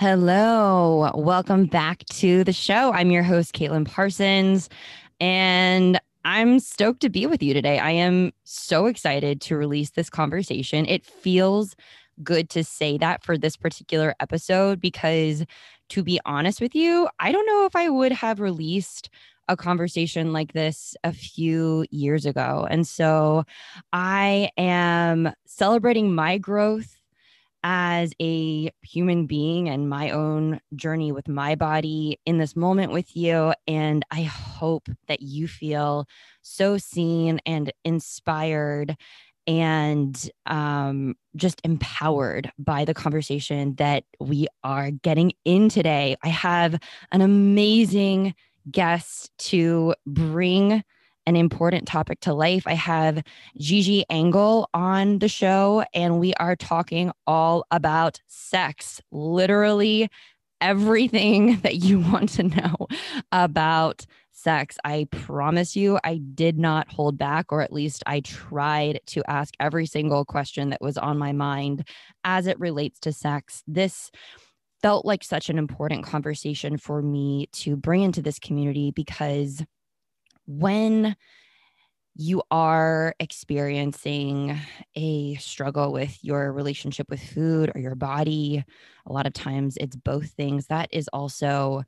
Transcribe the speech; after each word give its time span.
Hello, 0.00 1.10
welcome 1.14 1.66
back 1.66 2.06
to 2.06 2.42
the 2.42 2.54
show. 2.54 2.90
I'm 2.90 3.10
your 3.10 3.22
host, 3.22 3.52
Caitlin 3.52 3.86
Parsons, 3.86 4.70
and 5.20 6.00
I'm 6.24 6.58
stoked 6.58 7.00
to 7.00 7.10
be 7.10 7.26
with 7.26 7.42
you 7.42 7.52
today. 7.52 7.78
I 7.78 7.90
am 7.90 8.32
so 8.44 8.86
excited 8.86 9.42
to 9.42 9.58
release 9.58 9.90
this 9.90 10.08
conversation. 10.08 10.86
It 10.86 11.04
feels 11.04 11.76
good 12.22 12.48
to 12.48 12.64
say 12.64 12.96
that 12.96 13.22
for 13.22 13.36
this 13.36 13.58
particular 13.58 14.14
episode 14.20 14.80
because, 14.80 15.44
to 15.90 16.02
be 16.02 16.18
honest 16.24 16.62
with 16.62 16.74
you, 16.74 17.06
I 17.18 17.30
don't 17.30 17.44
know 17.44 17.66
if 17.66 17.76
I 17.76 17.90
would 17.90 18.12
have 18.12 18.40
released 18.40 19.10
a 19.48 19.56
conversation 19.56 20.32
like 20.32 20.54
this 20.54 20.96
a 21.04 21.12
few 21.12 21.84
years 21.90 22.24
ago. 22.24 22.66
And 22.70 22.88
so 22.88 23.44
I 23.92 24.48
am 24.56 25.30
celebrating 25.44 26.14
my 26.14 26.38
growth 26.38 26.99
as 27.62 28.12
a 28.20 28.70
human 28.82 29.26
being 29.26 29.68
and 29.68 29.88
my 29.88 30.10
own 30.10 30.60
journey 30.74 31.12
with 31.12 31.28
my 31.28 31.54
body 31.54 32.18
in 32.24 32.38
this 32.38 32.56
moment 32.56 32.92
with 32.92 33.16
you. 33.16 33.52
And 33.66 34.04
I 34.10 34.22
hope 34.22 34.88
that 35.08 35.20
you 35.22 35.46
feel 35.48 36.06
so 36.42 36.78
seen 36.78 37.40
and 37.44 37.72
inspired 37.84 38.96
and 39.46 40.30
um, 40.46 41.16
just 41.34 41.60
empowered 41.64 42.52
by 42.58 42.84
the 42.84 42.94
conversation 42.94 43.74
that 43.76 44.04
we 44.20 44.46
are 44.62 44.90
getting 44.90 45.32
in 45.44 45.68
today. 45.68 46.16
I 46.22 46.28
have 46.28 46.78
an 47.10 47.20
amazing 47.20 48.34
guest 48.70 49.30
to 49.38 49.94
bring 50.06 50.84
an 51.26 51.36
important 51.36 51.86
topic 51.86 52.20
to 52.20 52.34
life. 52.34 52.66
I 52.66 52.74
have 52.74 53.22
Gigi 53.58 54.04
Engle 54.10 54.68
on 54.74 55.18
the 55.18 55.28
show, 55.28 55.84
and 55.94 56.18
we 56.18 56.34
are 56.34 56.56
talking 56.56 57.12
all 57.26 57.64
about 57.70 58.20
sex, 58.26 59.00
literally 59.12 60.08
everything 60.60 61.58
that 61.62 61.76
you 61.76 62.00
want 62.00 62.30
to 62.30 62.44
know 62.44 62.86
about 63.32 64.06
sex. 64.32 64.78
I 64.84 65.06
promise 65.10 65.76
you, 65.76 65.98
I 66.02 66.16
did 66.16 66.58
not 66.58 66.90
hold 66.90 67.18
back, 67.18 67.52
or 67.52 67.60
at 67.60 67.72
least 67.72 68.02
I 68.06 68.20
tried 68.20 69.00
to 69.08 69.22
ask 69.28 69.54
every 69.60 69.86
single 69.86 70.24
question 70.24 70.70
that 70.70 70.80
was 70.80 70.96
on 70.96 71.18
my 71.18 71.32
mind 71.32 71.86
as 72.24 72.46
it 72.46 72.58
relates 72.58 72.98
to 73.00 73.12
sex. 73.12 73.62
This 73.66 74.10
felt 74.82 75.04
like 75.04 75.22
such 75.22 75.50
an 75.50 75.58
important 75.58 76.04
conversation 76.04 76.78
for 76.78 77.02
me 77.02 77.48
to 77.52 77.76
bring 77.76 78.02
into 78.02 78.22
this 78.22 78.38
community 78.38 78.90
because 78.90 79.62
when 80.50 81.16
you 82.16 82.42
are 82.50 83.14
experiencing 83.20 84.58
a 84.96 85.36
struggle 85.36 85.92
with 85.92 86.18
your 86.22 86.52
relationship 86.52 87.08
with 87.08 87.22
food 87.22 87.70
or 87.74 87.80
your 87.80 87.94
body, 87.94 88.64
a 89.06 89.12
lot 89.12 89.26
of 89.26 89.32
times 89.32 89.76
it's 89.80 89.96
both 89.96 90.30
things. 90.30 90.66
That 90.66 90.88
is 90.92 91.08
also 91.12 91.84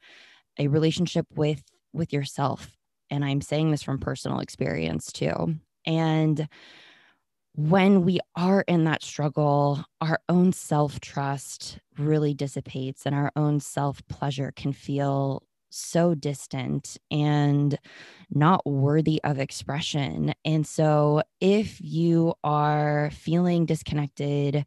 a 0.59 0.69
relationship 0.69 1.27
with 1.35 1.63
with 1.93 2.13
yourself. 2.13 2.77
And 3.11 3.25
I'm 3.25 3.41
saying 3.41 3.71
this 3.71 3.83
from 3.83 3.99
personal 3.99 4.39
experience 4.39 5.13
too. 5.13 5.57
And 5.85 6.49
when 7.55 8.05
we 8.05 8.21
are 8.35 8.65
in 8.67 8.85
that 8.85 9.03
struggle, 9.03 9.85
our 10.01 10.21
own 10.29 10.53
self 10.53 11.01
trust 11.01 11.79
really 11.99 12.33
dissipates 12.33 13.05
and 13.07 13.15
our 13.15 13.33
own 13.37 13.61
self 13.61 14.07
pleasure 14.09 14.53
can 14.55 14.73
feel 14.73 15.43
so 15.73 16.15
distant 16.15 16.97
and 17.11 17.79
not 18.31 18.65
worthy 18.67 19.21
of 19.25 19.39
expression. 19.39 20.35
And 20.45 20.67
so, 20.67 21.23
if 21.41 21.81
you 21.81 22.35
are 22.45 23.11
feeling 23.13 23.67
disconnected 23.67 24.65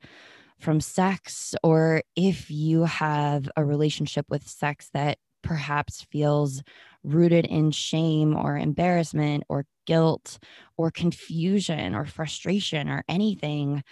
from 0.59 0.79
sex, 0.81 1.55
or 1.63 2.01
if 2.15 2.49
you 2.49 2.83
have 2.85 3.49
a 3.57 3.65
relationship 3.65 4.25
with 4.29 4.47
sex 4.47 4.89
that 4.93 5.17
perhaps 5.43 6.01
feels 6.11 6.63
rooted 7.03 7.45
in 7.45 7.71
shame 7.71 8.35
or 8.35 8.57
embarrassment 8.57 9.43
or 9.49 9.65
guilt 9.85 10.39
or 10.77 10.89
confusion 10.89 11.93
or 11.93 12.05
frustration 12.05 12.89
or 12.89 13.03
anything, 13.07 13.83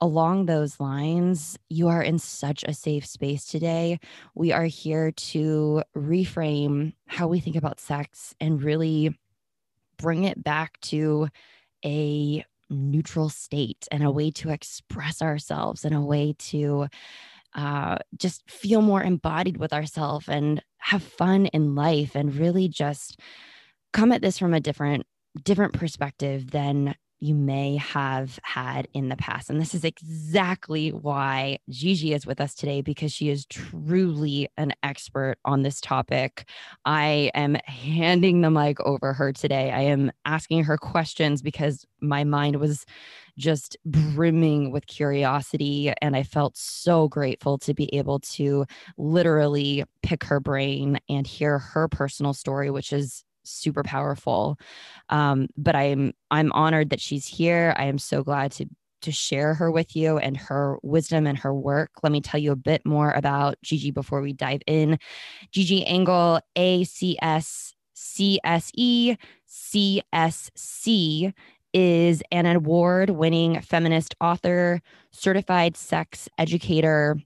along 0.00 0.46
those 0.46 0.78
lines, 0.78 1.58
you 1.68 1.88
are 1.88 2.02
in 2.02 2.18
such 2.18 2.64
a 2.64 2.74
safe 2.74 3.06
space 3.06 3.46
today. 3.46 3.98
We 4.34 4.52
are 4.52 4.64
here 4.64 5.10
to 5.10 5.82
reframe 5.96 6.94
how 7.06 7.28
we 7.28 7.40
think 7.40 7.56
about 7.56 7.80
sex 7.80 8.34
and 8.40 8.62
really 8.62 9.18
bring 9.98 10.24
it 10.24 10.42
back 10.42 10.78
to 10.80 11.28
a 11.84 12.44
neutral 12.68 13.28
state 13.28 13.86
and 13.90 14.02
a 14.02 14.10
way 14.10 14.30
to 14.32 14.50
express 14.50 15.22
ourselves 15.22 15.84
and 15.84 15.94
a 15.94 16.00
way 16.00 16.34
to 16.38 16.88
uh, 17.54 17.96
just 18.16 18.48
feel 18.50 18.82
more 18.82 19.02
embodied 19.02 19.56
with 19.56 19.72
ourselves 19.72 20.28
and 20.28 20.62
have 20.78 21.02
fun 21.02 21.46
in 21.46 21.74
life 21.74 22.14
and 22.14 22.36
really 22.36 22.68
just 22.68 23.18
come 23.92 24.12
at 24.12 24.20
this 24.20 24.38
from 24.38 24.52
a 24.52 24.60
different 24.60 25.06
different 25.42 25.74
perspective 25.74 26.50
than 26.50 26.94
you 27.20 27.34
may 27.34 27.76
have 27.76 28.38
had 28.42 28.88
in 28.92 29.08
the 29.08 29.16
past. 29.16 29.48
And 29.48 29.60
this 29.60 29.74
is 29.74 29.84
exactly 29.84 30.90
why 30.90 31.58
Gigi 31.70 32.12
is 32.12 32.26
with 32.26 32.40
us 32.40 32.54
today 32.54 32.82
because 32.82 33.12
she 33.12 33.30
is 33.30 33.46
truly 33.46 34.48
an 34.56 34.72
expert 34.82 35.36
on 35.44 35.62
this 35.62 35.80
topic. 35.80 36.48
I 36.84 37.30
am 37.34 37.56
handing 37.64 38.42
the 38.42 38.50
mic 38.50 38.80
over 38.80 39.12
her 39.14 39.32
today. 39.32 39.70
I 39.70 39.82
am 39.82 40.12
asking 40.24 40.64
her 40.64 40.76
questions 40.76 41.40
because 41.40 41.86
my 42.00 42.24
mind 42.24 42.56
was 42.56 42.84
just 43.38 43.76
brimming 43.84 44.70
with 44.70 44.86
curiosity. 44.86 45.92
And 46.02 46.16
I 46.16 46.22
felt 46.22 46.56
so 46.56 47.08
grateful 47.08 47.58
to 47.58 47.74
be 47.74 47.94
able 47.94 48.20
to 48.20 48.66
literally 48.98 49.84
pick 50.02 50.24
her 50.24 50.40
brain 50.40 50.98
and 51.08 51.26
hear 51.26 51.58
her 51.58 51.88
personal 51.88 52.34
story, 52.34 52.70
which 52.70 52.92
is 52.92 53.24
super 53.46 53.82
powerful. 53.82 54.58
Um, 55.08 55.48
but 55.56 55.74
I'm 55.76 56.12
I'm 56.30 56.52
honored 56.52 56.90
that 56.90 57.00
she's 57.00 57.26
here. 57.26 57.74
I 57.76 57.84
am 57.84 57.98
so 57.98 58.22
glad 58.22 58.52
to 58.52 58.66
to 59.02 59.12
share 59.12 59.54
her 59.54 59.70
with 59.70 59.94
you 59.94 60.18
and 60.18 60.36
her 60.36 60.78
wisdom 60.82 61.26
and 61.26 61.38
her 61.38 61.54
work. 61.54 61.90
Let 62.02 62.12
me 62.12 62.20
tell 62.20 62.40
you 62.40 62.52
a 62.52 62.56
bit 62.56 62.84
more 62.84 63.12
about 63.12 63.56
Gigi 63.62 63.90
before 63.90 64.20
we 64.20 64.32
dive 64.32 64.62
in. 64.66 64.98
Gigi 65.52 65.86
Engle, 65.86 66.40
A 66.56 66.84
C 66.84 67.16
S 67.22 67.74
C 67.94 68.40
S 68.44 68.72
E 68.74 69.16
C 69.46 70.02
S 70.12 70.50
C 70.56 71.32
is 71.72 72.22
an 72.32 72.46
award 72.46 73.10
winning 73.10 73.60
feminist 73.60 74.14
author, 74.20 74.80
certified 75.12 75.76
sex 75.76 76.28
educator, 76.38 77.18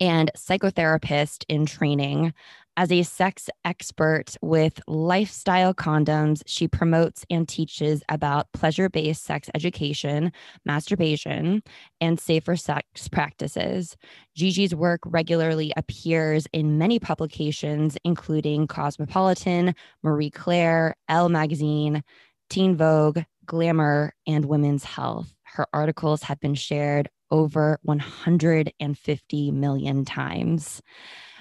and 0.00 0.30
psychotherapist 0.36 1.44
in 1.48 1.66
training. 1.66 2.32
As 2.80 2.92
a 2.92 3.02
sex 3.02 3.50
expert 3.64 4.36
with 4.40 4.80
lifestyle 4.86 5.74
condoms, 5.74 6.44
she 6.46 6.68
promotes 6.68 7.26
and 7.28 7.48
teaches 7.48 8.04
about 8.08 8.52
pleasure 8.52 8.88
based 8.88 9.24
sex 9.24 9.50
education, 9.52 10.30
masturbation, 10.64 11.64
and 12.00 12.20
safer 12.20 12.54
sex 12.54 13.08
practices. 13.08 13.96
Gigi's 14.36 14.76
work 14.76 15.00
regularly 15.04 15.72
appears 15.76 16.46
in 16.52 16.78
many 16.78 17.00
publications, 17.00 17.98
including 18.04 18.68
Cosmopolitan, 18.68 19.74
Marie 20.04 20.30
Claire, 20.30 20.94
Elle 21.08 21.30
Magazine, 21.30 22.04
Teen 22.48 22.76
Vogue, 22.76 23.22
Glamour, 23.44 24.14
and 24.24 24.44
Women's 24.44 24.84
Health. 24.84 25.34
Her 25.42 25.66
articles 25.72 26.22
have 26.22 26.38
been 26.38 26.54
shared 26.54 27.08
over 27.32 27.80
150 27.82 29.50
million 29.50 30.04
times. 30.04 30.80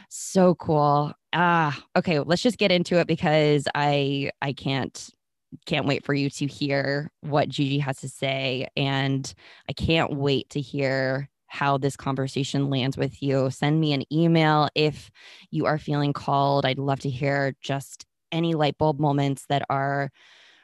So 0.09 0.55
cool. 0.55 1.13
Ah, 1.33 1.77
okay, 1.95 2.19
let's 2.19 2.41
just 2.41 2.57
get 2.57 2.71
into 2.71 2.99
it 2.99 3.07
because 3.07 3.67
I 3.75 4.31
I 4.41 4.53
can't 4.53 5.09
can't 5.65 5.85
wait 5.85 6.05
for 6.05 6.13
you 6.13 6.29
to 6.29 6.45
hear 6.45 7.11
what 7.21 7.49
Gigi 7.49 7.79
has 7.79 7.97
to 7.99 8.09
say 8.09 8.67
and 8.75 9.33
I 9.69 9.73
can't 9.73 10.13
wait 10.13 10.49
to 10.51 10.61
hear 10.61 11.29
how 11.47 11.77
this 11.77 11.95
conversation 11.95 12.69
lands 12.69 12.97
with 12.97 13.23
you. 13.23 13.49
Send 13.49 13.79
me 13.79 13.93
an 13.93 14.03
email 14.13 14.69
if 14.75 15.09
you 15.51 15.65
are 15.65 15.77
feeling 15.77 16.11
called. 16.13 16.65
I'd 16.65 16.79
love 16.79 16.99
to 17.01 17.09
hear 17.09 17.55
just 17.61 18.05
any 18.31 18.53
light 18.55 18.77
bulb 18.77 18.99
moments 18.99 19.45
that 19.47 19.63
are 19.69 20.09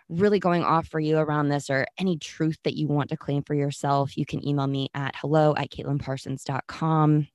really 0.09 0.39
going 0.39 0.63
off 0.63 0.87
for 0.87 0.99
you 0.99 1.17
around 1.17 1.49
this 1.49 1.69
or 1.69 1.85
any 1.97 2.17
truth 2.17 2.57
that 2.63 2.75
you 2.75 2.87
want 2.87 3.09
to 3.09 3.17
claim 3.17 3.43
for 3.43 3.53
yourself, 3.55 4.17
you 4.17 4.25
can 4.25 4.45
email 4.47 4.67
me 4.67 4.89
at 4.93 5.15
hello 5.15 5.55
at 5.55 5.71
caitlinparsons.com. 5.71 7.27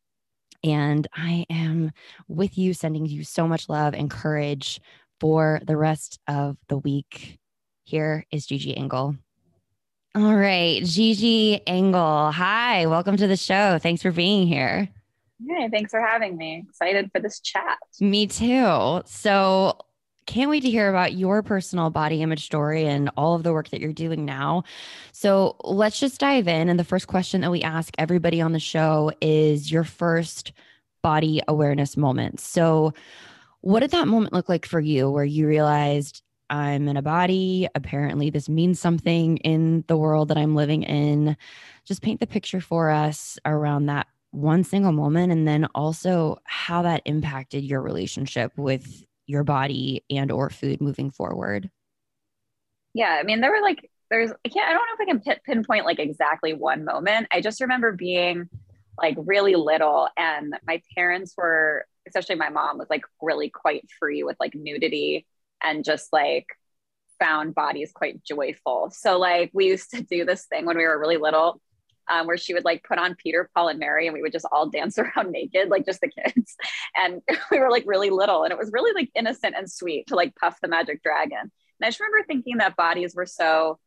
And 0.65 1.07
I 1.15 1.47
am 1.51 1.93
with 2.27 2.59
you, 2.59 2.75
sending 2.75 3.07
you 3.07 3.25
so 3.25 3.47
much 3.47 3.69
love 3.69 3.95
and 3.95 4.11
courage 4.11 4.81
for 5.21 5.61
the 5.65 5.77
rest 5.77 6.19
of 6.27 6.57
the 6.69 6.79
week. 6.79 7.39
Here 7.85 8.25
is 8.31 8.47
Gigi 8.47 8.77
Engle. 8.77 9.17
All 10.15 10.35
right, 10.35 10.83
Gigi 10.85 11.61
Engle. 11.67 12.33
Hi, 12.33 12.87
welcome 12.87 13.17
to 13.17 13.27
the 13.27 13.37
show. 13.37 13.79
Thanks 13.79 14.03
for 14.03 14.11
being 14.11 14.47
here. 14.49 14.89
Hey, 15.47 15.69
thanks 15.71 15.93
for 15.93 16.01
having 16.01 16.37
me. 16.37 16.65
Excited 16.69 17.11
for 17.13 17.21
this 17.21 17.39
chat. 17.41 17.79
Me 18.01 18.27
too. 18.27 19.03
So, 19.07 19.79
can't 20.29 20.51
wait 20.51 20.63
to 20.63 20.71
hear 20.71 20.91
about 20.91 21.15
your 21.15 21.43
personal 21.43 21.89
body 21.89 22.21
image 22.21 22.45
story 22.45 22.85
and 22.85 23.11
all 23.17 23.35
of 23.35 23.43
the 23.43 23.53
work 23.53 23.71
that 23.71 23.81
you're 23.81 23.95
doing 23.95 24.27
now. 24.27 24.63
So 25.11 25.57
let's 25.65 25.99
just 25.99 26.21
dive 26.21 26.47
in. 26.47 26.69
And 26.69 26.79
the 26.79 26.85
first 26.85 27.07
question 27.07 27.41
that 27.41 27.51
we 27.51 27.63
ask 27.63 27.95
everybody 27.99 28.43
on 28.43 28.53
the 28.53 28.61
show 28.61 29.11
is 29.23 29.73
your 29.73 29.85
first 29.85 30.53
body 31.03 31.41
awareness 31.49 31.97
moment. 31.97 32.41
So, 32.41 32.93
what 33.63 33.81
did 33.81 33.91
that 33.91 34.07
moment 34.07 34.33
look 34.35 34.49
like 34.49 34.67
for 34.67 34.79
you 34.79 35.11
where 35.11 35.25
you 35.25 35.49
realized 35.49 36.23
I'm 36.49 36.87
in 36.89 36.97
a 36.97 37.03
body? 37.03 37.67
Apparently, 37.75 38.31
this 38.31 38.49
means 38.49 38.79
something 38.79 39.39
in 39.39 39.83
the 39.89 39.97
world 39.97 40.29
that 40.29 40.37
I'm 40.37 40.55
living 40.55 40.83
in. 40.85 41.37
Just 41.85 42.03
paint 42.03 42.21
the 42.21 42.27
picture 42.27 42.61
for 42.61 42.91
us 42.91 43.39
around 43.45 43.87
that 43.87 44.07
one 44.31 44.63
single 44.63 44.93
moment 44.93 45.33
and 45.33 45.49
then 45.49 45.67
also 45.75 46.39
how 46.45 46.83
that 46.83 47.03
impacted 47.07 47.65
your 47.65 47.81
relationship 47.81 48.53
with 48.57 49.05
your 49.29 49.45
body 49.45 50.05
and 50.11 50.33
or 50.33 50.51
food 50.51 50.81
moving 50.81 51.11
forward? 51.11 51.71
Yeah 52.95 53.17
i 53.21 53.23
mean 53.23 53.41
there 53.41 53.53
were 53.53 53.63
like 53.63 53.89
there's 54.11 54.33
i 54.45 54.49
can't 54.49 54.69
i 54.69 54.73
don't 54.73 54.83
know 54.83 55.05
if 55.05 55.25
i 55.25 55.31
can 55.31 55.41
pinpoint 55.45 55.85
like 55.85 56.01
exactly 56.01 56.55
one 56.55 56.85
moment. 56.85 57.29
I 57.31 57.41
just 57.41 57.61
remember 57.61 57.93
being 57.93 58.49
like 59.01 59.17
really 59.19 59.55
little 59.55 60.09
and 60.17 60.55
my 60.67 60.83
parents 60.97 61.35
were 61.37 61.87
especially 62.07 62.37
my 62.37 62.49
mom 62.49 62.79
was 62.79 62.89
like 62.91 63.05
really 63.21 63.51
quite 63.51 63.85
free 63.99 64.25
with 64.25 64.37
like 64.41 64.55
nudity 64.55 65.27
and 65.63 65.85
just 65.85 66.13
like 66.13 66.47
found 67.19 67.55
bodies 67.55 67.93
quite 67.93 68.23
joyful. 68.25 68.91
So 68.93 69.19
like 69.19 69.51
we 69.53 69.67
used 69.67 69.91
to 69.91 70.03
do 70.03 70.25
this 70.25 70.47
thing 70.47 70.65
when 70.67 70.77
we 70.77 70.85
were 70.85 70.99
really 70.99 71.17
little 71.19 71.61
um, 72.09 72.27
where 72.27 72.37
she 72.37 72.55
would 72.55 72.65
like 72.65 72.85
put 72.85 72.99
on 72.99 73.15
Peter, 73.15 73.51
Paul, 73.55 73.69
and 73.69 73.79
Mary, 73.79 74.07
and 74.07 74.15
we 74.15 74.23
would 74.23 74.33
just 74.33 74.47
all 74.51 74.69
dance 74.71 74.99
around 74.99 75.31
naked, 75.31 75.69
like 75.69 75.87
just 75.87 76.01
the 76.01 76.09
kids. 76.09 76.57
And 76.97 77.23
we 77.51 77.59
were 77.61 77.71
like 77.71 77.85
really 77.87 78.11
little, 78.11 78.45
and 78.45 78.53
it 78.53 78.59
was 78.59 78.73
really 78.73 78.93
like 78.93 79.11
innocent 79.15 79.55
and 79.57 79.71
sweet 79.71 80.09
to 80.09 80.17
like 80.17 80.35
Puff 80.37 80.59
the 80.61 80.69
Magic 80.69 81.03
Dragon. 81.03 81.39
And 81.41 81.87
I 81.87 81.89
just 81.89 82.01
remember 82.01 82.27
thinking 82.27 82.59
that 82.59 82.77
bodies 82.77 83.15
were 83.15 83.27
so 83.27 83.79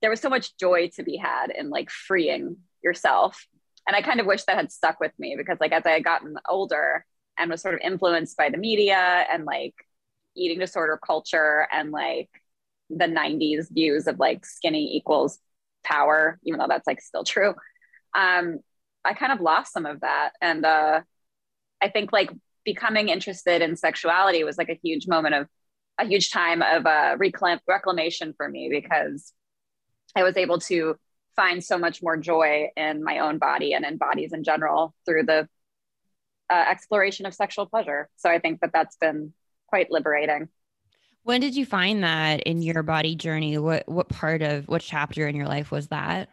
there 0.00 0.10
was 0.10 0.20
so 0.20 0.28
much 0.28 0.56
joy 0.58 0.90
to 0.94 1.02
be 1.02 1.16
had 1.16 1.50
in 1.50 1.70
like 1.70 1.90
freeing 1.90 2.58
yourself. 2.82 3.46
And 3.88 3.96
I 3.96 4.02
kind 4.02 4.20
of 4.20 4.26
wish 4.26 4.44
that 4.44 4.56
had 4.56 4.70
stuck 4.70 5.00
with 5.00 5.12
me 5.18 5.34
because 5.36 5.58
like 5.60 5.72
as 5.72 5.86
I 5.86 5.92
had 5.92 6.04
gotten 6.04 6.34
older 6.46 7.06
and 7.38 7.50
was 7.50 7.62
sort 7.62 7.74
of 7.74 7.80
influenced 7.82 8.36
by 8.36 8.50
the 8.50 8.58
media 8.58 9.24
and 9.32 9.46
like 9.46 9.74
eating 10.36 10.58
disorder 10.58 11.00
culture 11.04 11.66
and 11.72 11.90
like 11.90 12.28
the 12.90 13.06
90s 13.06 13.72
views 13.72 14.06
of 14.06 14.18
like 14.18 14.44
skinny 14.44 14.94
equals 14.94 15.38
power, 15.84 16.38
even 16.44 16.58
though 16.58 16.68
that's 16.68 16.86
like 16.86 17.00
still 17.00 17.24
true. 17.24 17.54
Um, 18.14 18.60
I 19.04 19.14
kind 19.14 19.32
of 19.32 19.40
lost 19.40 19.72
some 19.72 19.86
of 19.86 20.00
that. 20.00 20.30
And 20.40 20.64
uh, 20.64 21.02
I 21.82 21.88
think 21.88 22.12
like 22.12 22.30
becoming 22.64 23.08
interested 23.08 23.62
in 23.62 23.76
sexuality 23.76 24.44
was 24.44 24.56
like 24.56 24.70
a 24.70 24.80
huge 24.82 25.06
moment 25.06 25.34
of 25.34 25.48
a 25.98 26.06
huge 26.06 26.30
time 26.30 26.62
of 26.62 26.86
uh, 26.86 27.16
reclam- 27.16 27.60
reclamation 27.68 28.34
for 28.36 28.48
me 28.48 28.68
because 28.70 29.32
I 30.16 30.22
was 30.22 30.36
able 30.36 30.58
to 30.60 30.96
find 31.36 31.62
so 31.62 31.78
much 31.78 32.02
more 32.02 32.16
joy 32.16 32.68
in 32.76 33.02
my 33.02 33.20
own 33.20 33.38
body 33.38 33.74
and 33.74 33.84
in 33.84 33.96
bodies 33.96 34.32
in 34.32 34.44
general 34.44 34.94
through 35.04 35.24
the 35.24 35.48
uh, 36.50 36.64
exploration 36.70 37.26
of 37.26 37.34
sexual 37.34 37.66
pleasure. 37.66 38.08
So 38.16 38.30
I 38.30 38.38
think 38.38 38.60
that 38.60 38.70
that's 38.72 38.96
been 38.96 39.32
quite 39.66 39.90
liberating. 39.90 40.48
When 41.24 41.40
did 41.40 41.56
you 41.56 41.64
find 41.64 42.04
that 42.04 42.42
in 42.42 42.62
your 42.62 42.82
body 42.82 43.16
journey? 43.16 43.56
What 43.58 43.88
what 43.88 44.08
part 44.08 44.42
of 44.42 44.68
what 44.68 44.82
chapter 44.82 45.26
in 45.26 45.34
your 45.34 45.46
life 45.46 45.70
was 45.70 45.88
that? 45.88 46.28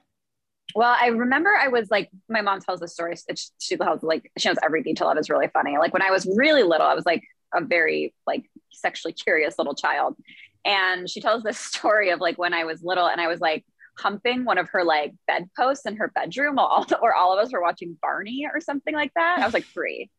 Well, 0.76 0.96
I 1.00 1.08
remember 1.08 1.50
I 1.50 1.70
was 1.70 1.90
like, 1.90 2.10
my 2.30 2.42
mom 2.42 2.60
tells 2.60 2.82
the 2.82 2.88
story. 2.88 3.16
She 3.60 3.78
tells 3.78 4.04
like 4.04 4.30
she 4.38 4.50
knows 4.50 4.58
every 4.64 4.84
detail 4.84 5.10
of 5.10 5.18
it 5.18 5.22
is 5.22 5.30
really 5.30 5.48
funny. 5.48 5.78
Like 5.78 5.94
when 5.94 6.02
I 6.02 6.12
was 6.12 6.30
really 6.36 6.64
little, 6.64 6.86
I 6.86 6.94
was 6.94 7.06
like 7.06 7.24
a 7.54 7.64
very 7.64 8.14
like 8.28 8.50
sexually 8.72 9.14
curious 9.14 9.58
little 9.58 9.76
child, 9.76 10.18
and 10.66 11.10
she 11.10 11.22
tells 11.22 11.44
this 11.44 11.58
story 11.74 12.10
of 12.10 12.20
like 12.20 12.38
when 12.38 12.54
I 12.54 12.66
was 12.66 12.84
little 12.84 13.08
and 13.08 13.22
I 13.22 13.28
was 13.28 13.40
like 13.40 13.66
humping 14.02 14.46
one 14.46 14.58
of 14.58 14.70
her 14.70 14.84
like 14.84 15.14
bedposts 15.28 15.86
in 15.86 15.96
her 15.98 16.12
bedroom 16.14 16.56
while 16.56 16.66
all, 16.66 16.86
or 17.02 17.14
all 17.14 17.38
of 17.38 17.40
us 17.44 17.54
were 17.54 17.62
watching 17.62 17.98
Barney 18.02 18.48
or 18.52 18.60
something 18.60 18.94
like 18.94 19.12
that. 19.16 19.40
I 19.40 19.46
was 19.46 19.54
like 19.54 19.66
three. 19.66 20.10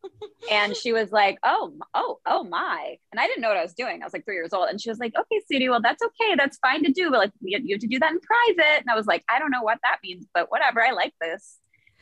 and 0.51 0.75
she 0.75 0.93
was 0.93 1.11
like, 1.11 1.37
oh, 1.43 1.73
oh, 1.93 2.19
oh 2.25 2.43
my. 2.43 2.95
And 3.11 3.19
I 3.19 3.27
didn't 3.27 3.41
know 3.41 3.49
what 3.49 3.57
I 3.57 3.63
was 3.63 3.73
doing. 3.73 4.01
I 4.01 4.05
was 4.05 4.13
like 4.13 4.25
three 4.25 4.35
years 4.35 4.53
old. 4.53 4.69
And 4.69 4.79
she 4.79 4.89
was 4.89 4.99
like, 4.99 5.13
okay, 5.17 5.41
Sudie, 5.51 5.69
well, 5.69 5.81
that's 5.81 6.03
okay. 6.03 6.35
That's 6.35 6.57
fine 6.59 6.83
to 6.83 6.91
do. 6.91 7.09
But 7.11 7.19
like, 7.19 7.31
you 7.41 7.57
have 7.57 7.81
to 7.81 7.87
do 7.87 7.99
that 7.99 8.11
in 8.11 8.19
private. 8.19 8.81
And 8.81 8.89
I 8.89 8.95
was 8.95 9.05
like, 9.05 9.23
I 9.29 9.39
don't 9.39 9.51
know 9.51 9.63
what 9.63 9.79
that 9.83 9.97
means, 10.03 10.25
but 10.33 10.49
whatever. 10.49 10.81
I 10.81 10.91
like 10.91 11.13
this. 11.19 11.57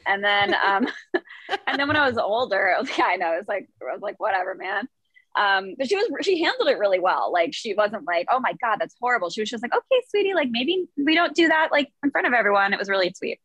And 0.06 0.24
then, 0.24 0.56
um, 0.66 0.88
and 1.68 1.80
then 1.80 1.88
when 1.88 1.98
I 1.98 2.08
was 2.08 2.18
older, 2.18 2.76
I 2.76 2.80
was, 2.80 2.90
yeah, 2.98 3.06
I 3.06 3.16
know. 3.16 3.36
It's 3.40 3.48
like, 3.48 3.70
I 3.82 3.94
was 3.94 4.02
like, 4.02 4.20
whatever, 4.20 4.56
man 4.56 4.88
um 5.38 5.76
but 5.78 5.88
she 5.88 5.96
was 5.96 6.10
she 6.22 6.44
handled 6.44 6.70
it 6.70 6.78
really 6.78 7.00
well. 7.00 7.32
Like 7.32 7.54
she 7.54 7.74
wasn't 7.74 8.06
like 8.06 8.28
oh 8.32 8.40
my 8.40 8.54
god 8.62 8.78
that's 8.80 8.96
horrible. 9.00 9.30
She 9.30 9.42
was 9.42 9.50
just 9.50 9.64
like 9.64 9.74
okay 9.74 10.02
sweetie 10.10 10.34
like 10.34 10.50
maybe 10.52 10.86
we 10.98 11.16
don't 11.16 11.36
do 11.36 11.48
that 11.48 11.70
like 11.72 11.90
in 12.04 12.12
front 12.12 12.28
of 12.28 12.34
everyone. 12.34 12.74
It 12.74 12.80
was 12.80 12.90
really 12.90 13.14
sweet. 13.16 13.40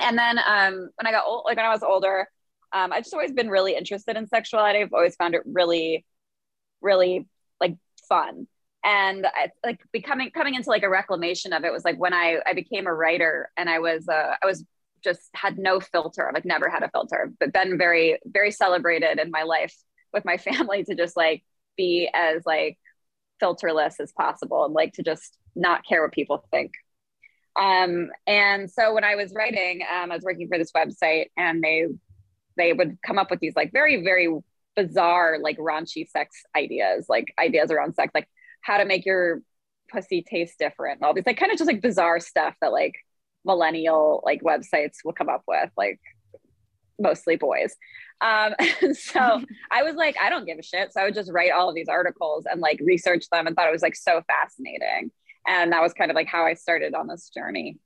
And 0.00 0.18
then 0.18 0.38
um 0.38 0.90
when 0.96 1.06
i 1.06 1.12
got 1.12 1.26
old 1.26 1.44
like 1.46 1.56
when 1.56 1.66
i 1.66 1.70
was 1.70 1.82
older 1.82 2.28
um 2.72 2.92
i've 2.92 3.04
just 3.04 3.14
always 3.14 3.32
been 3.32 3.50
really 3.50 3.76
interested 3.76 4.16
in 4.16 4.26
sexuality. 4.26 4.80
I've 4.80 4.92
always 4.92 5.16
found 5.16 5.34
it 5.34 5.42
really 5.44 6.04
really 6.80 7.26
like 7.60 7.76
fun. 8.08 8.46
And 8.84 9.26
I, 9.26 9.50
like 9.64 9.80
becoming 9.92 10.30
coming 10.30 10.54
into 10.54 10.70
like 10.70 10.82
a 10.82 10.88
reclamation 10.88 11.52
of 11.52 11.64
it 11.64 11.72
was 11.72 11.84
like 11.84 11.98
when 11.98 12.14
i 12.14 12.38
i 12.46 12.52
became 12.54 12.86
a 12.86 12.94
writer 12.94 13.50
and 13.56 13.70
i 13.70 13.78
was 13.78 14.08
uh 14.08 14.34
i 14.42 14.46
was 14.46 14.64
just 15.04 15.30
had 15.34 15.58
no 15.58 15.80
filter 15.80 16.30
like 16.34 16.44
never 16.44 16.68
had 16.68 16.82
a 16.82 16.90
filter. 16.90 17.32
But 17.38 17.52
been 17.52 17.76
very 17.78 18.18
very 18.24 18.50
celebrated 18.50 19.18
in 19.18 19.30
my 19.30 19.42
life 19.42 19.74
with 20.12 20.24
my 20.24 20.36
family 20.38 20.84
to 20.84 20.94
just 20.94 21.16
like 21.16 21.44
be 21.76 22.08
as 22.12 22.42
like 22.46 22.78
filterless 23.42 23.94
as 24.00 24.12
possible 24.12 24.64
and 24.64 24.74
like 24.74 24.92
to 24.94 25.02
just 25.02 25.36
not 25.54 25.84
care 25.84 26.02
what 26.02 26.12
people 26.12 26.44
think. 26.50 26.72
Um, 27.60 28.10
and 28.26 28.70
so 28.70 28.94
when 28.94 29.04
I 29.04 29.16
was 29.16 29.32
writing, 29.34 29.82
um, 29.82 30.10
I 30.10 30.14
was 30.14 30.24
working 30.24 30.48
for 30.48 30.58
this 30.58 30.72
website 30.72 31.26
and 31.36 31.62
they 31.62 31.86
they 32.56 32.72
would 32.72 32.98
come 33.04 33.18
up 33.18 33.30
with 33.30 33.40
these 33.40 33.56
like 33.56 33.72
very, 33.72 34.02
very 34.02 34.28
bizarre, 34.76 35.38
like 35.40 35.58
raunchy 35.58 36.08
sex 36.08 36.42
ideas, 36.56 37.06
like 37.08 37.32
ideas 37.38 37.70
around 37.70 37.94
sex, 37.94 38.10
like 38.14 38.28
how 38.60 38.76
to 38.76 38.84
make 38.84 39.06
your 39.06 39.42
pussy 39.90 40.22
taste 40.22 40.58
different, 40.58 41.02
all 41.02 41.14
these 41.14 41.26
like 41.26 41.38
kind 41.38 41.52
of 41.52 41.58
just 41.58 41.68
like 41.68 41.82
bizarre 41.82 42.20
stuff 42.20 42.54
that 42.60 42.72
like 42.72 42.94
millennial 43.44 44.22
like 44.24 44.42
websites 44.42 44.98
will 45.04 45.12
come 45.12 45.28
up 45.28 45.42
with, 45.46 45.70
like 45.76 46.00
mostly 46.98 47.36
boys. 47.36 47.74
Um, 48.22 48.54
so 48.94 49.42
I 49.70 49.82
was 49.82 49.96
like, 49.96 50.16
I 50.20 50.30
don't 50.30 50.46
give 50.46 50.58
a 50.58 50.62
shit. 50.62 50.92
So 50.92 51.00
I 51.00 51.04
would 51.04 51.14
just 51.14 51.30
write 51.30 51.52
all 51.52 51.68
of 51.68 51.74
these 51.74 51.88
articles 51.88 52.46
and 52.50 52.60
like 52.60 52.80
research 52.82 53.26
them 53.30 53.46
and 53.46 53.54
thought 53.54 53.68
it 53.68 53.72
was 53.72 53.82
like 53.82 53.96
so 53.96 54.22
fascinating. 54.26 55.10
And 55.46 55.72
that 55.72 55.82
was 55.82 55.92
kind 55.92 56.10
of 56.10 56.14
like 56.14 56.28
how 56.28 56.44
I 56.44 56.54
started 56.54 56.94
on 56.94 57.08
this 57.08 57.28
journey. 57.28 57.78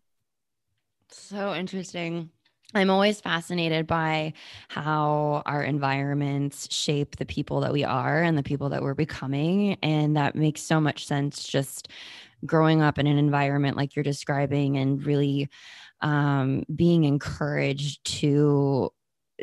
So 1.08 1.54
interesting. 1.54 2.30
I'm 2.74 2.90
always 2.90 3.20
fascinated 3.20 3.86
by 3.86 4.34
how 4.68 5.42
our 5.46 5.62
environments 5.62 6.72
shape 6.74 7.16
the 7.16 7.24
people 7.24 7.60
that 7.60 7.72
we 7.72 7.84
are 7.84 8.22
and 8.22 8.36
the 8.36 8.42
people 8.42 8.70
that 8.70 8.82
we're 8.82 8.94
becoming. 8.94 9.78
And 9.82 10.16
that 10.16 10.34
makes 10.34 10.62
so 10.62 10.80
much 10.80 11.06
sense 11.06 11.46
just 11.46 11.88
growing 12.44 12.82
up 12.82 12.98
in 12.98 13.06
an 13.06 13.18
environment 13.18 13.76
like 13.76 13.96
you're 13.96 14.02
describing 14.02 14.76
and 14.76 15.04
really 15.06 15.48
um, 16.02 16.64
being 16.74 17.04
encouraged 17.04 18.04
to 18.04 18.92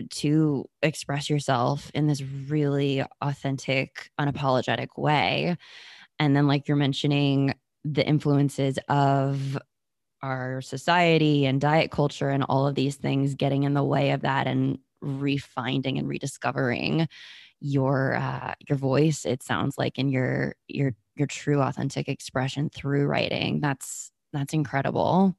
to 0.09 0.69
express 0.81 1.29
yourself 1.29 1.91
in 1.93 2.07
this 2.07 2.21
really 2.21 3.03
authentic, 3.21 4.09
unapologetic 4.19 4.89
way. 4.97 5.57
And 6.19 6.35
then, 6.35 6.47
like 6.47 6.67
you're 6.67 6.77
mentioning, 6.77 7.53
the 7.83 8.05
influences 8.05 8.79
of 8.87 9.57
our 10.21 10.61
society 10.61 11.45
and 11.45 11.59
diet 11.59 11.91
culture 11.91 12.29
and 12.29 12.45
all 12.47 12.65
of 12.65 12.75
these 12.75 12.95
things 12.95 13.35
getting 13.35 13.63
in 13.63 13.73
the 13.73 13.83
way 13.83 14.11
of 14.11 14.21
that 14.21 14.47
and 14.47 14.79
refinding 15.03 15.99
and 15.99 16.07
rediscovering 16.07 17.07
your 17.59 18.15
uh, 18.15 18.53
your 18.67 18.77
voice 18.77 19.25
it 19.25 19.43
sounds 19.43 19.77
like 19.77 19.97
in 19.99 20.09
your 20.09 20.55
your 20.67 20.93
your 21.15 21.27
true 21.27 21.61
authentic 21.61 22.07
expression 22.07 22.69
through 22.69 23.05
writing. 23.05 23.59
That's 23.61 24.11
that's 24.31 24.53
incredible. 24.53 25.35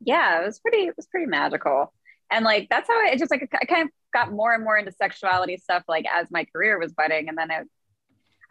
Yeah 0.00 0.40
it 0.40 0.46
was 0.46 0.58
pretty 0.60 0.86
it 0.86 0.96
was 0.96 1.06
pretty 1.06 1.26
magical 1.26 1.92
and 2.34 2.44
like 2.44 2.66
that's 2.68 2.88
how 2.88 2.98
I 3.00 3.16
just 3.16 3.30
like 3.30 3.48
I 3.54 3.64
kind 3.64 3.82
of 3.82 3.88
got 4.12 4.32
more 4.32 4.52
and 4.52 4.64
more 4.64 4.76
into 4.76 4.90
sexuality 4.90 5.56
stuff 5.56 5.84
like 5.86 6.04
as 6.12 6.30
my 6.32 6.44
career 6.44 6.78
was 6.78 6.92
budding. 6.92 7.28
And 7.28 7.38
then 7.38 7.50
I, 7.50 7.62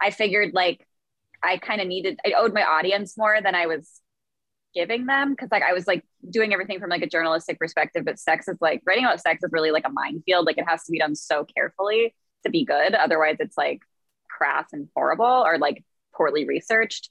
I 0.00 0.10
figured 0.10 0.54
like 0.54 0.86
I 1.42 1.58
kind 1.58 1.82
of 1.82 1.86
needed 1.86 2.18
I 2.26 2.32
owed 2.32 2.54
my 2.54 2.62
audience 2.62 3.18
more 3.18 3.38
than 3.42 3.54
I 3.54 3.66
was 3.66 4.00
giving 4.74 5.04
them. 5.04 5.32
Because 5.32 5.50
like 5.52 5.62
I 5.62 5.74
was 5.74 5.86
like 5.86 6.02
doing 6.30 6.54
everything 6.54 6.80
from 6.80 6.88
like 6.88 7.02
a 7.02 7.06
journalistic 7.06 7.58
perspective 7.58 8.06
but 8.06 8.18
sex 8.18 8.48
is 8.48 8.56
like 8.62 8.80
writing 8.86 9.04
about 9.04 9.20
sex 9.20 9.44
is 9.44 9.50
really 9.52 9.70
like 9.70 9.86
a 9.86 9.92
minefield. 9.92 10.46
Like 10.46 10.56
it 10.56 10.66
has 10.66 10.84
to 10.84 10.90
be 10.90 10.98
done 10.98 11.14
so 11.14 11.44
carefully 11.44 12.14
to 12.44 12.50
be 12.50 12.64
good. 12.64 12.94
Otherwise 12.94 13.36
it's 13.38 13.58
like 13.58 13.80
crass 14.30 14.72
and 14.72 14.88
horrible 14.96 15.26
or 15.26 15.58
like 15.58 15.84
poorly 16.14 16.46
researched. 16.46 17.10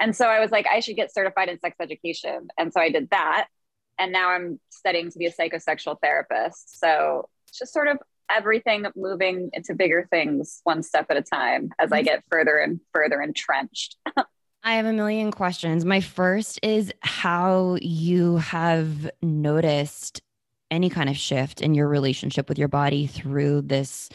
And 0.00 0.14
so 0.14 0.26
I 0.28 0.38
was 0.38 0.52
like 0.52 0.68
I 0.68 0.78
should 0.78 0.94
get 0.94 1.12
certified 1.12 1.48
in 1.48 1.58
sex 1.58 1.74
education. 1.80 2.46
And 2.56 2.72
so 2.72 2.80
I 2.80 2.90
did 2.90 3.10
that 3.10 3.48
and 3.98 4.12
now 4.12 4.30
I'm 4.30 4.60
studying 4.70 5.10
to 5.10 5.18
be 5.18 5.26
a 5.26 5.32
psychosexual 5.32 5.96
therapist. 6.02 6.78
So 6.78 7.28
it's 7.48 7.58
just 7.58 7.72
sort 7.72 7.88
of 7.88 7.98
everything 8.30 8.86
moving 8.96 9.50
into 9.52 9.74
bigger 9.74 10.06
things 10.10 10.60
one 10.64 10.82
step 10.82 11.06
at 11.10 11.16
a 11.16 11.22
time 11.22 11.70
as 11.78 11.92
I 11.92 12.02
get 12.02 12.24
further 12.30 12.56
and 12.58 12.80
further 12.92 13.20
entrenched. 13.20 13.96
I 14.64 14.76
have 14.76 14.86
a 14.86 14.92
million 14.94 15.30
questions. 15.30 15.84
My 15.84 16.00
first 16.00 16.58
is 16.62 16.92
how 17.00 17.76
you 17.82 18.38
have 18.38 19.10
noticed 19.20 20.22
any 20.70 20.88
kind 20.88 21.10
of 21.10 21.16
shift 21.16 21.60
in 21.60 21.74
your 21.74 21.86
relationship 21.86 22.48
with 22.48 22.58
your 22.58 22.68
body 22.68 23.06
through 23.06 23.62
this 23.62 24.08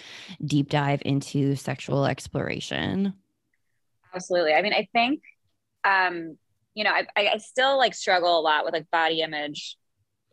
deep 0.43 0.69
dive 0.69 1.01
into 1.05 1.55
sexual 1.55 2.05
exploration? 2.05 3.13
Absolutely. 4.13 4.53
I 4.53 4.62
mean, 4.63 4.74
I 4.74 4.88
think, 4.91 5.21
um, 5.83 6.38
you 6.79 6.86
know, 6.86 6.91
I, 6.91 7.05
I 7.17 7.38
still 7.39 7.77
like 7.77 7.93
struggle 7.93 8.39
a 8.39 8.41
lot 8.41 8.63
with 8.63 8.74
like 8.74 8.89
body 8.89 9.19
image 9.19 9.75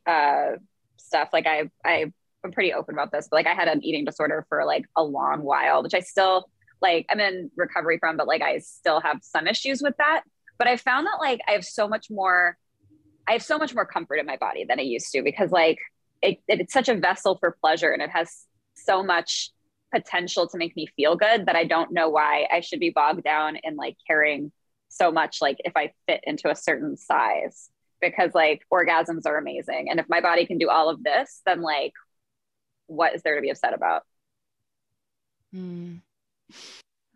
uh, 0.06 0.52
stuff. 0.96 1.30
Like 1.32 1.44
I, 1.44 1.68
I, 1.84 2.12
I'm 2.44 2.52
pretty 2.52 2.72
open 2.72 2.94
about 2.94 3.10
this, 3.10 3.26
but 3.28 3.38
like 3.38 3.48
I 3.48 3.54
had 3.54 3.66
an 3.66 3.84
eating 3.84 4.04
disorder 4.04 4.46
for 4.48 4.64
like 4.64 4.84
a 4.94 5.02
long 5.02 5.42
while, 5.42 5.82
which 5.82 5.92
I 5.92 5.98
still 5.98 6.48
like, 6.80 7.04
I'm 7.10 7.18
in 7.18 7.50
recovery 7.56 7.98
from, 7.98 8.16
but 8.16 8.28
like 8.28 8.42
I 8.42 8.58
still 8.58 9.00
have 9.00 9.18
some 9.22 9.48
issues 9.48 9.82
with 9.82 9.96
that. 9.98 10.22
But 10.56 10.68
I 10.68 10.76
found 10.76 11.08
that 11.08 11.16
like 11.18 11.40
I 11.48 11.50
have 11.50 11.64
so 11.64 11.88
much 11.88 12.12
more, 12.12 12.56
I 13.26 13.32
have 13.32 13.42
so 13.42 13.58
much 13.58 13.74
more 13.74 13.84
comfort 13.84 14.18
in 14.18 14.26
my 14.26 14.36
body 14.36 14.64
than 14.68 14.78
I 14.78 14.84
used 14.84 15.10
to 15.14 15.24
because 15.24 15.50
like 15.50 15.78
it, 16.22 16.38
it's 16.46 16.72
such 16.72 16.88
a 16.88 16.94
vessel 16.94 17.38
for 17.40 17.56
pleasure 17.60 17.90
and 17.90 18.00
it 18.00 18.10
has 18.10 18.44
so 18.74 19.02
much 19.02 19.50
potential 19.92 20.46
to 20.46 20.58
make 20.58 20.76
me 20.76 20.86
feel 20.94 21.16
good 21.16 21.46
that 21.46 21.56
I 21.56 21.64
don't 21.64 21.90
know 21.90 22.08
why 22.08 22.46
I 22.52 22.60
should 22.60 22.78
be 22.78 22.90
bogged 22.90 23.24
down 23.24 23.56
in 23.64 23.74
like 23.74 23.96
caring 24.06 24.52
so 24.88 25.11
much 25.11 25.38
like 25.40 25.57
if 25.61 25.73
I 25.76 25.93
fit 26.07 26.21
into 26.25 26.50
a 26.50 26.57
certain 26.57 26.97
size 26.97 27.71
because 28.00 28.35
like 28.35 28.62
orgasms 28.73 29.26
are 29.26 29.38
amazing 29.38 29.88
and 29.90 30.00
if 30.00 30.07
my 30.09 30.21
body 30.21 30.47
can 30.47 30.59
do 30.59 30.69
all 30.69 30.88
of 30.88 31.02
this 31.02 31.40
then 31.47 31.62
like 31.62 31.93
what 32.87 33.14
is 33.14 33.23
there 33.23 33.35
to 33.35 33.40
be 33.40 33.50
upset 33.50 33.75
about? 33.75 34.02
Hmm. 35.52 35.97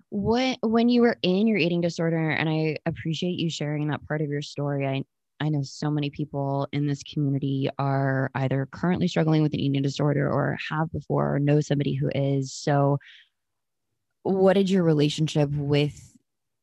What 0.09 0.59
when 0.63 0.89
you 0.89 1.03
were 1.03 1.17
in 1.23 1.47
your 1.47 1.59
eating 1.59 1.81
disorder 1.81 2.31
and 2.31 2.49
I 2.49 2.79
appreciate 2.85 3.39
you 3.39 3.49
sharing 3.49 3.89
that 3.89 4.07
part 4.07 4.23
of 4.23 4.29
your 4.29 4.43
story. 4.43 4.87
I 4.87 5.05
I 5.43 5.49
know 5.49 5.63
so 5.63 5.91
many 5.91 6.11
people 6.11 6.69
in 6.73 6.87
this 6.87 7.03
community 7.03 7.71
are 7.79 8.31
either 8.35 8.69
currently 8.71 9.09
struggling 9.09 9.43
with 9.43 9.55
an 9.55 9.61
eating 9.61 9.81
disorder 9.81 10.31
or 10.31 10.59
have 10.69 10.93
before 10.93 11.37
or 11.37 11.39
know 11.39 11.61
somebody 11.61 11.95
who 11.95 12.11
is. 12.15 12.53
So, 12.53 12.99
what 14.23 14.55
did 14.55 14.69
your 14.69 14.83
relationship 14.83 15.49
with 15.51 16.10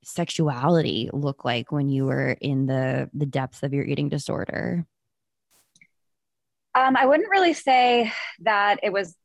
sexuality 0.04 1.10
look 1.13 1.44
like 1.44 1.72
when 1.72 1.89
you 1.89 2.06
were 2.06 2.32
in 2.39 2.66
the 2.66 3.10
the 3.13 3.25
depths 3.25 3.63
of 3.63 3.74
your 3.74 3.86
eating 3.86 4.10
disorder? 4.10 4.86
Um, 6.75 6.96
I 6.96 7.06
wouldn't 7.06 7.30
really 7.30 7.54
say 7.54 8.12
that 8.42 8.80
it 8.84 8.94
was 8.94 9.16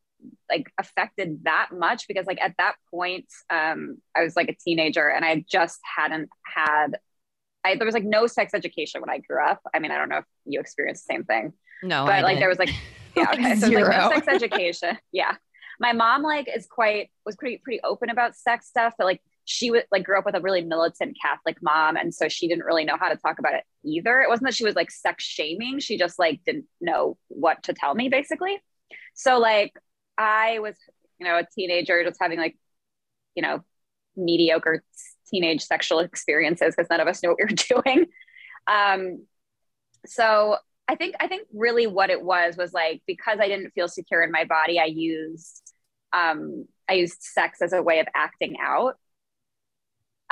like 0.49 0.73
affected 0.79 1.41
that 1.45 1.69
much 1.73 2.07
because 2.09 2.27
like 2.27 2.41
at 2.41 2.55
that 2.59 2.75
point 2.91 3.27
um, 3.51 3.99
I 4.17 4.23
was 4.23 4.37
like 4.37 4.49
a 4.49 4.55
teenager 4.55 5.09
and 5.09 5.25
I 5.25 5.45
just 5.49 5.81
hadn't 5.97 6.31
had 6.47 6.99
I, 7.65 7.77
there 7.77 7.87
was 7.87 7.95
like 7.95 8.05
no 8.05 8.27
sex 8.27 8.55
education 8.55 9.01
when 9.01 9.11
I 9.11 9.19
grew 9.19 9.45
up. 9.45 9.61
I 9.75 9.79
mean, 9.79 9.91
I 9.91 9.99
don't 9.99 10.09
know 10.09 10.19
if 10.19 10.25
you 10.45 10.61
experienced 10.61 11.07
the 11.07 11.15
same 11.15 11.25
thing. 11.25 11.53
No, 11.83 12.05
but 12.05 12.15
I 12.15 12.21
like 12.21 12.33
didn't. 12.33 12.41
there 12.41 12.49
was 12.49 12.59
like, 12.59 12.71
yeah, 13.17 13.31
okay. 13.33 13.43
like 13.43 13.59
so 13.59 13.69
like 13.69 13.97
no 13.97 14.11
sex 14.11 14.29
education. 14.29 14.99
Yeah. 15.13 15.37
My 15.79 15.93
mom 15.93 16.23
like 16.23 16.49
is 16.55 16.67
quite, 16.67 17.11
was 17.25 17.37
pretty, 17.37 17.59
pretty 17.59 17.81
open 17.83 18.11
about 18.11 18.37
sex 18.37 18.69
stuff, 18.69 18.95
but 18.99 19.05
like 19.05 19.23
she 19.45 19.71
was 19.71 19.83
like 19.91 20.05
grew 20.05 20.19
up 20.19 20.27
with 20.27 20.37
a 20.37 20.41
really 20.41 20.63
militant 20.63 21.17
Catholic 21.21 21.57
mom. 21.63 21.97
And 21.97 22.15
so 22.15 22.29
she 22.29 22.49
didn't 22.49 22.65
really 22.65 22.85
know 22.85 22.97
how 22.99 23.09
to 23.09 23.17
talk 23.17 23.39
about 23.39 23.55
it 23.55 23.65
either. 23.85 24.21
It 24.21 24.29
wasn't 24.29 24.49
that 24.49 24.55
she 24.55 24.65
was 24.65 24.75
like 24.75 24.91
sex 24.91 25.25
shaming. 25.25 25.81
She 25.81 25.99
just 25.99 26.19
like 26.19 26.41
didn't 26.47 26.67
know 26.81 27.17
what 27.29 27.63
to 27.65 27.73
tell 27.73 27.95
me 27.95 28.09
basically. 28.09 28.61
So 29.15 29.39
like 29.39 29.73
I 30.17 30.59
was, 30.61 30.77
you 31.19 31.27
know, 31.27 31.39
a 31.39 31.47
teenager 31.55 32.05
just 32.05 32.21
having 32.21 32.39
like, 32.39 32.57
you 33.35 33.43
know, 33.43 33.65
mediocre 34.17 34.85
teenage 35.29 35.63
sexual 35.63 36.01
experiences 36.01 36.75
because 36.77 36.91
none 36.91 37.01
of 37.01 37.09
us 37.09 37.23
knew 37.23 37.31
what 37.31 37.39
we 37.39 37.45
were 37.45 37.83
doing. 37.83 38.07
Um, 38.67 39.27
so 40.07 40.57
I 40.89 40.95
think 40.97 41.15
I 41.21 41.29
think 41.29 41.47
really 41.55 41.87
what 41.87 42.11
it 42.11 42.23
was 42.23 42.57
was 42.57 42.73
like 42.73 43.03
because 43.07 43.39
I 43.41 43.49
didn't 43.49 43.71
feel 43.71 43.89
secure 43.89 44.23
in 44.23 44.31
my 44.31 44.45
body, 44.45 44.79
I 44.79 44.87
used 44.87 45.73
um, 46.13 46.67
I 46.89 46.95
used 46.95 47.23
sex 47.23 47.63
as 47.63 47.73
a 47.73 47.83
way 47.83 48.01
of 48.01 48.07
acting 48.15 48.57
out 48.61 48.97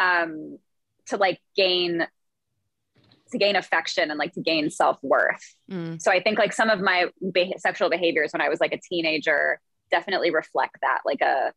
um, 0.00 0.58
to 1.06 1.16
like 1.16 1.40
gain 1.56 2.06
to 3.30 3.38
gain 3.38 3.54
affection 3.54 4.10
and 4.10 4.18
like 4.18 4.32
to 4.32 4.40
gain 4.40 4.70
self-worth. 4.70 5.54
Mm. 5.70 6.02
So 6.02 6.10
I 6.10 6.20
think 6.20 6.36
like 6.36 6.52
some 6.52 6.68
of 6.68 6.80
my 6.80 7.10
be- 7.32 7.54
sexual 7.58 7.88
behaviors 7.88 8.32
when 8.32 8.40
I 8.40 8.48
was 8.48 8.58
like 8.60 8.72
a 8.72 8.80
teenager 8.80 9.60
definitely 9.88 10.32
reflect 10.32 10.78
that 10.82 10.98
like 11.04 11.20
a 11.20 11.52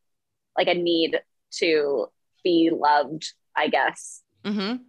like 0.55 0.67
a 0.67 0.75
need 0.75 1.19
to 1.53 2.07
be 2.43 2.69
loved, 2.71 3.33
I 3.55 3.69
guess. 3.69 4.21
Mm-hmm. 4.43 4.83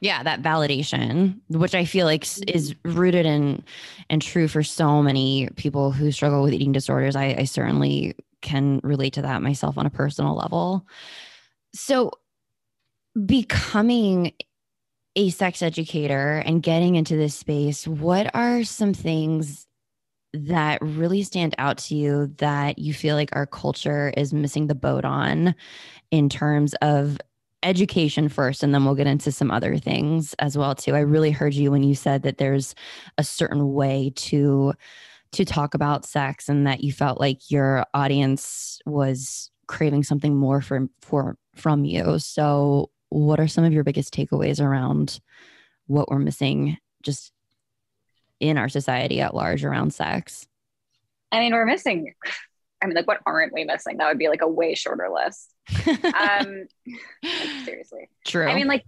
Yeah, 0.00 0.22
that 0.22 0.42
validation, 0.42 1.40
which 1.48 1.74
I 1.74 1.84
feel 1.84 2.06
like 2.06 2.26
is 2.48 2.74
rooted 2.84 3.26
in 3.26 3.64
and 4.10 4.20
true 4.20 4.46
for 4.46 4.62
so 4.62 5.02
many 5.02 5.48
people 5.56 5.90
who 5.90 6.12
struggle 6.12 6.42
with 6.42 6.52
eating 6.52 6.72
disorders. 6.72 7.16
I, 7.16 7.34
I 7.38 7.44
certainly 7.44 8.14
can 8.42 8.80
relate 8.82 9.14
to 9.14 9.22
that 9.22 9.42
myself 9.42 9.78
on 9.78 9.86
a 9.86 9.90
personal 9.90 10.36
level. 10.36 10.86
So, 11.74 12.12
becoming 13.24 14.32
a 15.14 15.30
sex 15.30 15.62
educator 15.62 16.42
and 16.44 16.62
getting 16.62 16.94
into 16.94 17.16
this 17.16 17.34
space, 17.34 17.86
what 17.86 18.30
are 18.34 18.64
some 18.64 18.92
things 18.92 19.66
that 20.34 20.78
really 20.82 21.22
stand 21.22 21.54
out 21.58 21.78
to 21.78 21.94
you 21.94 22.26
that 22.38 22.78
you 22.78 22.92
feel 22.92 23.16
like 23.16 23.34
our 23.34 23.46
culture 23.46 24.12
is 24.16 24.34
missing 24.34 24.66
the 24.66 24.74
boat 24.74 25.04
on 25.04 25.54
in 26.10 26.28
terms 26.28 26.74
of 26.82 27.18
education 27.62 28.28
first 28.28 28.62
and 28.62 28.74
then 28.74 28.84
we'll 28.84 28.94
get 28.94 29.06
into 29.06 29.32
some 29.32 29.50
other 29.50 29.78
things 29.78 30.34
as 30.38 30.58
well 30.58 30.74
too? 30.74 30.94
I 30.94 31.00
really 31.00 31.30
heard 31.30 31.54
you 31.54 31.70
when 31.70 31.82
you 31.82 31.94
said 31.94 32.22
that 32.22 32.38
there's 32.38 32.74
a 33.16 33.24
certain 33.24 33.72
way 33.72 34.12
to 34.16 34.74
to 35.32 35.44
talk 35.44 35.74
about 35.74 36.04
sex 36.04 36.48
and 36.48 36.66
that 36.66 36.84
you 36.84 36.92
felt 36.92 37.18
like 37.18 37.50
your 37.50 37.84
audience 37.94 38.78
was 38.86 39.50
craving 39.66 40.04
something 40.04 40.36
more 40.36 40.60
from 40.60 40.90
for 41.00 41.36
from 41.54 41.84
you. 41.84 42.18
So 42.18 42.90
what 43.16 43.40
are 43.40 43.48
some 43.48 43.64
of 43.64 43.72
your 43.72 43.82
biggest 43.82 44.12
takeaways 44.12 44.60
around 44.60 45.20
what 45.86 46.10
we're 46.10 46.18
missing 46.18 46.76
just 47.02 47.32
in 48.40 48.58
our 48.58 48.68
society 48.68 49.20
at 49.20 49.34
large 49.34 49.64
around 49.64 49.94
sex? 49.94 50.46
I 51.32 51.40
mean, 51.40 51.52
we're 51.52 51.64
missing. 51.64 52.14
I 52.82 52.86
mean, 52.86 52.94
like, 52.94 53.06
what 53.06 53.20
aren't 53.24 53.54
we 53.54 53.64
missing? 53.64 53.96
That 53.96 54.08
would 54.08 54.18
be 54.18 54.28
like 54.28 54.42
a 54.42 54.48
way 54.48 54.74
shorter 54.74 55.08
list. 55.08 55.50
um, 55.88 56.66
like, 57.22 57.64
seriously. 57.64 58.10
True. 58.26 58.46
I 58.46 58.54
mean, 58.54 58.66
like, 58.66 58.84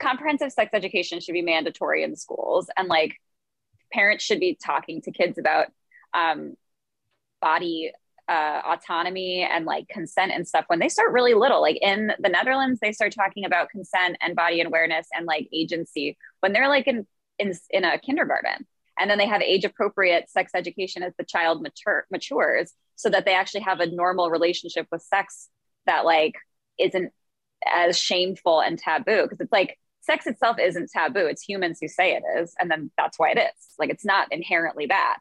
comprehensive 0.00 0.50
sex 0.50 0.70
education 0.72 1.20
should 1.20 1.32
be 1.32 1.42
mandatory 1.42 2.02
in 2.02 2.16
schools, 2.16 2.70
and 2.74 2.88
like, 2.88 3.16
parents 3.92 4.24
should 4.24 4.40
be 4.40 4.56
talking 4.64 5.02
to 5.02 5.12
kids 5.12 5.36
about 5.36 5.66
um, 6.14 6.56
body 7.42 7.92
uh, 8.28 8.60
autonomy 8.66 9.42
and 9.50 9.64
like 9.64 9.88
consent 9.88 10.32
and 10.32 10.46
stuff 10.46 10.64
when 10.68 10.78
they 10.78 10.88
start 10.88 11.12
really 11.12 11.34
little. 11.34 11.62
Like 11.62 11.78
in 11.80 12.12
the 12.18 12.28
Netherlands, 12.28 12.78
they 12.80 12.92
start 12.92 13.12
talking 13.12 13.44
about 13.44 13.70
consent 13.70 14.16
and 14.20 14.36
body 14.36 14.60
awareness 14.60 15.06
and 15.14 15.26
like 15.26 15.48
agency 15.52 16.16
when 16.40 16.52
they're 16.52 16.68
like 16.68 16.86
in 16.86 17.06
in, 17.38 17.54
in 17.70 17.84
a 17.84 17.98
kindergarten. 17.98 18.66
And 18.98 19.08
then 19.08 19.18
they 19.18 19.26
have 19.26 19.40
age 19.42 19.64
appropriate 19.64 20.28
sex 20.28 20.52
education 20.54 21.04
as 21.04 21.12
the 21.16 21.24
child 21.24 21.62
mature, 21.62 22.04
matures 22.10 22.72
so 22.96 23.08
that 23.10 23.24
they 23.24 23.34
actually 23.34 23.60
have 23.60 23.78
a 23.78 23.86
normal 23.86 24.28
relationship 24.28 24.88
with 24.90 25.02
sex 25.02 25.48
that 25.86 26.04
like 26.04 26.34
isn't 26.78 27.12
as 27.72 27.98
shameful 27.98 28.60
and 28.60 28.78
taboo 28.78 29.22
because 29.22 29.40
it's 29.40 29.52
like 29.52 29.78
sex 30.00 30.26
itself 30.26 30.58
isn't 30.60 30.90
taboo. 30.90 31.26
It's 31.26 31.42
humans 31.42 31.78
who 31.80 31.88
say 31.88 32.14
it 32.14 32.24
is 32.40 32.54
and 32.58 32.70
then 32.70 32.90
that's 32.98 33.18
why 33.18 33.30
it 33.30 33.38
is. 33.38 33.74
Like 33.78 33.90
it's 33.90 34.04
not 34.04 34.32
inherently 34.32 34.86
bad 34.86 35.16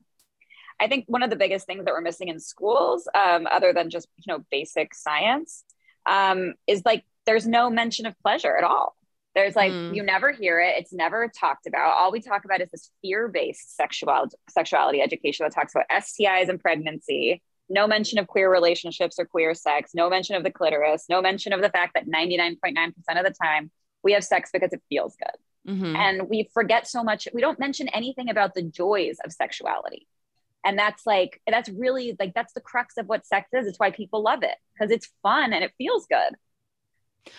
i 0.80 0.88
think 0.88 1.06
one 1.08 1.24
of 1.24 1.30
the 1.30 1.36
biggest 1.36 1.66
things 1.66 1.86
that 1.86 1.94
we're 1.94 2.02
missing 2.02 2.28
in 2.28 2.40
schools 2.40 3.08
um, 3.16 3.48
other 3.52 3.74
than 3.74 3.90
just 3.90 4.08
you 4.18 4.32
know 4.32 4.44
basic 4.52 4.94
science 4.94 5.64
um, 6.06 6.54
is 6.68 6.84
like 6.86 7.04
there's 7.26 7.46
no 7.46 7.70
mention 7.70 8.06
of 8.06 8.18
pleasure 8.20 8.56
at 8.56 8.64
all 8.64 8.98
there's 9.38 9.56
like 9.56 9.72
mm. 9.72 9.96
you 9.96 10.02
never 10.02 10.32
hear 10.32 10.60
it. 10.60 10.74
It's 10.80 10.92
never 10.92 11.28
talked 11.28 11.68
about. 11.68 11.96
All 11.96 12.12
we 12.12 12.22
talk 12.22 12.44
about 12.44 12.60
is 12.60 12.72
this 12.72 12.90
fear-based 13.04 13.76
sexual 13.76 14.26
sexuality 14.50 15.00
education 15.00 15.46
that 15.46 15.54
talks 15.54 15.76
about 15.76 15.86
STIs 15.92 16.50
and 16.50 16.60
pregnancy. 16.60 17.44
No 17.70 17.86
mention 17.86 18.18
of 18.18 18.26
queer 18.26 18.52
relationships 18.52 19.20
or 19.20 19.26
queer 19.26 19.54
sex. 19.54 19.92
No 19.94 20.10
mention 20.10 20.36
of 20.36 20.44
the 20.44 20.50
clitoris. 20.50 21.06
No 21.08 21.22
mention 21.22 21.54
of 21.54 21.62
the 21.62 21.70
fact 21.70 21.94
that 21.94 22.08
99.9% 22.08 22.88
of 23.16 23.26
the 23.26 23.36
time 23.40 23.70
we 24.02 24.14
have 24.14 24.24
sex 24.24 24.50
because 24.52 24.74
it 24.74 24.82
feels 24.90 25.16
good. 25.16 25.72
Mm-hmm. 25.72 25.96
And 25.96 26.30
we 26.30 26.50
forget 26.52 26.88
so 26.88 27.04
much. 27.04 27.28
We 27.32 27.42
don't 27.42 27.60
mention 27.60 27.90
anything 27.90 28.32
about 28.32 28.56
the 28.56 28.64
joys 28.64 29.18
of 29.24 29.32
sexuality. 29.32 30.08
And 30.68 30.78
that's 30.78 31.08
like, 31.08 31.40
that's 31.48 31.70
really 31.70 32.18
like, 32.20 32.34
that's 32.34 32.52
the 32.52 32.60
crux 32.60 32.98
of 32.98 33.08
what 33.08 33.26
sex 33.26 33.48
is. 33.54 33.68
It's 33.68 33.80
why 33.80 33.90
people 33.90 34.22
love 34.22 34.44
it 34.44 34.56
because 34.74 34.92
it's 34.92 35.10
fun 35.24 35.54
and 35.54 35.64
it 35.64 35.72
feels 35.78 36.06
good. 36.08 36.36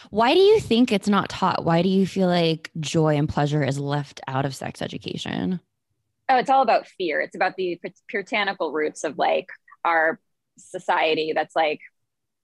Why 0.09 0.33
do 0.33 0.41
you 0.41 0.61
think 0.61 0.91
it's 0.91 1.09
not 1.09 1.29
taught? 1.29 1.63
Why 1.63 1.83
do 1.83 1.91
you 1.91 2.07
feel 2.07 2.27
like 2.27 2.71
joy 2.81 3.17
and 3.17 3.29
pleasure 3.29 3.63
is 3.63 3.79
left 3.79 4.23
out 4.27 4.47
of 4.47 4.55
sex 4.55 4.81
education? 4.81 5.61
Oh, 6.31 6.39
it's 6.39 6.49
all 6.49 6.63
about 6.63 6.87
fear. 6.87 7.21
It's 7.21 7.37
about 7.37 7.57
the 7.57 7.79
puritanical 8.07 8.73
roots 8.73 9.05
of 9.05 9.19
like 9.19 9.51
our 9.85 10.19
society 10.57 11.33
that's 11.35 11.55
like 11.55 11.81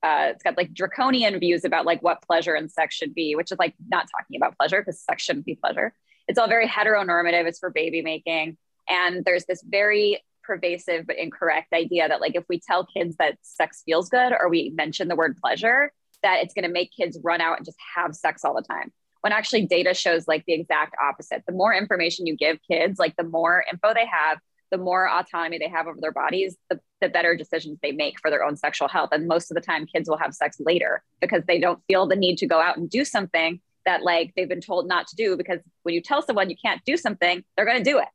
uh, 0.03 0.33
it's 0.33 0.43
got 0.43 0.59
like 0.59 0.75
draconian 0.75 1.41
views 1.41 1.65
about 1.65 1.87
like 1.87 2.03
what 2.03 2.21
pleasure 2.21 2.53
and 2.53 2.71
sex 2.71 2.95
should 2.95 3.15
be, 3.15 3.37
which 3.37 3.51
is 3.51 3.59
like 3.59 3.75
not 3.89 4.07
talking 4.15 4.37
about 4.37 4.55
pleasure 4.59 4.83
because 4.83 5.01
sex 5.01 5.23
shouldn't 5.23 5.47
be 5.47 5.55
pleasure. 5.55 5.95
It's 6.29 6.39
all 6.39 6.47
very 6.47 6.69
heteronormative. 6.69 7.47
It's 7.47 7.59
for 7.59 7.71
baby 7.71 8.03
making. 8.03 8.59
And 8.87 9.25
there's 9.25 9.47
this 9.47 9.63
very 9.67 10.23
pervasive 10.47 11.07
but 11.07 11.17
incorrect 11.19 11.73
idea 11.73 12.09
that 12.09 12.21
like 12.21 12.35
if 12.35 12.45
we 12.49 12.61
tell 12.61 12.87
kids 12.87 13.17
that 13.17 13.39
sex 13.43 13.83
feels 13.85 14.09
good 14.09 14.33
or 14.33 14.49
we 14.49 14.71
mention 14.75 15.09
the 15.09 15.17
word 15.17 15.37
pleasure, 15.43 15.93
that 16.23 16.43
it's 16.43 16.55
going 16.55 16.65
to 16.65 16.71
make 16.71 16.91
kids 16.97 17.19
run 17.23 17.41
out 17.41 17.59
and 17.59 17.67
just 17.67 17.79
have 17.97 18.15
sex 18.15 18.45
all 18.45 18.55
the 18.55 18.63
time. 18.63 18.93
When 19.21 19.33
actually 19.33 19.67
data 19.67 19.95
shows 19.95 20.29
like 20.29 20.45
the 20.47 20.53
exact 20.53 20.97
opposite. 21.03 21.45
The 21.47 21.55
more 21.55 21.73
information 21.73 22.27
you 22.27 22.37
give 22.37 22.59
kids, 22.71 22.99
like 22.99 23.17
the 23.17 23.25
more 23.25 23.65
info 23.71 23.95
they 23.95 24.07
have, 24.07 24.39
the 24.71 24.79
more 24.79 25.09
autonomy 25.09 25.59
they 25.59 25.69
have 25.69 25.87
over 25.87 25.99
their 26.01 26.13
bodies, 26.13 26.57
the, 26.69 26.81
the 27.01 27.09
better 27.09 27.37
decisions 27.37 27.79
they 27.81 27.93
make 27.93 28.19
for 28.21 28.31
their 28.31 28.43
own 28.43 28.57
sexual 28.57 28.89
health. 28.89 29.11
And 29.13 29.29
most 29.29 29.51
of 29.51 29.55
the 29.55 29.61
time, 29.61 29.87
kids 29.87 30.09
will 30.09 30.19
have 30.19 30.35
sex 30.35 30.57
later 30.59 31.03
because 31.21 31.43
they 31.47 31.61
don't 31.61 31.81
feel 31.87 32.07
the 32.07 32.17
need 32.17 32.39
to 32.39 32.47
go 32.47 32.61
out 32.61 32.77
and 32.77 32.91
do 32.91 33.05
something 33.05 33.61
that 33.87 34.03
like 34.03 34.33
they've 34.35 34.49
been 34.49 34.61
told 34.61 34.89
not 34.89 35.07
to 35.09 35.17
do. 35.17 35.37
Because 35.37 35.61
when 35.85 35.95
you 35.95 36.03
tell 36.03 36.23
someone 36.23 36.51
you 36.51 36.57
can't 36.63 36.83
do 36.85 36.97
something, 36.97 37.45
they're 37.57 37.67
going 37.67 37.83
to 37.83 37.91
do 37.91 37.99
it. 37.99 38.09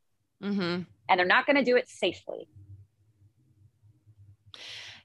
Mm-hmm. 0.44 0.82
And 1.10 1.20
they're 1.20 1.26
not 1.26 1.46
going 1.46 1.56
to 1.56 1.64
do 1.64 1.76
it 1.76 1.90
safely. 1.90 2.48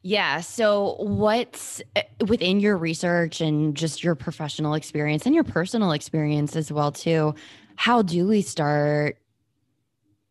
Yeah. 0.06 0.40
So, 0.40 0.96
what's 0.98 1.80
eh, 1.96 2.02
within 2.28 2.60
your 2.60 2.76
research 2.76 3.40
and 3.40 3.74
just 3.74 4.04
your 4.04 4.14
professional 4.14 4.74
experience 4.74 5.24
and 5.24 5.34
your 5.34 5.44
personal 5.44 5.92
experience 5.92 6.56
as 6.56 6.70
well 6.70 6.92
too? 6.92 7.34
How 7.76 8.02
do 8.02 8.28
we 8.28 8.42
start 8.42 9.16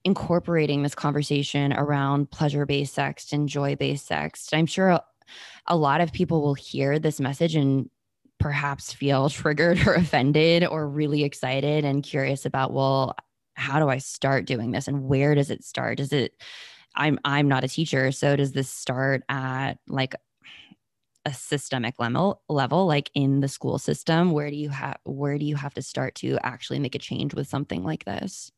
incorporating 0.03 0.83
this 0.83 0.93
conversation 0.93 1.73
around 1.73 2.29
pleasure-based 2.29 2.93
sex 2.93 3.33
and 3.33 3.49
joy-based 3.49 4.05
sex? 4.05 4.49
I'm 4.53 4.67
sure 4.67 4.99
a 5.65 5.75
lot 5.75 6.01
of 6.01 6.13
people 6.13 6.43
will 6.43 6.53
hear 6.53 6.99
this 6.99 7.19
message 7.19 7.55
and 7.55 7.89
perhaps 8.39 8.93
feel 8.93 9.27
triggered 9.31 9.87
or 9.87 9.95
offended 9.95 10.65
or 10.65 10.87
really 10.87 11.23
excited 11.23 11.83
and 11.83 12.03
curious 12.03 12.45
about, 12.45 12.73
well, 12.73 13.15
how 13.55 13.79
do 13.79 13.89
I 13.89 13.97
start 13.97 14.45
doing 14.45 14.71
this 14.71 14.87
and 14.87 15.03
where 15.03 15.35
does 15.35 15.49
it 15.49 15.63
start? 15.63 15.97
Does 15.97 16.13
it 16.13 16.33
I'm 16.95 17.19
I'm 17.25 17.47
not 17.47 17.63
a 17.63 17.67
teacher, 17.67 18.11
so 18.11 18.35
does 18.35 18.51
this 18.51 18.69
start 18.69 19.23
at 19.29 19.75
like 19.87 20.15
a 21.25 21.33
systemic 21.33 21.99
level 21.99 22.41
level 22.49 22.85
like 22.85 23.09
in 23.13 23.39
the 23.39 23.47
school 23.47 23.77
system 23.77 24.31
where 24.31 24.49
do 24.49 24.57
you 24.57 24.69
have 24.69 24.97
where 25.05 25.37
do 25.37 25.45
you 25.45 25.55
have 25.55 25.73
to 25.73 25.81
start 25.81 26.15
to 26.15 26.37
actually 26.43 26.79
make 26.79 26.95
a 26.95 26.99
change 26.99 27.33
with 27.33 27.47
something 27.47 27.81
like 27.81 28.03
this 28.03 28.51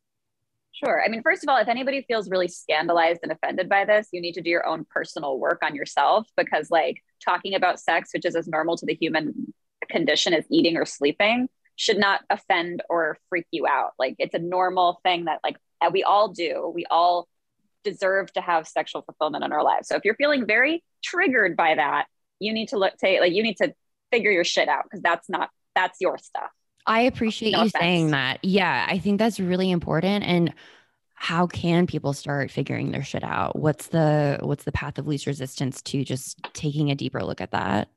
Sure. 0.72 1.02
I 1.02 1.08
mean, 1.08 1.22
first 1.24 1.42
of 1.42 1.48
all, 1.48 1.56
if 1.56 1.70
anybody 1.70 2.04
feels 2.06 2.30
really 2.30 2.50
scandalized 2.50 3.22
and 3.24 3.32
offended 3.32 3.70
by 3.70 3.86
this, 3.86 4.10
you 4.12 4.20
need 4.20 4.34
to 4.34 4.42
do 4.42 4.50
your 4.50 4.68
own 4.68 4.86
personal 4.94 5.40
work 5.40 5.60
on 5.64 5.74
yourself 5.74 6.28
because, 6.36 6.70
like, 6.70 7.02
talking 7.24 7.56
about 7.56 7.80
sex, 7.80 8.10
which 8.14 8.26
is 8.26 8.36
as 8.36 8.46
normal 8.46 8.76
to 8.76 8.86
the 8.86 8.94
human 8.94 9.54
condition 9.90 10.34
as 10.34 10.44
eating 10.52 10.76
or 10.76 10.86
sleeping, 10.86 11.48
should 11.76 11.98
not 11.98 12.22
offend 12.30 12.82
or 12.90 13.18
freak 13.30 13.46
you 13.52 13.68
out. 13.68 13.92
Like, 14.00 14.16
it's 14.20 14.34
a 14.34 14.40
normal 14.40 15.00
thing 15.04 15.26
that, 15.26 15.40
like, 15.44 15.58
uh, 15.82 15.90
we 15.92 16.04
all 16.04 16.30
do. 16.30 16.72
We 16.74 16.86
all 16.90 17.28
deserve 17.84 18.34
to 18.34 18.42
have 18.42 18.68
sexual 18.68 19.04
fulfillment 19.04 19.44
in 19.44 19.54
our 19.54 19.64
lives. 19.64 19.88
So 19.88 19.96
if 19.96 20.04
you're 20.04 20.16
feeling 20.16 20.46
very 20.46 20.84
triggered 21.04 21.56
by 21.56 21.76
that, 21.76 22.08
you 22.40 22.52
need 22.52 22.70
to 22.70 22.78
look 22.78 22.98
to 22.98 23.20
like 23.22 23.32
you 23.32 23.44
need 23.44 23.58
to 23.58 23.74
figure 24.12 24.32
your 24.32 24.44
shit 24.44 24.68
out 24.68 24.84
because 24.84 25.02
that's 25.02 25.30
not 25.30 25.50
that's 25.74 26.02
your 26.02 26.18
stuff. 26.18 26.50
I 26.86 27.02
appreciate 27.02 27.52
no 27.52 27.62
you 27.62 27.68
offense. 27.68 27.82
saying 27.82 28.12
that. 28.12 28.40
Yeah, 28.44 28.86
I 28.90 29.00
think 29.00 29.20
that's 29.20 29.40
really 29.40 29.72
important 29.72 30.26
and 30.26 30.54
how 31.14 31.48
can 31.48 31.88
people 31.88 32.12
start 32.12 32.52
figuring 32.52 32.92
their 32.92 33.04
shit 33.04 33.24
out? 33.24 33.58
What's 33.58 33.88
the 33.88 34.40
what's 34.42 34.66
the 34.66 34.72
path 34.72 34.98
of 34.98 35.08
least 35.08 35.26
resistance 35.26 35.82
to 35.84 36.04
just 36.04 36.38
taking 36.54 36.92
a 36.92 36.96
deeper 36.96 37.24
look 37.24 37.40
at 37.40 37.52
that? 37.52 37.90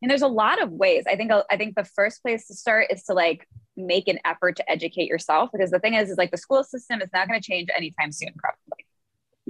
And 0.00 0.10
there's 0.10 0.22
a 0.22 0.28
lot 0.28 0.62
of 0.62 0.70
ways. 0.70 1.04
I 1.08 1.16
think 1.16 1.32
I 1.50 1.56
think 1.56 1.74
the 1.74 1.84
first 1.84 2.22
place 2.22 2.46
to 2.46 2.54
start 2.54 2.86
is 2.90 3.02
to 3.04 3.14
like 3.14 3.48
make 3.76 4.08
an 4.08 4.18
effort 4.24 4.56
to 4.56 4.70
educate 4.70 5.08
yourself 5.08 5.50
because 5.52 5.70
the 5.70 5.78
thing 5.78 5.94
is 5.94 6.10
is 6.10 6.18
like 6.18 6.30
the 6.30 6.38
school 6.38 6.64
system 6.64 7.00
is 7.00 7.08
not 7.12 7.28
going 7.28 7.40
to 7.40 7.44
change 7.44 7.68
anytime 7.76 8.12
soon 8.12 8.30
probably. 8.36 8.84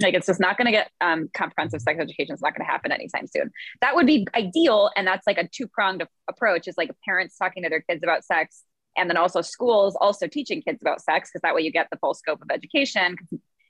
Like 0.01 0.13
it's 0.13 0.27
just 0.27 0.39
not 0.39 0.57
going 0.57 0.67
to 0.67 0.71
get 0.71 0.89
um, 1.01 1.29
comprehensive 1.33 1.81
sex 1.81 1.99
education 1.99 2.33
is 2.33 2.41
not 2.41 2.55
going 2.55 2.65
to 2.65 2.71
happen 2.71 2.91
anytime 2.91 3.27
soon. 3.27 3.51
That 3.81 3.95
would 3.95 4.07
be 4.07 4.25
ideal 4.33 4.91
and 4.95 5.05
that's 5.05 5.27
like 5.27 5.37
a 5.37 5.47
two-pronged 5.47 6.03
approach. 6.29 6.67
Is 6.67 6.77
like 6.77 6.91
parents 7.05 7.37
talking 7.37 7.63
to 7.63 7.69
their 7.69 7.81
kids 7.81 8.01
about 8.01 8.23
sex 8.23 8.63
and 8.97 9.09
then 9.09 9.17
also 9.17 9.41
schools 9.41 9.95
also 9.99 10.27
teaching 10.27 10.61
kids 10.61 10.81
about 10.81 11.01
sex 11.01 11.29
because 11.29 11.41
that 11.41 11.53
way 11.53 11.61
you 11.61 11.71
get 11.71 11.87
the 11.91 11.97
full 11.97 12.13
scope 12.13 12.41
of 12.41 12.49
education 12.51 13.15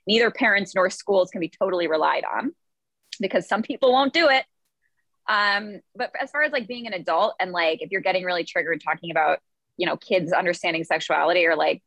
neither 0.06 0.30
parents 0.30 0.74
nor 0.74 0.90
schools 0.90 1.30
can 1.30 1.40
be 1.40 1.48
totally 1.48 1.86
relied 1.86 2.24
on 2.24 2.52
because 3.20 3.48
some 3.48 3.62
people 3.62 3.92
won't 3.92 4.12
do 4.12 4.28
it 4.28 4.44
um, 5.30 5.80
but 5.94 6.12
as 6.20 6.30
far 6.30 6.42
as 6.42 6.52
like 6.52 6.68
being 6.68 6.86
an 6.86 6.92
adult 6.92 7.34
and 7.40 7.52
like 7.52 7.80
if 7.80 7.90
you're 7.90 8.02
getting 8.02 8.24
really 8.24 8.44
triggered 8.44 8.82
talking 8.84 9.10
about 9.10 9.38
you 9.78 9.86
know 9.86 9.96
kids 9.96 10.32
understanding 10.32 10.84
sexuality 10.84 11.46
or 11.46 11.56
like 11.56 11.82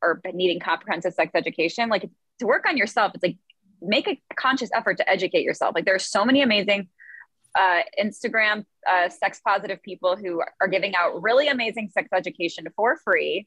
or 0.00 0.22
needing 0.32 0.60
comprehensive 0.60 1.12
sex 1.12 1.32
education 1.34 1.90
like 1.90 2.08
to 2.38 2.46
work 2.46 2.64
on 2.66 2.76
yourself 2.76 3.12
it's 3.14 3.22
like 3.22 3.36
make 3.86 4.08
a 4.08 4.18
conscious 4.34 4.70
effort 4.74 4.96
to 4.98 5.08
educate 5.08 5.42
yourself. 5.42 5.74
Like 5.74 5.84
there's 5.84 6.06
so 6.06 6.24
many 6.24 6.42
amazing 6.42 6.88
uh, 7.56 7.82
instagram 8.02 8.64
uh, 8.90 9.08
sex 9.08 9.40
positive 9.46 9.80
people 9.82 10.16
who 10.16 10.42
are 10.60 10.66
giving 10.66 10.96
out 10.96 11.22
really 11.22 11.46
amazing 11.46 11.88
sex 11.92 12.08
education 12.12 12.66
for 12.74 12.96
free. 12.96 13.46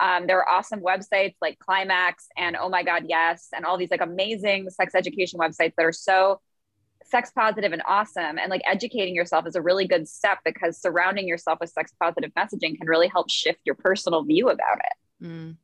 Um, 0.00 0.28
there 0.28 0.38
are 0.38 0.48
awesome 0.48 0.80
websites 0.80 1.34
like 1.42 1.58
climax 1.58 2.28
and 2.38 2.56
oh 2.56 2.68
my 2.68 2.84
god 2.84 3.04
yes 3.08 3.48
and 3.54 3.66
all 3.66 3.76
these 3.76 3.90
like 3.90 4.00
amazing 4.00 4.70
sex 4.70 4.94
education 4.94 5.38
websites 5.38 5.74
that 5.76 5.84
are 5.84 5.92
so 5.92 6.40
sex 7.10 7.30
positive 7.34 7.72
and 7.72 7.82
awesome 7.86 8.38
and 8.38 8.50
like 8.50 8.62
educating 8.64 9.14
yourself 9.14 9.46
is 9.46 9.56
a 9.56 9.62
really 9.62 9.86
good 9.86 10.08
step 10.08 10.38
because 10.44 10.80
surrounding 10.80 11.26
yourself 11.26 11.58
with 11.60 11.70
sex 11.70 11.92
positive 12.00 12.30
messaging 12.34 12.76
can 12.78 12.86
really 12.86 13.08
help 13.08 13.30
shift 13.30 13.60
your 13.64 13.74
personal 13.74 14.22
view 14.22 14.48
about 14.48 14.78
it 14.78 15.24
mm. 15.24 15.56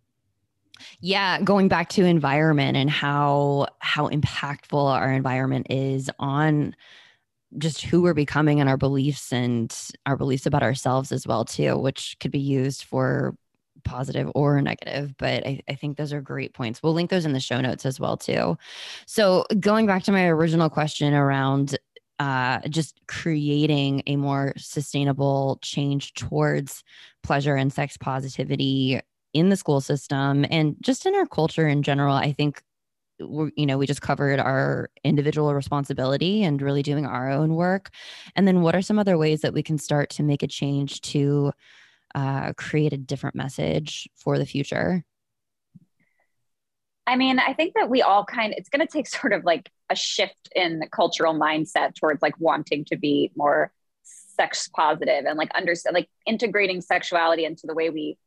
yeah 1.01 1.41
going 1.41 1.69
back 1.69 1.89
to 1.89 2.05
environment 2.05 2.77
and 2.77 2.91
how 2.91 3.67
how 3.79 4.09
impactful 4.09 4.93
our 4.93 5.13
environment 5.13 5.67
is 5.71 6.11
on 6.19 6.75
just 7.59 7.83
who 7.83 8.03
we're 8.03 8.15
becoming 8.15 8.61
and 8.61 8.69
our 8.69 8.77
beliefs 8.77 9.33
and 9.33 9.91
our 10.05 10.17
beliefs 10.17 10.47
about 10.47 10.63
ourselves 10.63 11.13
as 11.13 11.27
well 11.27 11.45
too 11.45 11.79
which 11.79 12.17
could 12.19 12.33
be 12.33 12.41
used 12.41 12.83
for 12.85 13.37
positive 13.87 14.31
or 14.35 14.61
negative, 14.61 15.14
but 15.16 15.46
I, 15.46 15.62
I, 15.68 15.75
think 15.75 15.96
those 15.96 16.12
are 16.12 16.20
great 16.20 16.53
points. 16.53 16.83
We'll 16.83 16.92
link 16.92 17.09
those 17.09 17.25
in 17.25 17.33
the 17.33 17.40
show 17.40 17.61
notes 17.61 17.87
as 17.87 17.99
well 17.99 18.16
too. 18.16 18.59
So 19.07 19.46
going 19.59 19.87
back 19.87 20.03
to 20.05 20.12
my 20.12 20.27
original 20.27 20.68
question 20.68 21.14
around 21.14 21.79
uh, 22.18 22.61
just 22.68 23.01
creating 23.07 24.03
a 24.07 24.16
more 24.16 24.53
sustainable 24.57 25.59
change 25.62 26.14
towards 26.14 26.83
pleasure 27.22 27.57
and 27.57 27.72
sex 27.72 27.96
positivity 27.96 29.01
in 29.33 29.49
the 29.51 29.57
school 29.57 29.81
system 29.81 30.44
and 30.51 30.77
just 30.81 31.07
in 31.07 31.14
our 31.14 31.27
culture 31.27 31.68
in 31.68 31.83
general, 31.83 32.14
I 32.14 32.33
think 32.33 32.62
we 33.18 33.51
you 33.57 33.64
know 33.64 33.79
we 33.79 33.87
just 33.87 34.03
covered 34.03 34.38
our 34.38 34.90
individual 35.03 35.55
responsibility 35.55 36.42
and 36.42 36.61
really 36.61 36.83
doing 36.83 37.07
our 37.07 37.31
own 37.31 37.55
work 37.55 37.90
and 38.35 38.46
then 38.46 38.61
what 38.61 38.75
are 38.75 38.83
some 38.83 38.99
other 38.99 39.16
ways 39.16 39.40
that 39.40 39.55
we 39.55 39.62
can 39.62 39.79
start 39.79 40.11
to 40.11 40.22
make 40.22 40.42
a 40.42 40.46
change 40.46 41.01
to 41.01 41.51
uh, 42.16 42.55
create 42.55 42.94
a 42.94 42.96
different 42.96 43.37
message 43.37 44.09
for 44.16 44.38
the 44.38 44.46
future? 44.46 45.05
I 47.07 47.14
mean, 47.14 47.38
I 47.38 47.52
think 47.52 47.74
that 47.74 47.88
we 47.88 48.02
all 48.02 48.24
kind 48.24 48.52
of, 48.52 48.59
it's 48.59 48.70
going 48.70 48.85
to 48.85 48.92
take 48.92 49.07
sort 49.20 49.33
of 49.33 49.44
like 49.44 49.70
a 49.90 49.94
shift 49.94 50.48
in 50.57 50.81
the 50.81 50.88
cultural 50.88 51.35
mindset 51.35 51.94
towards 51.94 52.22
like 52.22 52.35
wanting 52.40 52.85
to 52.87 52.96
be 52.96 53.31
more 53.37 53.70
sex 54.02 54.68
positive 54.68 55.24
and 55.26 55.38
like 55.38 55.50
understand, 55.55 55.94
like 55.94 56.09
integrating 56.26 56.81
sexuality 56.81 57.44
into 57.44 57.66
the 57.66 57.74
way 57.74 57.90
we, 57.90 58.18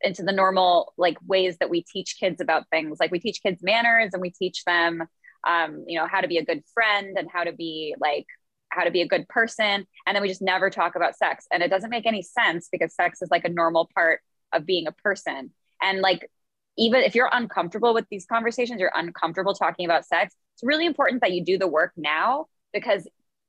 into 0.00 0.22
the 0.22 0.32
normal 0.32 0.94
like 0.96 1.18
ways 1.26 1.58
that 1.58 1.68
we 1.68 1.82
teach 1.82 2.16
kids 2.18 2.40
about 2.40 2.68
things. 2.70 2.98
Like 2.98 3.10
we 3.10 3.20
teach 3.20 3.42
kids 3.42 3.62
manners 3.62 4.10
and 4.14 4.22
we 4.22 4.30
teach 4.30 4.64
them, 4.64 5.02
um, 5.46 5.84
you 5.86 5.98
know, 5.98 6.06
how 6.06 6.22
to 6.22 6.28
be 6.28 6.38
a 6.38 6.44
good 6.44 6.62
friend 6.72 7.18
and 7.18 7.28
how 7.30 7.44
to 7.44 7.52
be 7.52 7.94
like 8.00 8.26
how 8.70 8.84
to 8.84 8.90
be 8.90 9.02
a 9.02 9.08
good 9.08 9.28
person 9.28 9.86
and 10.06 10.14
then 10.14 10.22
we 10.22 10.28
just 10.28 10.42
never 10.42 10.70
talk 10.70 10.96
about 10.96 11.16
sex. 11.16 11.46
And 11.50 11.62
it 11.62 11.68
doesn't 11.68 11.90
make 11.90 12.06
any 12.06 12.22
sense 12.22 12.68
because 12.70 12.94
sex 12.94 13.22
is 13.22 13.30
like 13.30 13.44
a 13.44 13.48
normal 13.48 13.88
part 13.94 14.20
of 14.52 14.66
being 14.66 14.86
a 14.86 14.92
person. 14.92 15.50
And 15.82 16.00
like 16.00 16.30
even 16.78 17.02
if 17.02 17.14
you're 17.14 17.30
uncomfortable 17.32 17.94
with 17.94 18.06
these 18.10 18.26
conversations 18.26 18.80
you're 18.80 18.92
uncomfortable 18.94 19.54
talking 19.54 19.84
about 19.84 20.06
sex 20.06 20.34
it's 20.54 20.62
really 20.62 20.86
important 20.86 21.20
that 21.20 21.32
you 21.32 21.44
do 21.44 21.58
the 21.58 21.66
work 21.66 21.92
now 21.96 22.46
because 22.72 23.08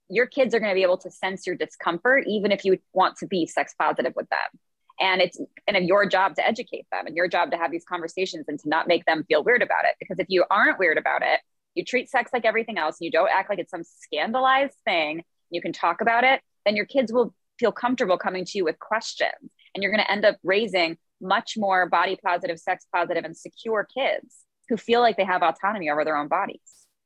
your 0.09 0.25
kids 0.25 0.53
are 0.53 0.59
going 0.59 0.71
to 0.71 0.75
be 0.75 0.83
able 0.83 0.97
to 0.97 1.11
sense 1.11 1.47
your 1.47 1.55
discomfort 1.55 2.25
even 2.27 2.51
if 2.51 2.65
you 2.65 2.77
want 2.93 3.17
to 3.17 3.27
be 3.27 3.45
sex 3.45 3.73
positive 3.77 4.13
with 4.15 4.29
them. 4.29 4.59
And 4.99 5.21
it's 5.21 5.39
and 5.67 5.87
your 5.87 6.05
job 6.05 6.35
to 6.35 6.47
educate 6.47 6.85
them 6.91 7.07
and 7.07 7.15
your 7.15 7.27
job 7.27 7.51
to 7.51 7.57
have 7.57 7.71
these 7.71 7.85
conversations 7.85 8.45
and 8.47 8.59
to 8.59 8.69
not 8.69 8.87
make 8.87 9.05
them 9.05 9.23
feel 9.23 9.43
weird 9.43 9.61
about 9.61 9.85
it. 9.85 9.95
Because 9.99 10.19
if 10.19 10.27
you 10.29 10.45
aren't 10.51 10.77
weird 10.77 10.97
about 10.97 11.21
it 11.21 11.39
you 11.75 11.85
treat 11.85 12.09
sex 12.09 12.31
like 12.33 12.45
everything 12.45 12.77
else 12.77 12.97
and 12.99 13.05
you 13.05 13.11
don't 13.11 13.29
act 13.31 13.49
like 13.49 13.59
it's 13.59 13.71
some 13.71 13.83
scandalized 13.83 14.75
thing 14.85 15.23
you 15.49 15.61
can 15.61 15.73
talk 15.73 16.01
about 16.01 16.23
it 16.23 16.41
then 16.65 16.75
your 16.75 16.85
kids 16.85 17.11
will 17.11 17.33
feel 17.61 17.71
comfortable 17.71 18.17
coming 18.17 18.43
to 18.43 18.57
you 18.57 18.65
with 18.65 18.79
questions. 18.79 19.53
And 19.73 19.83
you're 19.83 19.91
going 19.91 20.03
to 20.03 20.11
end 20.11 20.25
up 20.25 20.37
raising 20.43 20.97
much 21.21 21.53
more 21.55 21.87
body 21.87 22.17
positive 22.25 22.59
sex 22.59 22.87
positive 22.93 23.23
and 23.23 23.37
secure 23.37 23.87
kids 23.95 24.37
who 24.67 24.75
feel 24.75 24.99
like 24.99 25.15
they 25.15 25.23
have 25.23 25.43
autonomy 25.43 25.89
over 25.89 26.03
their 26.03 26.17
own 26.17 26.27
bodies. 26.27 26.59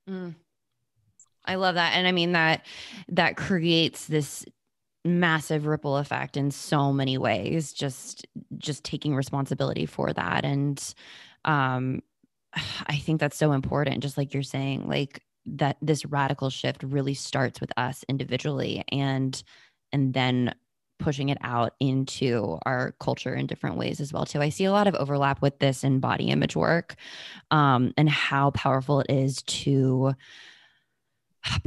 Mm. 0.10 0.36
i 1.46 1.56
love 1.56 1.76
that. 1.76 1.94
And 1.96 2.08
i 2.08 2.12
mean 2.12 2.32
that 2.32 2.66
that 3.10 3.36
creates 3.36 4.06
this 4.06 4.46
massive 5.04 5.66
ripple 5.66 5.98
effect 5.98 6.38
in 6.38 6.50
so 6.52 6.94
many 6.94 7.18
ways 7.18 7.74
just 7.74 8.26
just 8.58 8.84
taking 8.84 9.16
responsibility 9.16 9.86
for 9.86 10.14
that. 10.14 10.46
And 10.46 10.82
um 11.44 12.02
I 12.88 12.98
think 12.98 13.20
that's 13.20 13.38
so 13.38 13.52
important. 13.52 14.02
Just 14.02 14.18
like 14.18 14.34
you're 14.34 14.44
saying, 14.44 14.88
like 14.88 15.22
that 15.46 15.78
this 15.82 16.06
radical 16.06 16.50
shift 16.50 16.84
really 16.84 17.14
starts 17.14 17.62
with 17.62 17.72
us 17.78 18.04
individually 18.10 18.84
and 18.92 19.44
and 19.92 20.14
then 20.14 20.54
pushing 20.98 21.30
it 21.30 21.38
out 21.42 21.74
into 21.80 22.58
our 22.66 22.94
culture 23.00 23.36
in 23.36 23.46
different 23.46 23.78
ways 23.78 24.00
as 24.00 24.12
well 24.12 24.26
too 24.26 24.42
i 24.42 24.50
see 24.50 24.64
a 24.64 24.72
lot 24.72 24.88
of 24.88 24.96
overlap 24.96 25.42
with 25.42 25.60
this 25.60 25.84
in 25.84 26.00
body 26.00 26.30
image 26.30 26.56
work 26.56 26.96
um, 27.52 27.94
and 27.98 28.10
how 28.10 28.50
powerful 28.52 29.02
it 29.02 29.12
is 29.12 29.44
to 29.44 30.14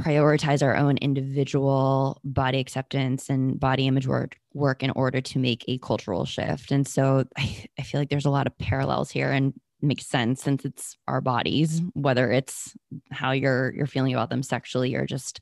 prioritize 0.01 0.62
our 0.62 0.74
own 0.74 0.96
individual 0.96 2.20
body 2.24 2.59
acceptance 2.59 3.31
and 3.31 3.61
body 3.61 3.87
image 3.87 4.09
work, 4.09 4.37
work 4.53 4.83
in 4.83 4.90
order 4.90 5.20
to 5.20 5.38
make 5.38 5.64
a 5.68 5.79
cultural 5.79 6.24
shift 6.24 6.72
and 6.72 6.87
so 6.87 7.24
I, 7.37 7.66
I 7.79 7.83
feel 7.83 8.01
like 8.01 8.09
there's 8.09 8.27
a 8.27 8.31
lot 8.31 8.46
of 8.46 8.59
parallels 8.59 9.11
here 9.11 9.31
and 9.31 9.53
makes 9.81 10.07
sense 10.07 10.43
since 10.43 10.64
it's 10.64 10.97
our 11.07 11.21
bodies 11.21 11.83
whether 11.95 12.33
it's 12.33 12.75
how 13.12 13.31
you're 13.31 13.73
you're 13.75 13.87
feeling 13.87 14.12
about 14.12 14.29
them 14.29 14.43
sexually 14.43 14.95
or 14.95 15.07
just 15.07 15.41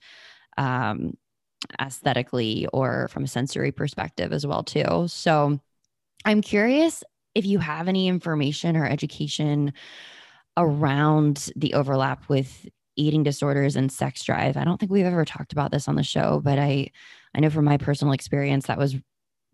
um 0.58 1.14
aesthetically 1.80 2.66
or 2.72 3.08
from 3.08 3.24
a 3.24 3.28
sensory 3.28 3.72
perspective 3.72 4.32
as 4.32 4.46
well 4.46 4.62
too. 4.62 5.06
So 5.08 5.58
I'm 6.24 6.42
curious 6.42 7.04
if 7.34 7.44
you 7.44 7.58
have 7.58 7.88
any 7.88 8.08
information 8.08 8.76
or 8.76 8.86
education 8.86 9.72
around 10.56 11.50
the 11.56 11.74
overlap 11.74 12.28
with 12.28 12.66
eating 12.96 13.22
disorders 13.22 13.76
and 13.76 13.92
sex 13.92 14.22
drive. 14.24 14.56
I 14.56 14.64
don't 14.64 14.78
think 14.78 14.90
we've 14.90 15.04
ever 15.04 15.24
talked 15.24 15.52
about 15.52 15.70
this 15.70 15.86
on 15.86 15.96
the 15.96 16.02
show, 16.02 16.40
but 16.42 16.58
I 16.58 16.90
I 17.34 17.40
know 17.40 17.50
from 17.50 17.66
my 17.66 17.76
personal 17.76 18.14
experience 18.14 18.66
that 18.66 18.78
was 18.78 18.96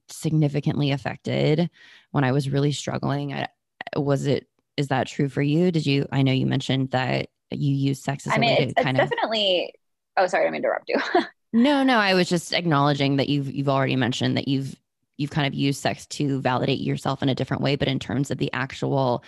significantly 0.09 0.92
affected 0.92 1.68
when 2.12 2.23
I 2.23 2.33
was 2.33 2.51
really 2.51 2.73
struggling. 2.73 3.33
I, 3.33 3.49
was 3.97 4.27
it 4.27 4.47
is 4.76 4.88
that 4.88 5.06
true 5.06 5.28
for 5.28 5.42
you? 5.42 5.70
Did 5.70 5.87
you 5.87 6.06
I 6.12 6.22
know 6.22 6.32
you 6.32 6.46
mentioned 6.46 6.90
that 6.90 7.28
you 7.50 7.74
use 7.74 8.02
sex 8.02 8.26
as 8.26 8.32
I 8.32 8.37
a 8.37 8.38
mean, 8.38 8.50
way 8.50 8.62
it's, 8.64 8.74
to 8.74 8.80
it's 8.80 8.85
kind 8.85 8.98
of 8.98 9.08
definitely 9.08 9.74
oh 10.16 10.26
sorry, 10.26 10.46
I'm 10.46 10.54
interrupt 10.54 10.88
you. 10.88 11.00
No, 11.54 11.82
no, 11.82 11.98
I 11.98 12.14
was 12.14 12.30
just 12.30 12.54
acknowledging 12.54 13.16
that 13.16 13.28
you've 13.28 13.52
you've 13.52 13.68
already 13.68 13.96
mentioned 13.96 14.38
that 14.38 14.48
you've 14.48 14.74
you've 15.18 15.30
kind 15.30 15.46
of 15.46 15.54
used 15.54 15.82
sex 15.82 16.06
to 16.06 16.40
validate 16.40 16.80
yourself 16.80 17.22
in 17.22 17.28
a 17.28 17.35
different 17.35 17.62
way, 17.62 17.76
but 17.76 17.88
in 17.88 17.98
terms 17.98 18.30
of 18.30 18.38
the 18.38 18.50
actual 18.54 19.22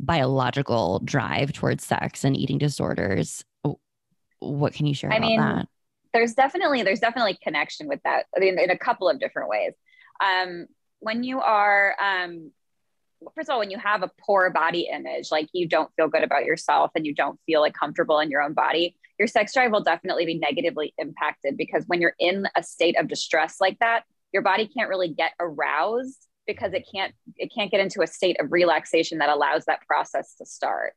biological 0.00 1.00
drive 1.00 1.52
towards 1.52 1.84
sex 1.84 2.24
and 2.24 2.36
eating 2.36 2.56
disorders, 2.56 3.44
what 4.38 4.72
can 4.72 4.86
you 4.86 4.94
share 4.94 5.12
I 5.12 5.16
about 5.16 5.28
mean, 5.28 5.40
that? 5.40 5.68
There's 6.14 6.32
definitely 6.32 6.82
there's 6.84 7.00
definitely 7.00 7.38
connection 7.42 7.86
with 7.86 8.00
that. 8.04 8.26
I 8.34 8.40
mean, 8.40 8.58
in 8.58 8.70
a 8.70 8.78
couple 8.78 9.08
of 9.10 9.20
different 9.20 9.50
ways. 9.50 9.74
Um, 10.24 10.66
when 11.00 11.22
you 11.22 11.40
are 11.40 11.94
um, 12.00 12.50
first 13.34 13.48
of 13.48 13.54
all, 13.54 13.58
when 13.58 13.70
you 13.70 13.78
have 13.78 14.02
a 14.02 14.10
poor 14.20 14.50
body 14.50 14.88
image, 14.92 15.30
like 15.30 15.48
you 15.52 15.66
don't 15.66 15.90
feel 15.96 16.08
good 16.08 16.22
about 16.22 16.44
yourself 16.44 16.90
and 16.94 17.06
you 17.06 17.14
don't 17.14 17.38
feel 17.46 17.60
like 17.60 17.74
comfortable 17.74 18.20
in 18.20 18.30
your 18.30 18.42
own 18.42 18.54
body, 18.54 18.96
your 19.18 19.28
sex 19.28 19.52
drive 19.52 19.72
will 19.72 19.82
definitely 19.82 20.26
be 20.26 20.38
negatively 20.38 20.94
impacted 20.98 21.56
because 21.56 21.84
when 21.86 22.00
you're 22.00 22.14
in 22.18 22.46
a 22.56 22.62
state 22.62 22.98
of 22.98 23.08
distress 23.08 23.56
like 23.60 23.78
that, 23.80 24.04
your 24.32 24.42
body 24.42 24.68
can't 24.68 24.88
really 24.88 25.08
get 25.08 25.32
aroused 25.40 26.26
because 26.46 26.72
it 26.72 26.86
can't 26.92 27.14
it 27.36 27.52
can't 27.54 27.70
get 27.70 27.80
into 27.80 28.02
a 28.02 28.06
state 28.06 28.40
of 28.40 28.52
relaxation 28.52 29.18
that 29.18 29.28
allows 29.28 29.64
that 29.66 29.86
process 29.86 30.34
to 30.36 30.46
start. 30.46 30.94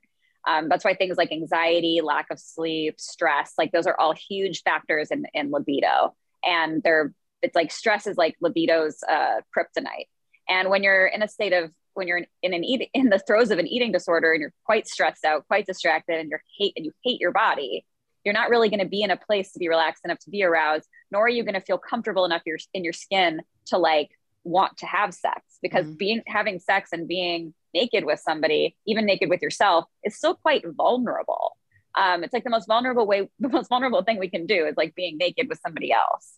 Um, 0.47 0.69
that's 0.69 0.84
why 0.84 0.95
things 0.95 1.17
like 1.17 1.31
anxiety, 1.31 2.01
lack 2.03 2.27
of 2.31 2.39
sleep, 2.39 2.99
stress, 2.99 3.53
like 3.57 3.71
those 3.71 3.86
are 3.86 3.99
all 3.99 4.13
huge 4.13 4.63
factors 4.63 5.12
in, 5.12 5.25
in 5.34 5.51
libido. 5.51 6.15
And 6.43 6.81
they're 6.84 7.13
it's 7.41 7.55
like 7.55 7.71
stress 7.71 8.07
is 8.07 8.17
like 8.17 8.36
libido's 8.41 9.03
uh, 9.07 9.41
kryptonite. 9.55 10.07
And 10.47 10.69
when 10.69 10.84
you're 10.84 11.07
in 11.07 11.23
a 11.23 11.27
state 11.27 11.53
of 11.53 11.71
when 11.93 12.08
you're 12.08 12.17
in, 12.17 12.27
in 12.41 12.54
an 12.54 12.63
eat 12.63 12.89
in 12.93 13.10
the 13.10 13.19
throes 13.19 13.51
of 13.51 13.60
an 13.60 13.67
eating 13.67 13.91
disorder 13.91 14.32
and 14.32 14.41
you're 14.41 14.54
quite 14.65 14.88
stressed 14.88 15.25
out, 15.25 15.47
quite 15.47 15.65
distracted, 15.65 16.19
and 16.19 16.30
you're 16.30 16.43
hate 16.58 16.73
and 16.75 16.86
you 16.86 16.91
hate 17.04 17.19
your 17.19 17.32
body, 17.32 17.86
you're 18.23 18.34
not 18.34 18.49
really 18.49 18.69
going 18.69 18.80
to 18.80 18.88
be 18.88 19.01
in 19.01 19.12
a 19.12 19.17
place 19.17 19.51
to 19.54 19.60
be 19.60 19.67
relaxed 19.67 20.06
enough 20.06 20.19
to 20.19 20.30
be 20.30 20.43
aroused 20.43 20.88
nor 21.12 21.25
are 21.25 21.30
you 21.30 21.43
going 21.43 21.54
to 21.54 21.62
feel 21.62 21.77
comfortable 21.77 22.25
enough 22.25 22.41
your, 22.45 22.58
in 22.73 22.84
your 22.84 22.93
skin 22.93 23.41
to 23.65 23.77
like 23.77 24.10
want 24.43 24.77
to 24.77 24.86
have 24.86 25.13
sex. 25.13 25.41
Because 25.62 25.86
mm-hmm. 25.86 25.95
being 25.95 26.21
having 26.27 26.60
sex 26.60 26.89
and 26.93 27.08
being 27.08 27.54
naked 27.73 28.06
with 28.06 28.19
somebody 28.19 28.75
even 28.88 29.06
naked 29.06 29.30
with 29.30 29.41
yourself 29.41 29.86
is 30.04 30.17
still 30.17 30.36
quite 30.36 30.63
vulnerable. 30.65 31.58
Um, 31.95 32.23
it's 32.23 32.34
like 32.34 32.45
the 32.45 32.49
most 32.49 32.67
vulnerable 32.67 33.06
way 33.06 33.30
the 33.39 33.49
most 33.49 33.67
vulnerable 33.67 34.01
thing 34.04 34.17
we 34.17 34.30
can 34.30 34.45
do 34.45 34.65
is 34.65 34.75
like 34.77 34.95
being 34.95 35.17
naked 35.17 35.47
with 35.49 35.60
somebody 35.63 35.91
else 35.91 36.38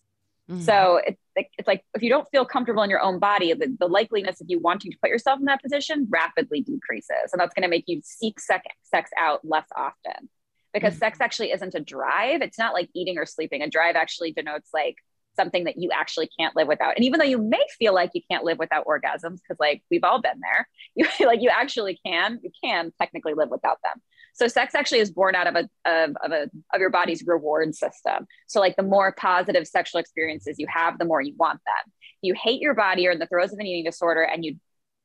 mm-hmm. 0.50 0.60
so 0.60 1.00
it's 1.06 1.20
like, 1.36 1.50
it's 1.58 1.68
like 1.68 1.84
if 1.94 2.02
you 2.02 2.10
don't 2.10 2.28
feel 2.30 2.44
comfortable 2.44 2.82
in 2.82 2.90
your 2.90 3.00
own 3.00 3.18
body 3.18 3.52
the, 3.52 3.74
the 3.78 3.88
likeliness 3.88 4.40
of 4.40 4.46
you 4.48 4.58
wanting 4.60 4.90
to 4.90 4.98
put 5.00 5.10
yourself 5.10 5.38
in 5.38 5.46
that 5.46 5.62
position 5.62 6.06
rapidly 6.10 6.60
decreases 6.60 7.32
and 7.32 7.40
that's 7.40 7.54
going 7.54 7.62
to 7.62 7.68
make 7.68 7.84
you 7.86 8.00
seek 8.04 8.38
sex, 8.40 8.64
sex 8.82 9.10
out 9.18 9.40
less 9.44 9.66
often 9.76 10.28
because 10.74 10.94
mm-hmm. 10.94 10.98
sex 10.98 11.18
actually 11.20 11.52
isn't 11.52 11.74
a 11.74 11.80
drive. 11.80 12.42
It's 12.42 12.58
not 12.58 12.74
like 12.74 12.90
eating 12.94 13.16
or 13.16 13.24
sleeping. 13.24 13.62
A 13.62 13.70
drive 13.70 13.96
actually 13.96 14.32
denotes 14.32 14.70
like 14.74 14.96
something 15.36 15.64
that 15.64 15.78
you 15.78 15.90
actually 15.92 16.28
can't 16.38 16.54
live 16.54 16.68
without. 16.68 16.96
And 16.96 17.04
even 17.04 17.18
though 17.18 17.24
you 17.24 17.38
may 17.38 17.64
feel 17.78 17.94
like 17.94 18.10
you 18.12 18.20
can't 18.30 18.44
live 18.44 18.58
without 18.58 18.84
orgasms, 18.86 19.38
because 19.38 19.58
like 19.58 19.82
we've 19.90 20.04
all 20.04 20.20
been 20.20 20.40
there, 20.40 20.68
you 20.94 21.26
like 21.26 21.40
you 21.40 21.50
actually 21.50 21.98
can, 22.04 22.40
you 22.42 22.50
can 22.62 22.92
technically 23.00 23.34
live 23.34 23.48
without 23.48 23.78
them. 23.82 24.02
So 24.34 24.48
sex 24.48 24.74
actually 24.74 24.98
is 24.98 25.10
born 25.10 25.34
out 25.34 25.46
of 25.46 25.54
a 25.54 25.68
of, 25.90 26.16
of 26.22 26.32
a 26.32 26.42
of 26.72 26.80
your 26.80 26.90
body's 26.90 27.24
reward 27.26 27.74
system. 27.74 28.26
So 28.46 28.60
like 28.60 28.76
the 28.76 28.82
more 28.82 29.12
positive 29.12 29.66
sexual 29.66 30.00
experiences 30.00 30.56
you 30.58 30.66
have, 30.68 30.98
the 30.98 31.04
more 31.04 31.22
you 31.22 31.34
want 31.38 31.60
them. 31.64 31.92
You 32.20 32.34
hate 32.34 32.60
your 32.60 32.74
body 32.74 33.06
or 33.06 33.12
in 33.12 33.18
the 33.18 33.26
throes 33.26 33.52
of 33.52 33.58
an 33.58 33.66
eating 33.66 33.84
disorder 33.84 34.22
and 34.22 34.44
you 34.44 34.56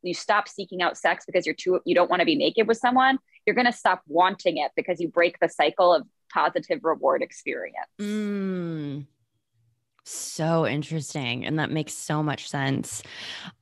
you 0.01 0.13
stop 0.13 0.47
seeking 0.47 0.81
out 0.81 0.97
sex 0.97 1.25
because 1.25 1.45
you're 1.45 1.55
too 1.55 1.79
you 1.85 1.95
don't 1.95 2.09
want 2.09 2.19
to 2.21 2.25
be 2.25 2.35
naked 2.35 2.67
with 2.67 2.77
someone 2.77 3.17
you're 3.45 3.55
going 3.55 3.65
to 3.65 3.73
stop 3.73 4.01
wanting 4.07 4.57
it 4.57 4.71
because 4.75 4.99
you 4.99 5.07
break 5.07 5.37
the 5.39 5.49
cycle 5.49 5.93
of 5.93 6.07
positive 6.33 6.79
reward 6.83 7.21
experience 7.21 7.75
mm, 7.99 9.05
so 10.03 10.65
interesting 10.65 11.45
and 11.45 11.59
that 11.59 11.71
makes 11.71 11.93
so 11.93 12.23
much 12.23 12.47
sense 12.49 13.03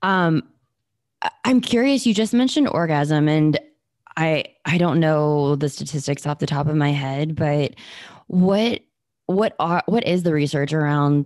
um 0.02 0.44
i'm 1.44 1.62
curious 1.62 2.06
you 2.06 2.14
just 2.14 2.34
mentioned 2.34 2.68
orgasm 2.68 3.28
and 3.28 3.60
i 4.18 4.44
i 4.66 4.78
don't 4.78 5.00
know 5.00 5.56
the 5.56 5.70
statistics 5.70 6.28
off 6.28 6.40
the 6.40 6.46
top 6.46 6.68
of 6.68 6.76
my 6.76 6.92
head 6.92 7.36
but 7.36 7.74
what 8.28 8.82
what 9.28 9.56
are 9.60 9.84
what 9.86 10.06
is 10.06 10.24
the 10.24 10.34
research 10.34 10.74
around 10.74 11.26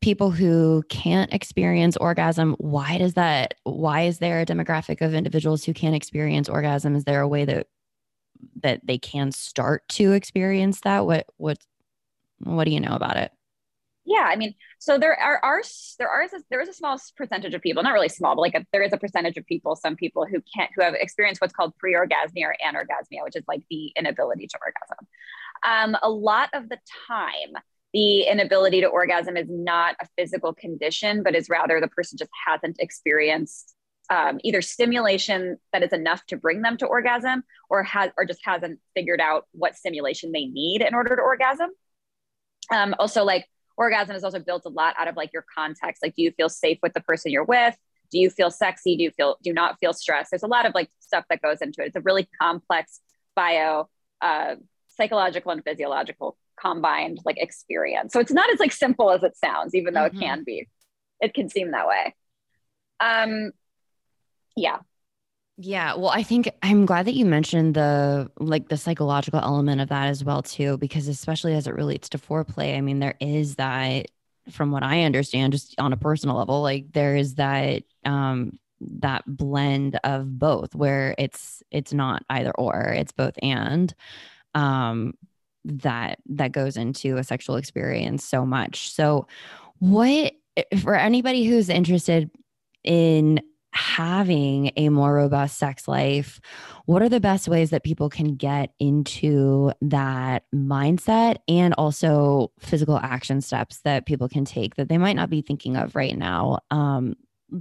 people 0.00 0.30
who 0.30 0.82
can't 0.88 1.32
experience 1.32 1.96
orgasm? 1.96 2.54
Why 2.58 2.98
does 2.98 3.14
that 3.14 3.54
why 3.64 4.02
is 4.02 4.18
there 4.18 4.40
a 4.40 4.46
demographic 4.46 5.00
of 5.00 5.14
individuals 5.14 5.64
who 5.64 5.74
can't 5.74 5.94
experience 5.94 6.48
orgasm? 6.48 6.94
Is 6.94 7.04
there 7.04 7.20
a 7.20 7.28
way 7.28 7.44
that 7.44 7.66
that 8.62 8.86
they 8.86 8.98
can 8.98 9.32
start 9.32 9.88
to 9.90 10.12
experience 10.12 10.80
that? 10.82 11.06
What 11.06 11.26
what 11.36 11.58
what 12.38 12.64
do 12.64 12.70
you 12.70 12.80
know 12.80 12.94
about 12.94 13.16
it 13.16 13.32
yeah 14.08 14.26
i 14.26 14.36
mean 14.36 14.54
so 14.78 14.98
there 14.98 15.18
are, 15.18 15.38
are 15.44 15.62
there 15.98 16.08
are 16.08 16.26
there 16.50 16.60
is 16.60 16.68
a 16.68 16.72
small 16.72 16.98
percentage 17.16 17.54
of 17.54 17.62
people 17.62 17.82
not 17.82 17.92
really 17.92 18.08
small 18.08 18.34
but 18.34 18.42
like 18.42 18.54
a, 18.54 18.66
there 18.72 18.82
is 18.82 18.92
a 18.92 18.98
percentage 18.98 19.36
of 19.36 19.46
people 19.46 19.76
some 19.76 19.94
people 19.94 20.26
who 20.26 20.42
can't 20.54 20.70
who 20.74 20.82
have 20.82 20.94
experienced 20.94 21.40
what's 21.40 21.52
called 21.52 21.76
pre-orgasmia 21.78 22.44
or 22.44 22.56
anorgasmia 22.64 23.22
which 23.22 23.36
is 23.36 23.44
like 23.46 23.62
the 23.70 23.92
inability 23.96 24.46
to 24.46 24.58
orgasm 24.60 25.06
um, 25.64 25.96
a 26.02 26.10
lot 26.10 26.48
of 26.52 26.68
the 26.68 26.78
time 27.06 27.52
the 27.94 28.22
inability 28.22 28.80
to 28.82 28.86
orgasm 28.86 29.36
is 29.36 29.48
not 29.48 29.96
a 30.00 30.06
physical 30.16 30.52
condition, 30.52 31.22
but 31.22 31.34
is 31.34 31.48
rather 31.48 31.80
the 31.80 31.88
person 31.88 32.18
just 32.18 32.30
hasn't 32.46 32.76
experienced 32.80 33.74
um, 34.10 34.38
either 34.42 34.62
stimulation 34.62 35.58
that 35.72 35.82
is 35.82 35.92
enough 35.92 36.24
to 36.26 36.36
bring 36.36 36.62
them 36.62 36.76
to 36.78 36.86
orgasm 36.86 37.42
or 37.68 37.82
has 37.82 38.10
or 38.16 38.24
just 38.24 38.40
hasn't 38.44 38.78
figured 38.94 39.20
out 39.20 39.46
what 39.52 39.74
stimulation 39.74 40.32
they 40.32 40.46
need 40.46 40.82
in 40.82 40.94
order 40.94 41.14
to 41.16 41.22
orgasm. 41.22 41.70
Um, 42.70 42.94
also, 42.98 43.24
like 43.24 43.46
orgasm 43.78 44.14
is 44.16 44.24
also 44.24 44.40
built 44.40 44.64
a 44.66 44.68
lot 44.68 44.94
out 44.98 45.08
of 45.08 45.16
like 45.16 45.32
your 45.32 45.44
context. 45.54 46.02
Like, 46.02 46.14
do 46.14 46.22
you 46.22 46.32
feel 46.32 46.48
safe 46.48 46.78
with 46.82 46.92
the 46.92 47.00
person 47.00 47.32
you're 47.32 47.44
with? 47.44 47.76
Do 48.10 48.18
you 48.18 48.28
feel 48.28 48.50
sexy? 48.50 48.96
Do 48.96 49.02
you 49.04 49.10
feel 49.10 49.36
do 49.42 49.52
not 49.52 49.78
feel 49.78 49.92
stressed? 49.92 50.30
There's 50.30 50.42
a 50.42 50.48
lot 50.48 50.66
of 50.66 50.74
like 50.74 50.90
stuff 51.00 51.24
that 51.30 51.40
goes 51.40 51.62
into 51.62 51.82
it. 51.82 51.88
It's 51.88 51.96
a 51.96 52.00
really 52.00 52.28
complex 52.40 53.00
bio, 53.34 53.88
uh, 54.20 54.56
psychological 54.88 55.52
and 55.52 55.62
physiological 55.64 56.36
combined 56.60 57.20
like 57.24 57.38
experience. 57.38 58.12
So 58.12 58.20
it's 58.20 58.32
not 58.32 58.50
as 58.52 58.58
like 58.58 58.72
simple 58.72 59.10
as 59.10 59.22
it 59.22 59.36
sounds, 59.36 59.74
even 59.74 59.94
though 59.94 60.08
mm-hmm. 60.08 60.16
it 60.16 60.20
can 60.20 60.44
be. 60.44 60.68
It 61.20 61.34
can 61.34 61.48
seem 61.48 61.70
that 61.72 61.86
way. 61.86 62.14
Um 63.00 63.52
yeah. 64.56 64.78
Yeah, 65.60 65.94
well, 65.96 66.10
I 66.10 66.22
think 66.22 66.48
I'm 66.62 66.86
glad 66.86 67.06
that 67.06 67.14
you 67.14 67.26
mentioned 67.26 67.74
the 67.74 68.30
like 68.38 68.68
the 68.68 68.76
psychological 68.76 69.40
element 69.40 69.80
of 69.80 69.88
that 69.88 70.06
as 70.06 70.22
well 70.22 70.40
too 70.40 70.78
because 70.78 71.08
especially 71.08 71.54
as 71.54 71.66
it 71.66 71.74
relates 71.74 72.08
to 72.10 72.18
foreplay, 72.18 72.76
I 72.76 72.80
mean 72.80 73.00
there 73.00 73.16
is 73.20 73.56
that 73.56 74.06
from 74.50 74.70
what 74.70 74.84
I 74.84 75.02
understand 75.02 75.52
just 75.52 75.74
on 75.80 75.92
a 75.92 75.96
personal 75.96 76.36
level, 76.36 76.62
like 76.62 76.92
there 76.92 77.16
is 77.16 77.34
that 77.34 77.82
um 78.04 78.52
that 78.80 79.24
blend 79.26 79.98
of 80.04 80.38
both 80.38 80.76
where 80.76 81.16
it's 81.18 81.60
it's 81.72 81.92
not 81.92 82.22
either 82.30 82.52
or, 82.52 82.92
it's 82.96 83.12
both 83.12 83.34
and 83.42 83.92
um 84.54 85.14
that 85.64 86.20
that 86.26 86.52
goes 86.52 86.76
into 86.76 87.16
a 87.16 87.24
sexual 87.24 87.56
experience 87.56 88.24
so 88.24 88.46
much. 88.46 88.92
So 88.92 89.26
what 89.80 90.34
for 90.82 90.94
anybody 90.94 91.44
who's 91.46 91.68
interested 91.68 92.30
in 92.84 93.40
having 93.78 94.72
a 94.76 94.88
more 94.88 95.14
robust 95.14 95.56
sex 95.56 95.86
life, 95.86 96.40
what 96.86 97.00
are 97.00 97.08
the 97.08 97.20
best 97.20 97.46
ways 97.46 97.70
that 97.70 97.84
people 97.84 98.10
can 98.10 98.34
get 98.34 98.74
into 98.80 99.70
that 99.80 100.42
mindset 100.52 101.36
and 101.46 101.74
also 101.74 102.50
physical 102.58 102.98
action 102.98 103.40
steps 103.40 103.80
that 103.82 104.04
people 104.04 104.28
can 104.28 104.44
take 104.44 104.74
that 104.74 104.88
they 104.88 104.98
might 104.98 105.14
not 105.14 105.30
be 105.30 105.42
thinking 105.42 105.76
of 105.76 105.94
right 105.94 106.18
now? 106.18 106.58
Um, 106.72 107.14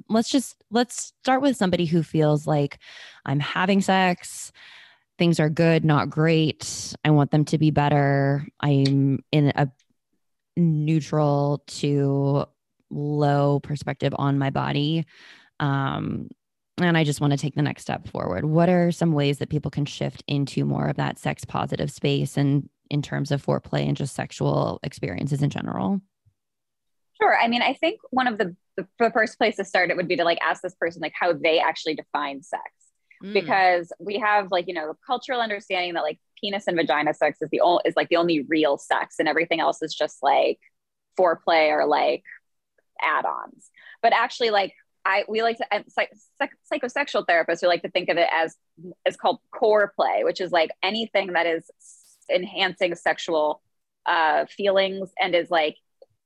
let's 0.10 0.30
just 0.30 0.56
let's 0.72 1.14
start 1.22 1.42
with 1.42 1.56
somebody 1.56 1.86
who 1.86 2.02
feels 2.02 2.48
like 2.48 2.80
I'm 3.26 3.40
having 3.40 3.82
sex, 3.82 4.52
things 5.20 5.40
are 5.40 5.50
good, 5.50 5.86
not 5.86 6.10
great. 6.10 6.96
I 7.06 7.12
want 7.12 7.30
them 7.30 7.46
to 7.46 7.60
be 7.60 7.70
better. 7.70 8.48
I'm 8.60 9.24
in 9.32 9.52
a 9.56 9.70
neutral 10.56 11.64
to 11.68 12.46
low 12.90 13.60
perspective 13.60 14.16
on 14.18 14.40
my 14.40 14.50
body. 14.50 15.06
Um, 15.60 16.30
and 16.80 16.98
I 16.98 17.04
just 17.04 17.22
want 17.22 17.32
to 17.32 17.38
take 17.38 17.56
the 17.56 17.62
next 17.62 17.82
step 17.82 18.08
forward. 18.08 18.46
What 18.46 18.70
are 18.70 18.92
some 18.92 19.12
ways 19.12 19.40
that 19.40 19.50
people 19.50 19.72
can 19.72 19.86
shift 19.86 20.24
into 20.28 20.64
more 20.64 20.88
of 20.88 20.98
that 20.98 21.18
sex 21.18 21.44
positive 21.44 21.92
space 21.92 22.38
and 22.38 22.70
in 22.90 23.02
terms 23.02 23.32
of 23.32 23.44
foreplay 23.44 23.88
and 23.88 23.98
just 23.98 24.16
sexual 24.16 24.80
experiences 24.84 25.42
in 25.42 25.50
general? 25.50 26.02
Sure. 27.20 27.36
I 27.36 27.48
mean, 27.48 27.62
I 27.64 27.74
think 27.74 28.00
one 28.12 28.28
of 28.28 28.38
the, 28.38 28.56
the, 28.76 28.88
the 29.00 29.12
first 29.12 29.38
place 29.40 29.56
to 29.56 29.66
start 29.66 29.90
it 29.90 29.98
would 29.98 30.08
be 30.08 30.18
to 30.18 30.24
like 30.24 30.38
ask 30.42 30.62
this 30.62 30.76
person 30.76 31.02
like 31.02 31.14
how 31.20 31.34
they 31.34 31.60
actually 31.60 31.96
define 31.96 32.44
sex. 32.44 32.64
Mm. 33.24 33.34
Because 33.34 33.92
we 34.00 34.20
have 34.20 34.52
like, 34.52 34.68
you 34.68 34.76
know, 34.76 34.94
cultural 35.06 35.42
understanding 35.42 35.96
that 35.96 36.04
like 36.04 36.20
penis 36.40 36.68
and 36.68 36.78
vagina 36.78 37.16
sex 37.16 37.40
is 37.42 37.50
the 37.50 37.62
only 37.62 37.82
is 37.86 37.96
like 37.96 38.10
the 38.10 38.18
only 38.18 38.42
real 38.48 38.78
sex 38.78 39.16
and 39.18 39.28
everything 39.28 39.60
else 39.60 39.82
is 39.82 39.96
just 39.96 40.20
like 40.22 40.60
foreplay 41.20 41.72
or 41.72 41.88
like 41.88 42.24
add-ons. 43.02 43.72
But 44.04 44.14
actually 44.14 44.52
like 44.52 44.74
I 45.08 45.24
we 45.30 45.42
like 45.42 45.58
to 45.58 45.66
psych, 45.88 46.12
psych, 46.38 46.52
psychosexual 46.72 47.26
therapists 47.26 47.62
we 47.62 47.70
like 47.70 47.82
to 47.84 47.90
think 47.90 48.10
of 48.10 48.18
it 48.18 48.28
as 48.32 48.58
it's 49.06 49.16
called 49.16 49.40
core 49.52 49.94
play, 49.96 50.24
which 50.24 50.42
is 50.42 50.52
like 50.52 50.70
anything 50.84 51.34
that 51.34 51.48
is 51.48 51.64
enhancing 52.30 52.94
sexual 52.94 53.62
uh, 54.06 54.46
feelings 54.46 55.10
and 55.20 55.34
is 55.34 55.50
like 55.50 55.78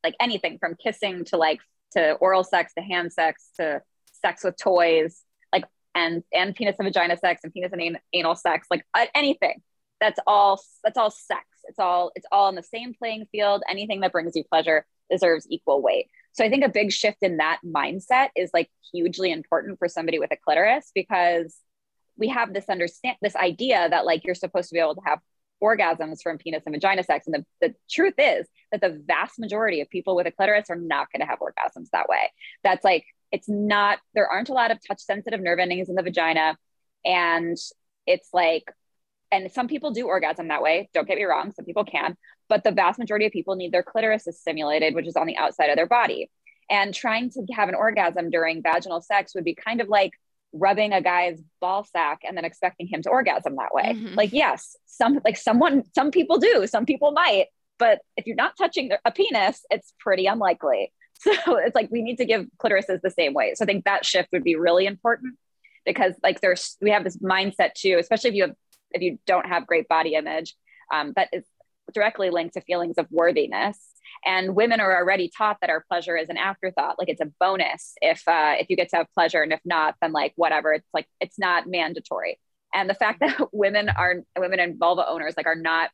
like 0.03 0.15
anything 0.19 0.57
from 0.57 0.75
kissing 0.83 1.23
to 1.25 1.37
like 1.37 1.59
to 1.91 2.13
oral 2.13 2.43
sex 2.43 2.73
to 2.73 2.81
hand 2.81 3.13
sex 3.13 3.51
to 3.57 3.83
sex 4.13 4.43
with 4.43 4.57
toys 4.57 5.21
like 5.53 5.65
and 5.93 6.23
and 6.33 6.55
penis 6.55 6.75
and 6.79 6.87
vagina 6.87 7.15
sex 7.17 7.41
and 7.43 7.53
penis 7.53 7.71
and 7.71 7.99
anal 8.13 8.35
sex 8.35 8.67
like 8.71 8.83
uh, 8.95 9.05
anything. 9.13 9.61
That's 9.99 10.19
all 10.25 10.59
that's 10.83 10.97
all 10.97 11.11
sex. 11.11 11.45
It's 11.65 11.77
all 11.77 12.11
it's 12.15 12.25
all 12.31 12.49
in 12.49 12.55
the 12.55 12.63
same 12.63 12.95
playing 12.95 13.27
field. 13.31 13.61
Anything 13.69 13.99
that 13.99 14.11
brings 14.11 14.35
you 14.35 14.43
pleasure 14.43 14.87
deserves 15.11 15.45
equal 15.51 15.83
weight 15.83 16.07
so 16.33 16.45
I 16.45 16.49
think 16.49 16.63
a 16.63 16.69
big 16.69 16.91
shift 16.91 17.17
in 17.21 17.37
that 17.37 17.59
mindset 17.65 18.29
is 18.35 18.51
like 18.53 18.69
hugely 18.91 19.31
important 19.31 19.79
for 19.79 19.87
somebody 19.87 20.19
with 20.19 20.31
a 20.31 20.37
clitoris 20.37 20.91
because 20.93 21.55
we 22.17 22.29
have 22.29 22.53
this 22.53 22.69
understand 22.69 23.17
this 23.21 23.35
idea 23.35 23.89
that 23.89 24.05
like 24.05 24.23
you're 24.23 24.35
supposed 24.35 24.69
to 24.69 24.73
be 24.73 24.79
able 24.79 24.95
to 24.95 25.01
have 25.05 25.19
orgasms 25.61 26.21
from 26.23 26.37
penis 26.37 26.63
and 26.65 26.73
vagina 26.73 27.03
sex. 27.03 27.27
And 27.27 27.35
the, 27.35 27.45
the 27.67 27.75
truth 27.89 28.15
is 28.17 28.47
that 28.71 28.81
the 28.81 29.01
vast 29.05 29.39
majority 29.39 29.81
of 29.81 29.89
people 29.89 30.15
with 30.15 30.27
a 30.27 30.31
clitoris 30.31 30.69
are 30.69 30.75
not 30.75 31.07
going 31.11 31.21
to 31.21 31.27
have 31.27 31.39
orgasms 31.39 31.89
that 31.91 32.09
way. 32.09 32.31
That's 32.63 32.83
like, 32.83 33.05
it's 33.31 33.47
not, 33.47 33.99
there 34.13 34.27
aren't 34.27 34.49
a 34.49 34.53
lot 34.53 34.71
of 34.71 34.79
touch 34.85 34.99
sensitive 34.99 35.39
nerve 35.39 35.59
endings 35.59 35.87
in 35.87 35.95
the 35.95 36.03
vagina. 36.03 36.57
And 37.05 37.57
it's 38.05 38.29
like, 38.33 38.63
and 39.31 39.51
some 39.51 39.67
people 39.67 39.91
do 39.91 40.07
orgasm 40.07 40.49
that 40.49 40.61
way. 40.61 40.89
Don't 40.93 41.07
get 41.07 41.17
me 41.17 41.23
wrong, 41.23 41.51
some 41.51 41.65
people 41.65 41.85
can, 41.85 42.17
but 42.51 42.65
the 42.65 42.71
vast 42.71 42.99
majority 42.99 43.25
of 43.25 43.31
people 43.31 43.55
need 43.55 43.71
their 43.71 43.81
clitoris 43.81 44.27
stimulated, 44.29 44.93
which 44.93 45.07
is 45.07 45.15
on 45.15 45.25
the 45.25 45.37
outside 45.37 45.69
of 45.69 45.77
their 45.77 45.87
body. 45.87 46.29
And 46.69 46.93
trying 46.93 47.29
to 47.29 47.45
have 47.53 47.69
an 47.69 47.75
orgasm 47.75 48.29
during 48.29 48.61
vaginal 48.61 48.99
sex 48.99 49.33
would 49.33 49.45
be 49.45 49.55
kind 49.55 49.79
of 49.79 49.87
like 49.87 50.11
rubbing 50.51 50.91
a 50.91 51.01
guy's 51.01 51.41
ball 51.61 51.85
sack 51.85 52.19
and 52.25 52.35
then 52.35 52.43
expecting 52.43 52.87
him 52.87 53.01
to 53.03 53.09
orgasm 53.09 53.55
that 53.55 53.73
way. 53.73 53.93
Mm-hmm. 53.95 54.15
Like, 54.15 54.33
yes, 54.33 54.75
some 54.85 55.21
like 55.23 55.37
someone, 55.37 55.83
some 55.95 56.11
people 56.11 56.39
do, 56.39 56.67
some 56.67 56.85
people 56.85 57.13
might, 57.13 57.45
but 57.79 57.99
if 58.17 58.27
you're 58.27 58.35
not 58.35 58.57
touching 58.57 58.91
a 59.05 59.11
penis, 59.13 59.65
it's 59.69 59.93
pretty 59.97 60.25
unlikely. 60.25 60.91
So 61.23 61.55
it's 61.57 61.75
like 61.75 61.89
we 61.91 62.01
need 62.01 62.17
to 62.17 62.25
give 62.25 62.47
clitorises 62.57 62.99
the 63.01 63.11
same 63.11 63.35
way. 63.35 63.53
So 63.53 63.63
I 63.63 63.67
think 63.67 63.85
that 63.85 64.03
shift 64.03 64.29
would 64.33 64.43
be 64.43 64.55
really 64.55 64.87
important 64.87 65.35
because 65.85 66.15
like 66.23 66.41
there's 66.41 66.77
we 66.81 66.89
have 66.89 67.03
this 67.03 67.17
mindset 67.17 67.75
too, 67.75 67.97
especially 67.99 68.31
if 68.31 68.35
you 68.35 68.41
have 68.41 68.55
if 68.89 69.03
you 69.03 69.19
don't 69.27 69.45
have 69.45 69.67
great 69.67 69.87
body 69.87 70.15
image, 70.15 70.55
um, 70.91 71.13
that 71.15 71.29
is 71.31 71.43
directly 71.93 72.29
linked 72.29 72.53
to 72.55 72.61
feelings 72.61 72.97
of 72.97 73.07
worthiness. 73.11 73.77
And 74.25 74.55
women 74.55 74.79
are 74.79 74.95
already 74.95 75.31
taught 75.35 75.57
that 75.61 75.69
our 75.69 75.83
pleasure 75.87 76.15
is 76.15 76.29
an 76.29 76.37
afterthought, 76.37 76.99
like 76.99 77.09
it's 77.09 77.21
a 77.21 77.31
bonus 77.39 77.93
if 78.01 78.21
uh, 78.27 78.55
if 78.59 78.69
you 78.69 78.75
get 78.75 78.89
to 78.89 78.97
have 78.97 79.07
pleasure, 79.13 79.41
and 79.41 79.51
if 79.51 79.61
not, 79.65 79.95
then 80.01 80.11
like 80.11 80.33
whatever. 80.35 80.73
It's 80.73 80.87
like 80.93 81.07
it's 81.19 81.39
not 81.39 81.67
mandatory. 81.67 82.39
And 82.73 82.89
the 82.89 82.93
fact 82.93 83.19
that 83.21 83.39
women 83.51 83.89
are 83.89 84.17
women 84.37 84.59
and 84.59 84.77
vulva 84.77 85.07
owners 85.07 85.33
like 85.37 85.47
are 85.47 85.55
not 85.55 85.89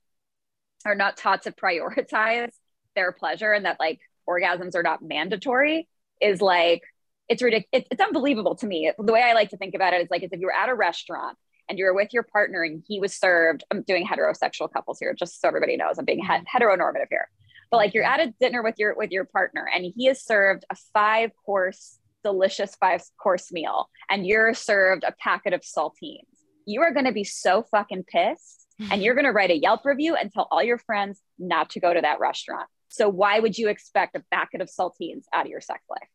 are 0.85 0.95
not 0.95 1.17
taught 1.17 1.43
to 1.43 1.51
prioritize 1.51 2.51
their 2.95 3.11
pleasure 3.11 3.51
and 3.53 3.65
that 3.65 3.79
like 3.79 3.99
orgasms 4.27 4.75
are 4.75 4.83
not 4.83 5.01
mandatory 5.01 5.87
is 6.21 6.41
like 6.41 6.81
it's 7.29 7.41
ridiculous. 7.41 7.67
It's, 7.71 7.87
it's 7.91 8.01
unbelievable 8.01 8.55
to 8.55 8.67
me. 8.67 8.91
The 8.97 9.13
way 9.13 9.21
I 9.21 9.33
like 9.33 9.49
to 9.49 9.57
think 9.57 9.75
about 9.75 9.93
it 9.93 10.01
is 10.01 10.07
like, 10.09 10.23
is 10.23 10.29
if 10.31 10.39
you're 10.39 10.53
at 10.53 10.69
a 10.69 10.75
restaurant 10.75 11.37
and 11.69 11.77
you're 11.77 11.93
with 11.93 12.13
your 12.13 12.23
partner 12.23 12.63
and 12.63 12.83
he 12.87 12.99
was 12.99 13.13
served, 13.13 13.63
I'm 13.71 13.83
doing 13.83 14.05
heterosexual 14.05 14.71
couples 14.71 14.99
here, 14.99 15.13
just 15.13 15.41
so 15.41 15.47
everybody 15.47 15.77
knows 15.77 15.97
I'm 15.97 16.05
being 16.05 16.23
mm-hmm. 16.23 16.43
heteronormative 16.45 17.07
here. 17.09 17.29
But 17.69 17.77
like 17.77 17.93
you're 17.93 18.03
at 18.03 18.19
a 18.19 18.33
dinner 18.39 18.63
with 18.63 18.75
your 18.77 18.95
with 18.95 19.11
your 19.11 19.25
partner 19.25 19.67
and 19.73 19.85
he 19.95 20.07
is 20.07 20.23
served 20.23 20.63
a 20.69 20.75
five 20.93 21.31
course 21.45 21.99
delicious 22.23 22.75
five 22.75 23.03
course 23.21 23.51
meal 23.51 23.89
and 24.09 24.25
you're 24.25 24.53
served 24.53 25.03
a 25.03 25.13
packet 25.19 25.53
of 25.53 25.61
saltines. 25.61 26.23
You 26.65 26.81
are 26.81 26.93
going 26.93 27.05
to 27.05 27.11
be 27.11 27.23
so 27.23 27.63
fucking 27.63 28.03
pissed 28.03 28.67
and 28.91 29.01
you're 29.01 29.15
going 29.15 29.25
to 29.25 29.31
write 29.31 29.49
a 29.49 29.57
Yelp 29.57 29.85
review 29.85 30.15
and 30.15 30.31
tell 30.31 30.47
all 30.51 30.61
your 30.61 30.77
friends 30.77 31.21
not 31.39 31.71
to 31.71 31.79
go 31.79 31.93
to 31.93 32.01
that 32.01 32.19
restaurant. 32.19 32.67
So 32.89 33.09
why 33.09 33.39
would 33.39 33.57
you 33.57 33.69
expect 33.69 34.15
a 34.15 34.23
packet 34.31 34.61
of 34.61 34.69
saltines 34.69 35.23
out 35.33 35.45
of 35.45 35.51
your 35.51 35.61
sex 35.61 35.83
life? 35.89 36.09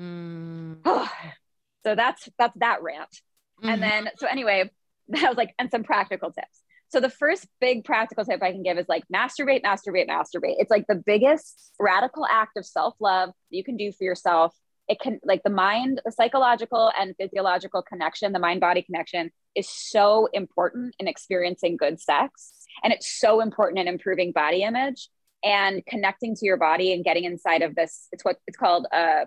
Mm. 0.00 0.84
so 1.84 1.94
that's 1.94 2.28
that's 2.38 2.56
that 2.58 2.82
rant. 2.82 3.20
Mm-hmm. 3.62 3.68
And 3.68 3.82
then, 3.82 4.10
so 4.18 4.26
anyway, 4.26 4.70
that 5.08 5.28
was 5.28 5.36
like, 5.36 5.54
and 5.58 5.70
some 5.70 5.84
practical 5.84 6.30
tips. 6.30 6.62
So 6.88 7.00
the 7.00 7.10
first 7.10 7.46
big 7.58 7.84
practical 7.84 8.24
tip 8.24 8.42
I 8.42 8.52
can 8.52 8.62
give 8.62 8.76
is 8.76 8.86
like 8.88 9.04
masturbate, 9.12 9.62
masturbate, 9.62 10.08
masturbate. 10.08 10.56
It's 10.58 10.70
like 10.70 10.86
the 10.88 11.02
biggest 11.06 11.72
radical 11.80 12.26
act 12.30 12.58
of 12.58 12.66
self-love 12.66 13.30
you 13.48 13.64
can 13.64 13.78
do 13.78 13.92
for 13.92 14.04
yourself. 14.04 14.54
It 14.88 15.00
can 15.00 15.18
like 15.24 15.42
the 15.42 15.50
mind, 15.50 16.02
the 16.04 16.12
psychological 16.12 16.92
and 17.00 17.14
physiological 17.18 17.82
connection, 17.82 18.32
the 18.32 18.38
mind-body 18.38 18.82
connection 18.82 19.30
is 19.54 19.70
so 19.70 20.28
important 20.34 20.94
in 20.98 21.08
experiencing 21.08 21.78
good 21.78 21.98
sex. 21.98 22.52
And 22.84 22.92
it's 22.92 23.10
so 23.10 23.40
important 23.40 23.78
in 23.78 23.88
improving 23.88 24.32
body 24.32 24.62
image 24.62 25.08
and 25.42 25.84
connecting 25.86 26.34
to 26.34 26.44
your 26.44 26.58
body 26.58 26.92
and 26.92 27.04
getting 27.04 27.24
inside 27.24 27.62
of 27.62 27.74
this. 27.74 28.08
It's 28.12 28.24
what 28.24 28.36
it's 28.46 28.58
called 28.58 28.86
uh 28.92 29.24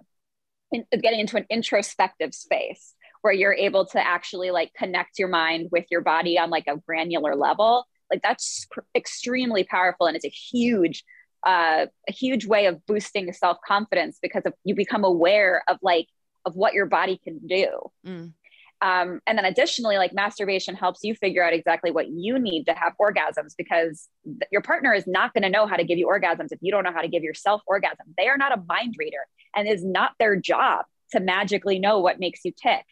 in, 0.72 0.86
getting 1.02 1.20
into 1.20 1.38
an 1.38 1.46
introspective 1.50 2.36
space 2.36 2.94
where 3.26 3.34
you're 3.34 3.56
able 3.56 3.88
to 3.88 4.00
actually 4.00 4.52
like 4.52 4.72
connect 4.78 5.18
your 5.18 5.28
mind 5.28 5.68
with 5.72 5.84
your 5.90 6.02
body 6.02 6.38
on 6.38 6.52
like 6.52 6.68
a 6.68 6.78
granular 6.78 7.36
level 7.36 7.84
like 8.12 8.22
that's 8.22 8.68
extremely 8.96 9.64
powerful 9.64 10.06
and 10.06 10.16
it's 10.16 10.26
a 10.26 10.30
huge 10.30 11.04
uh, 11.44 11.88
a 12.08 12.12
huge 12.12 12.46
way 12.46 12.68
of 12.68 12.84
boosting 12.86 13.32
self-confidence 13.32 14.18
because 14.22 14.44
of, 14.46 14.54
you 14.64 14.74
become 14.76 15.04
aware 15.04 15.64
of 15.68 15.78
like 15.82 16.08
of 16.46 16.56
what 16.56 16.74
your 16.74 16.86
body 16.86 17.20
can 17.24 17.40
do. 17.48 17.68
Mm. 18.06 18.34
um, 18.82 19.22
and 19.26 19.38
then 19.40 19.46
additionally 19.46 19.98
like 19.98 20.14
masturbation 20.14 20.76
helps 20.76 21.00
you 21.02 21.16
figure 21.16 21.44
out 21.44 21.54
exactly 21.54 21.90
what 21.90 22.08
you 22.10 22.38
need 22.38 22.66
to 22.66 22.74
have 22.74 22.94
orgasms 23.02 23.54
because 23.58 24.08
th- 24.24 24.50
your 24.52 24.62
partner 24.62 24.94
is 24.94 25.08
not 25.08 25.34
going 25.34 25.42
to 25.44 25.50
know 25.50 25.66
how 25.66 25.78
to 25.78 25.84
give 25.84 25.98
you 25.98 26.08
orgasms 26.08 26.52
if 26.52 26.60
you 26.62 26.72
don't 26.72 26.84
know 26.84 26.94
how 26.94 27.02
to 27.02 27.08
give 27.08 27.24
yourself 27.24 27.62
orgasm. 27.66 28.06
They 28.20 28.28
are 28.28 28.38
not 28.38 28.56
a 28.56 28.62
mind 28.68 28.94
reader 29.00 29.26
and 29.56 29.68
is 29.68 29.84
not 29.84 30.12
their 30.20 30.36
job 30.36 30.86
to 31.12 31.20
magically 31.20 31.80
know 31.80 32.00
what 32.00 32.20
makes 32.20 32.42
you 32.44 32.52
tick 32.52 32.86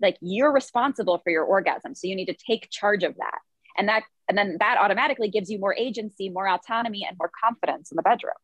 like 0.00 0.16
you're 0.20 0.52
responsible 0.52 1.18
for 1.22 1.30
your 1.30 1.44
orgasm 1.44 1.94
so 1.94 2.06
you 2.06 2.16
need 2.16 2.26
to 2.26 2.36
take 2.46 2.68
charge 2.70 3.04
of 3.04 3.16
that. 3.16 3.38
And 3.78 3.88
that 3.88 4.02
and 4.28 4.36
then 4.36 4.56
that 4.60 4.78
automatically 4.78 5.30
gives 5.30 5.50
you 5.50 5.58
more 5.58 5.74
agency 5.74 6.28
more 6.28 6.48
autonomy 6.48 7.06
and 7.08 7.16
more 7.18 7.30
confidence 7.42 7.90
in 7.90 7.96
the 7.96 8.02
bedroom. 8.02 8.34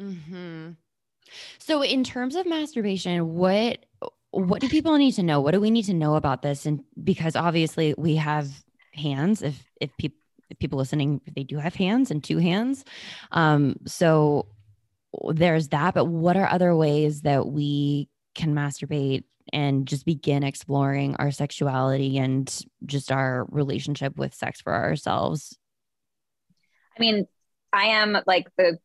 Mm-hmm. 0.00 0.70
so 1.58 1.82
in 1.82 2.04
terms 2.04 2.34
of 2.34 2.46
masturbation 2.46 3.34
what 3.34 3.84
what 4.32 4.60
do 4.60 4.68
people 4.68 4.96
need 4.96 5.12
to 5.12 5.22
know? 5.22 5.40
What 5.40 5.52
do 5.52 5.60
we 5.60 5.70
need 5.70 5.86
to 5.86 5.94
know 5.94 6.14
about 6.14 6.40
this? 6.40 6.64
And 6.64 6.84
because 7.02 7.34
obviously 7.34 7.94
we 7.98 8.16
have 8.16 8.48
hands 8.92 9.42
if 9.42 9.64
if 9.80 9.96
people 9.96 10.18
if 10.50 10.58
people 10.58 10.78
listening 10.78 11.20
they 11.34 11.44
do 11.44 11.58
have 11.58 11.76
hands 11.76 12.10
and 12.10 12.24
two 12.24 12.38
hands 12.38 12.84
um 13.30 13.76
so 13.86 14.46
there's 15.32 15.68
that 15.68 15.94
but 15.94 16.06
what 16.06 16.36
are 16.36 16.48
other 16.48 16.74
ways 16.74 17.22
that 17.22 17.46
we 17.46 18.08
can 18.34 18.52
masturbate 18.52 19.22
and 19.52 19.86
just 19.86 20.04
begin 20.04 20.42
exploring 20.42 21.16
our 21.16 21.30
sexuality 21.30 22.18
and 22.18 22.64
just 22.86 23.10
our 23.10 23.46
relationship 23.50 24.16
with 24.16 24.34
sex 24.34 24.60
for 24.60 24.74
ourselves? 24.74 25.56
I 26.96 27.00
mean, 27.00 27.26
I 27.72 27.86
am 27.86 28.18
like 28.26 28.48
the 28.56 28.78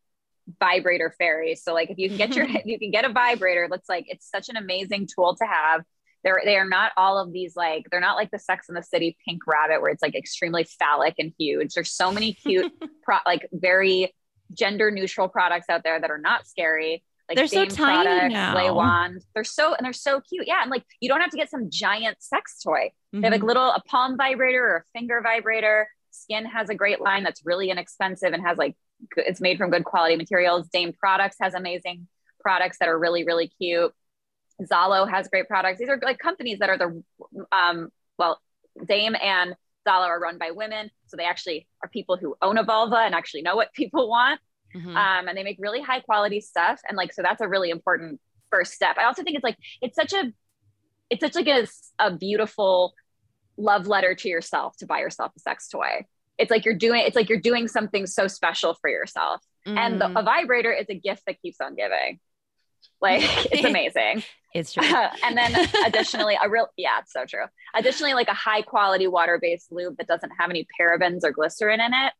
vibrator 0.60 1.14
fairy. 1.18 1.56
So 1.56 1.74
like 1.74 1.90
if 1.90 1.98
you 1.98 2.10
can 2.10 2.18
get 2.18 2.36
your 2.36 2.48
you 2.66 2.80
can 2.80 2.92
get 2.92 3.06
a 3.06 3.10
vibrator, 3.10 3.68
that's 3.70 3.90
like 3.90 4.06
it's 4.08 4.30
such 4.30 4.50
an 4.50 4.58
amazing 4.58 5.08
tool 5.14 5.36
to 5.36 5.46
have 5.46 5.84
They're 6.24 6.42
they 6.44 6.58
are 6.58 6.68
not 6.68 6.92
all 6.98 7.18
of 7.18 7.32
these 7.34 7.56
like 7.56 7.88
they're 7.90 8.00
not 8.00 8.16
like 8.16 8.32
the 8.32 8.40
Sex 8.40 8.70
in 8.70 8.76
the 8.76 8.84
City 8.84 9.18
pink 9.28 9.42
rabbit 9.48 9.82
where 9.82 9.92
it's 9.92 10.02
like 10.02 10.16
extremely 10.16 10.66
phallic 10.80 11.16
and 11.20 11.34
huge. 11.38 11.74
There's 11.74 11.92
so 11.92 12.12
many 12.12 12.34
cute 12.34 12.72
pro- 13.04 13.18
like 13.26 13.48
very 13.52 14.14
gender 14.54 14.92
neutral 14.92 15.28
products 15.28 15.70
out 15.70 15.84
there 15.84 16.00
that 16.00 16.12
are 16.12 16.20
not 16.20 16.48
scary. 16.48 17.04
Like 17.28 17.38
they're 17.38 17.48
so 17.48 17.66
tiny 17.66 18.04
products, 18.04 18.34
now. 18.34 18.56
Le 18.56 18.74
Wand. 18.74 19.24
They're 19.34 19.44
so 19.44 19.74
and 19.74 19.84
they're 19.84 19.94
so 19.94 20.22
cute. 20.22 20.48
Yeah, 20.48 20.62
and 20.62 20.70
like 20.70 20.84
you 21.00 21.10
don't 21.10 21.22
have 21.22 21.32
to 21.32 21.38
get 21.38 21.50
some 21.50 21.70
giant 21.72 22.18
sex 22.22 22.62
toy. 22.62 22.92
Mm-hmm. 23.14 23.22
They 23.22 23.26
have 23.26 23.32
like 23.32 23.40
mm-hmm. 23.40 23.48
little 23.48 23.70
a 23.70 23.82
palm 23.88 24.16
vibrator 24.16 24.64
or 24.64 24.78
a 24.78 24.84
finger 24.98 25.22
vibrator. 25.24 25.90
Skyn 26.14 26.46
has 26.46 26.70
a 26.70 26.76
great 26.76 27.02
line 27.02 27.24
that's 27.24 27.46
really 27.46 27.70
inexpensive 27.72 28.32
and 28.32 28.46
has 28.46 28.58
like 28.58 28.76
it's 29.18 29.42
made 29.42 29.58
from 29.58 29.72
good 29.72 29.86
quality 29.86 30.16
materials. 30.16 30.68
Dame 30.70 30.94
Products 30.94 31.38
has 31.42 31.54
amazing 31.56 32.08
products 32.40 32.78
that 32.80 32.90
are 32.90 32.98
really 32.98 33.26
really 33.26 33.48
cute. 33.60 33.92
Zalo 34.62 35.10
has 35.10 35.28
great 35.28 35.48
products. 35.48 35.80
These 35.80 35.90
are 35.90 36.00
like 36.02 36.20
companies 36.20 36.60
that 36.60 36.70
are 36.70 36.78
the 36.78 37.04
um 37.52 37.90
well 38.20 38.40
Dame 38.88 39.16
and 39.22 39.56
Zalo 39.88 40.08
are 40.08 40.20
run 40.20 40.38
by 40.38 40.52
women, 40.52 40.92
so 41.08 41.18
they 41.18 41.26
actually 41.26 41.68
are 41.84 41.90
people 41.90 42.18
who 42.18 42.36
own 42.42 42.58
a 42.58 42.64
vulva 42.64 42.98
and 42.98 43.16
actually 43.16 43.42
know 43.42 43.56
what 43.56 43.74
people 43.74 44.10
want. 44.10 44.40
Mm-hmm. 44.76 44.96
Um, 44.96 45.28
and 45.28 45.38
they 45.38 45.44
make 45.44 45.58
really 45.60 45.82
high 45.82 46.02
quality 46.02 46.42
stuff, 46.42 46.82
and 46.88 46.98
like 46.98 47.14
so 47.14 47.22
that's 47.22 47.42
a 47.42 47.48
really 47.48 47.70
important 47.70 48.20
first 48.52 48.74
step. 48.74 48.98
I 48.98 49.06
also 49.06 49.24
think 49.24 49.36
it's 49.36 49.44
like 49.44 49.58
it's 49.82 49.96
such 49.96 50.14
a 50.14 50.32
it's 51.10 51.22
such 51.22 51.36
like 51.36 51.48
a, 51.48 51.68
a 52.00 52.16
beautiful 52.16 52.94
love 53.58 53.88
letter 53.88 54.16
to 54.16 54.30
yourself 54.30 54.76
to 54.78 54.86
buy 54.86 55.00
yourself 55.00 55.32
a 55.38 55.40
sex 55.40 55.70
toy. 55.70 56.06
It's 56.38 56.52
like 56.52 56.66
you're 56.66 56.76
doing 56.76 57.04
it's 57.06 57.16
like 57.16 57.30
you're 57.30 57.40
doing 57.40 57.68
something 57.68 58.06
so 58.06 58.28
special 58.28 58.74
for 58.74 58.90
yourself. 58.90 59.42
Mm-hmm. 59.66 59.78
And 59.78 60.02
the, 60.02 60.06
a 60.06 60.10
mm-hmm. 60.10 60.26
vibrator 60.26 60.72
is 60.72 60.88
a 60.90 60.96
gift 60.96 61.24
that 61.28 61.42
keeps 61.42 61.62
on 61.62 61.76
giving. 61.76 62.20
Like 63.02 63.22
it's 63.52 63.64
amazing. 63.64 64.24
it's 64.54 64.74
true. 64.74 64.84
and 65.24 65.38
then 65.38 65.56
additionally, 65.86 66.38
a 66.42 66.50
real 66.50 66.68
yeah, 66.78 67.00
it's 67.00 67.14
so 67.14 67.26
true. 67.26 67.46
Additionally, 67.74 68.14
like 68.14 68.28
a 68.28 68.34
high 68.34 68.62
quality 68.62 69.08
water 69.08 69.40
based 69.42 69.72
lube 69.72 69.98
that 69.98 70.08
doesn't 70.08 70.32
have 70.40 70.50
any 70.50 70.68
parabens 70.80 71.24
or 71.24 71.32
glycerin 71.32 71.80
in 71.80 71.94
it. 71.94 72.14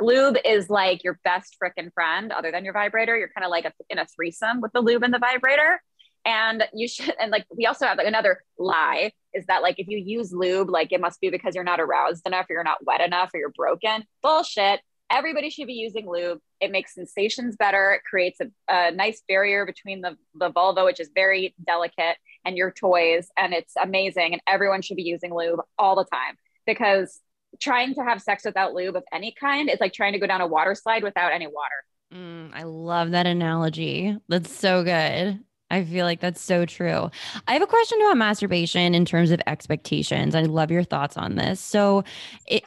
Lube 0.00 0.36
is 0.44 0.70
like 0.70 1.04
your 1.04 1.18
best 1.24 1.56
freaking 1.62 1.92
friend, 1.92 2.32
other 2.32 2.50
than 2.50 2.64
your 2.64 2.74
vibrator. 2.74 3.16
You're 3.16 3.30
kind 3.36 3.44
of 3.44 3.50
like 3.50 3.64
a, 3.64 3.72
in 3.90 3.98
a 3.98 4.06
threesome 4.06 4.60
with 4.60 4.72
the 4.72 4.80
lube 4.80 5.02
and 5.02 5.12
the 5.12 5.18
vibrator. 5.18 5.80
And 6.26 6.64
you 6.72 6.88
should, 6.88 7.14
and 7.20 7.30
like 7.30 7.44
we 7.54 7.66
also 7.66 7.86
have 7.86 7.98
like 7.98 8.06
another 8.06 8.42
lie 8.58 9.12
is 9.34 9.44
that 9.46 9.62
like 9.62 9.78
if 9.78 9.88
you 9.88 9.98
use 9.98 10.32
lube, 10.32 10.70
like 10.70 10.92
it 10.92 11.00
must 11.00 11.20
be 11.20 11.28
because 11.28 11.54
you're 11.54 11.64
not 11.64 11.80
aroused 11.80 12.26
enough 12.26 12.46
or 12.48 12.54
you're 12.54 12.64
not 12.64 12.84
wet 12.84 13.00
enough 13.00 13.30
or 13.34 13.40
you're 13.40 13.50
broken. 13.50 14.04
Bullshit. 14.22 14.80
Everybody 15.10 15.50
should 15.50 15.66
be 15.66 15.74
using 15.74 16.08
lube. 16.08 16.38
It 16.60 16.72
makes 16.72 16.94
sensations 16.94 17.56
better. 17.56 17.92
It 17.92 18.02
creates 18.08 18.40
a, 18.40 18.46
a 18.68 18.90
nice 18.90 19.22
barrier 19.28 19.66
between 19.66 20.00
the, 20.00 20.16
the 20.34 20.48
vulva, 20.48 20.84
which 20.84 20.98
is 20.98 21.10
very 21.14 21.54
delicate, 21.64 22.16
and 22.44 22.56
your 22.56 22.70
toys. 22.70 23.28
And 23.36 23.52
it's 23.52 23.74
amazing. 23.80 24.32
And 24.32 24.40
everyone 24.46 24.80
should 24.80 24.96
be 24.96 25.02
using 25.02 25.34
lube 25.34 25.60
all 25.78 25.94
the 25.94 26.06
time 26.06 26.36
because 26.66 27.20
trying 27.60 27.94
to 27.94 28.02
have 28.02 28.22
sex 28.22 28.44
without 28.44 28.74
lube 28.74 28.96
of 28.96 29.04
any 29.12 29.34
kind 29.38 29.68
is 29.68 29.80
like 29.80 29.92
trying 29.92 30.12
to 30.12 30.18
go 30.18 30.26
down 30.26 30.40
a 30.40 30.46
water 30.46 30.74
slide 30.74 31.02
without 31.02 31.32
any 31.32 31.46
water. 31.46 31.84
Mm, 32.14 32.50
I 32.54 32.62
love 32.62 33.10
that 33.10 33.26
analogy. 33.26 34.16
That's 34.28 34.52
so 34.52 34.84
good. 34.84 35.40
I 35.70 35.84
feel 35.84 36.04
like 36.04 36.20
that's 36.20 36.40
so 36.40 36.66
true. 36.66 37.10
I 37.48 37.52
have 37.52 37.62
a 37.62 37.66
question 37.66 38.00
about 38.02 38.16
masturbation 38.16 38.94
in 38.94 39.04
terms 39.04 39.30
of 39.30 39.40
expectations. 39.46 40.34
I 40.34 40.42
love 40.42 40.70
your 40.70 40.84
thoughts 40.84 41.16
on 41.16 41.34
this. 41.34 41.60
So, 41.60 42.04
it, 42.46 42.64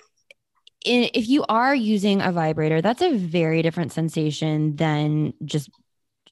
if 0.83 1.27
you 1.27 1.43
are 1.49 1.75
using 1.75 2.21
a 2.21 2.31
vibrator, 2.31 2.81
that's 2.81 3.01
a 3.01 3.15
very 3.15 3.61
different 3.61 3.91
sensation 3.91 4.75
than 4.75 5.33
just 5.45 5.69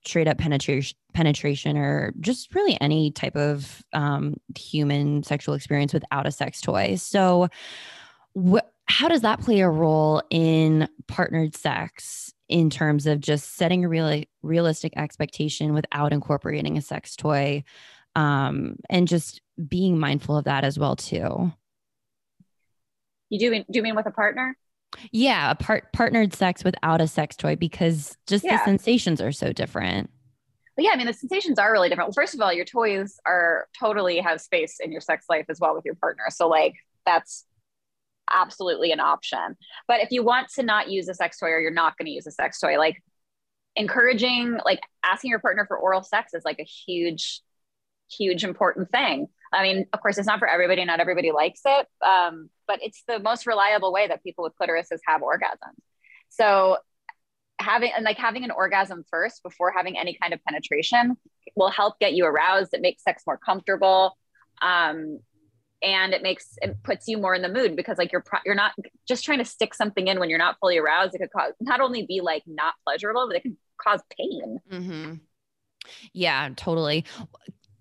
straight 0.06 0.28
up 0.28 0.38
penetration 0.38 0.98
penetration 1.14 1.78
or 1.78 2.14
just 2.20 2.54
really 2.54 2.80
any 2.82 3.10
type 3.10 3.36
of 3.36 3.84
um, 3.94 4.36
human 4.58 5.24
sexual 5.24 5.56
experience 5.56 5.94
without 5.94 6.28
a 6.28 6.32
sex 6.32 6.62
toy. 6.62 6.96
So, 6.96 7.48
wh- 8.36 8.66
how 8.88 9.08
does 9.08 9.22
that 9.22 9.42
play 9.42 9.62
a 9.62 9.70
role 9.70 10.22
in 10.30 10.88
partnered 11.08 11.56
sex 11.56 12.34
in 12.48 12.70
terms 12.70 13.08
of 13.08 13.20
just 13.20 13.56
setting 13.56 13.84
a 13.84 13.90
really 13.90 14.30
realistic 14.44 14.94
expectation 14.96 15.74
without 15.74 16.14
incorporating 16.14 16.78
a 16.78 16.82
sex 16.82 17.16
toy 17.16 17.64
um, 18.16 18.78
and 18.90 19.08
just 19.08 19.42
being 19.68 19.98
mindful 20.00 20.38
of 20.38 20.46
that 20.46 20.64
as 20.64 20.78
well 20.78 20.96
too 20.96 21.52
you 23.30 23.40
do 23.40 23.50
mean, 23.50 23.66
do 23.70 23.78
you 23.78 23.84
mean 23.84 23.96
with 23.96 24.06
a 24.06 24.12
partner 24.12 24.56
yeah 25.12 25.52
a 25.52 25.56
part 25.56 25.92
partnered 25.92 26.34
sex 26.34 26.64
without 26.64 27.02
a 27.02 27.08
sex 27.08 27.36
toy 27.36 27.56
because 27.56 28.18
just 28.28 28.44
yeah. 28.44 28.58
the 28.58 28.64
sensations 28.64 29.20
are 29.20 29.32
so 29.32 29.52
different 29.52 30.10
but 30.76 30.84
yeah, 30.84 30.92
I 30.92 30.98
mean, 30.98 31.08
the 31.08 31.14
sensations 31.14 31.58
are 31.58 31.72
really 31.72 31.88
different. 31.88 32.10
Well, 32.10 32.14
first 32.14 32.34
of 32.34 32.42
all, 32.42 32.52
your 32.52 32.66
toys 32.66 33.18
are 33.26 33.68
totally 33.80 34.18
have 34.20 34.42
space 34.42 34.80
in 34.82 34.92
your 34.92 35.02
sex 35.02 35.26
life 35.30 35.46
as 35.48 35.60
well 35.60 35.74
with 35.74 35.86
your 35.86 35.96
partner. 35.96 36.26
So 36.30 36.50
like 36.50 36.76
that's 37.06 37.46
absolutely 38.32 38.92
an 38.92 39.00
option. 39.00 39.58
But 39.88 40.02
if 40.02 40.12
you 40.12 40.24
want 40.24 40.50
to 40.56 40.64
not 40.64 40.90
use 40.90 41.08
a 41.08 41.14
sex 41.14 41.40
toy 41.40 41.48
or 41.48 41.60
you're 41.60 41.72
not 41.72 41.98
going 41.98 42.08
to 42.08 42.12
use 42.12 42.28
a 42.28 42.32
sex 42.32 42.60
toy, 42.60 42.78
like 42.78 43.02
encouraging, 43.76 44.58
like 44.66 44.82
asking 45.04 45.30
your 45.30 45.40
partner 45.40 45.66
for 45.68 45.78
oral 45.78 46.04
sex 46.04 46.34
is 46.34 46.46
like 46.46 46.60
a 46.60 46.64
huge, 46.64 47.42
huge 48.10 48.44
important 48.44 48.92
thing. 48.92 49.28
I 49.54 49.64
mean, 49.64 49.86
of 49.94 50.02
course, 50.02 50.18
it's 50.18 50.28
not 50.28 50.40
for 50.40 50.48
everybody. 50.48 50.84
Not 50.86 51.00
everybody 51.00 51.32
likes 51.32 51.62
it, 51.66 51.88
um, 52.06 52.50
but 52.68 52.80
it's 52.82 53.04
the 53.08 53.20
most 53.20 53.48
reliable 53.48 53.94
way 53.94 54.08
that 54.08 54.24
people 54.24 54.44
with 54.44 54.54
clitorises 54.60 55.00
have 55.08 55.22
orgasms. 55.22 55.80
So 56.30 56.78
having 57.60 57.92
and 57.96 58.04
like 58.04 58.18
having 58.18 58.44
an 58.44 58.52
orgasm 58.52 59.06
first 59.10 59.42
before 59.42 59.72
having 59.72 59.98
any 59.98 60.18
kind 60.22 60.34
of 60.34 60.44
penetration 60.44 61.16
will 61.56 61.70
help 61.70 62.00
get 62.00 62.14
you 62.14 62.26
aroused. 62.26 62.74
It 62.74 62.82
makes 62.82 63.04
sex 63.04 63.24
more 63.26 63.38
comfortable. 63.38 64.18
Um, 64.62 65.20
and 65.82 66.14
it 66.14 66.22
makes 66.22 66.58
it 66.62 66.82
puts 66.84 67.08
you 67.08 67.18
more 67.18 67.36
in 67.36 67.42
the 67.42 67.50
mood 67.50 67.76
because 67.76 67.98
like 67.98 68.12
you're 68.12 68.24
you're 68.46 68.56
not 68.56 68.74
just 69.08 69.24
trying 69.24 69.40
to 69.40 69.46
stick 69.46 69.74
something 69.74 70.08
in 70.08 70.20
when 70.20 70.30
you're 70.30 70.40
not 70.40 70.58
fully 70.60 70.78
aroused. 70.78 71.16
It 71.16 71.20
could 71.20 71.32
cause 71.32 71.54
not 71.60 71.82
only 71.82 72.06
be 72.06 72.22
like 72.22 72.44
not 72.48 72.74
pleasurable 72.86 73.28
but 73.28 73.38
it 73.38 73.42
can 73.44 73.58
cause 73.82 74.02
pain. 74.18 74.60
Mm-hmm. 74.72 75.14
yeah 76.14 76.50
totally. 76.56 77.06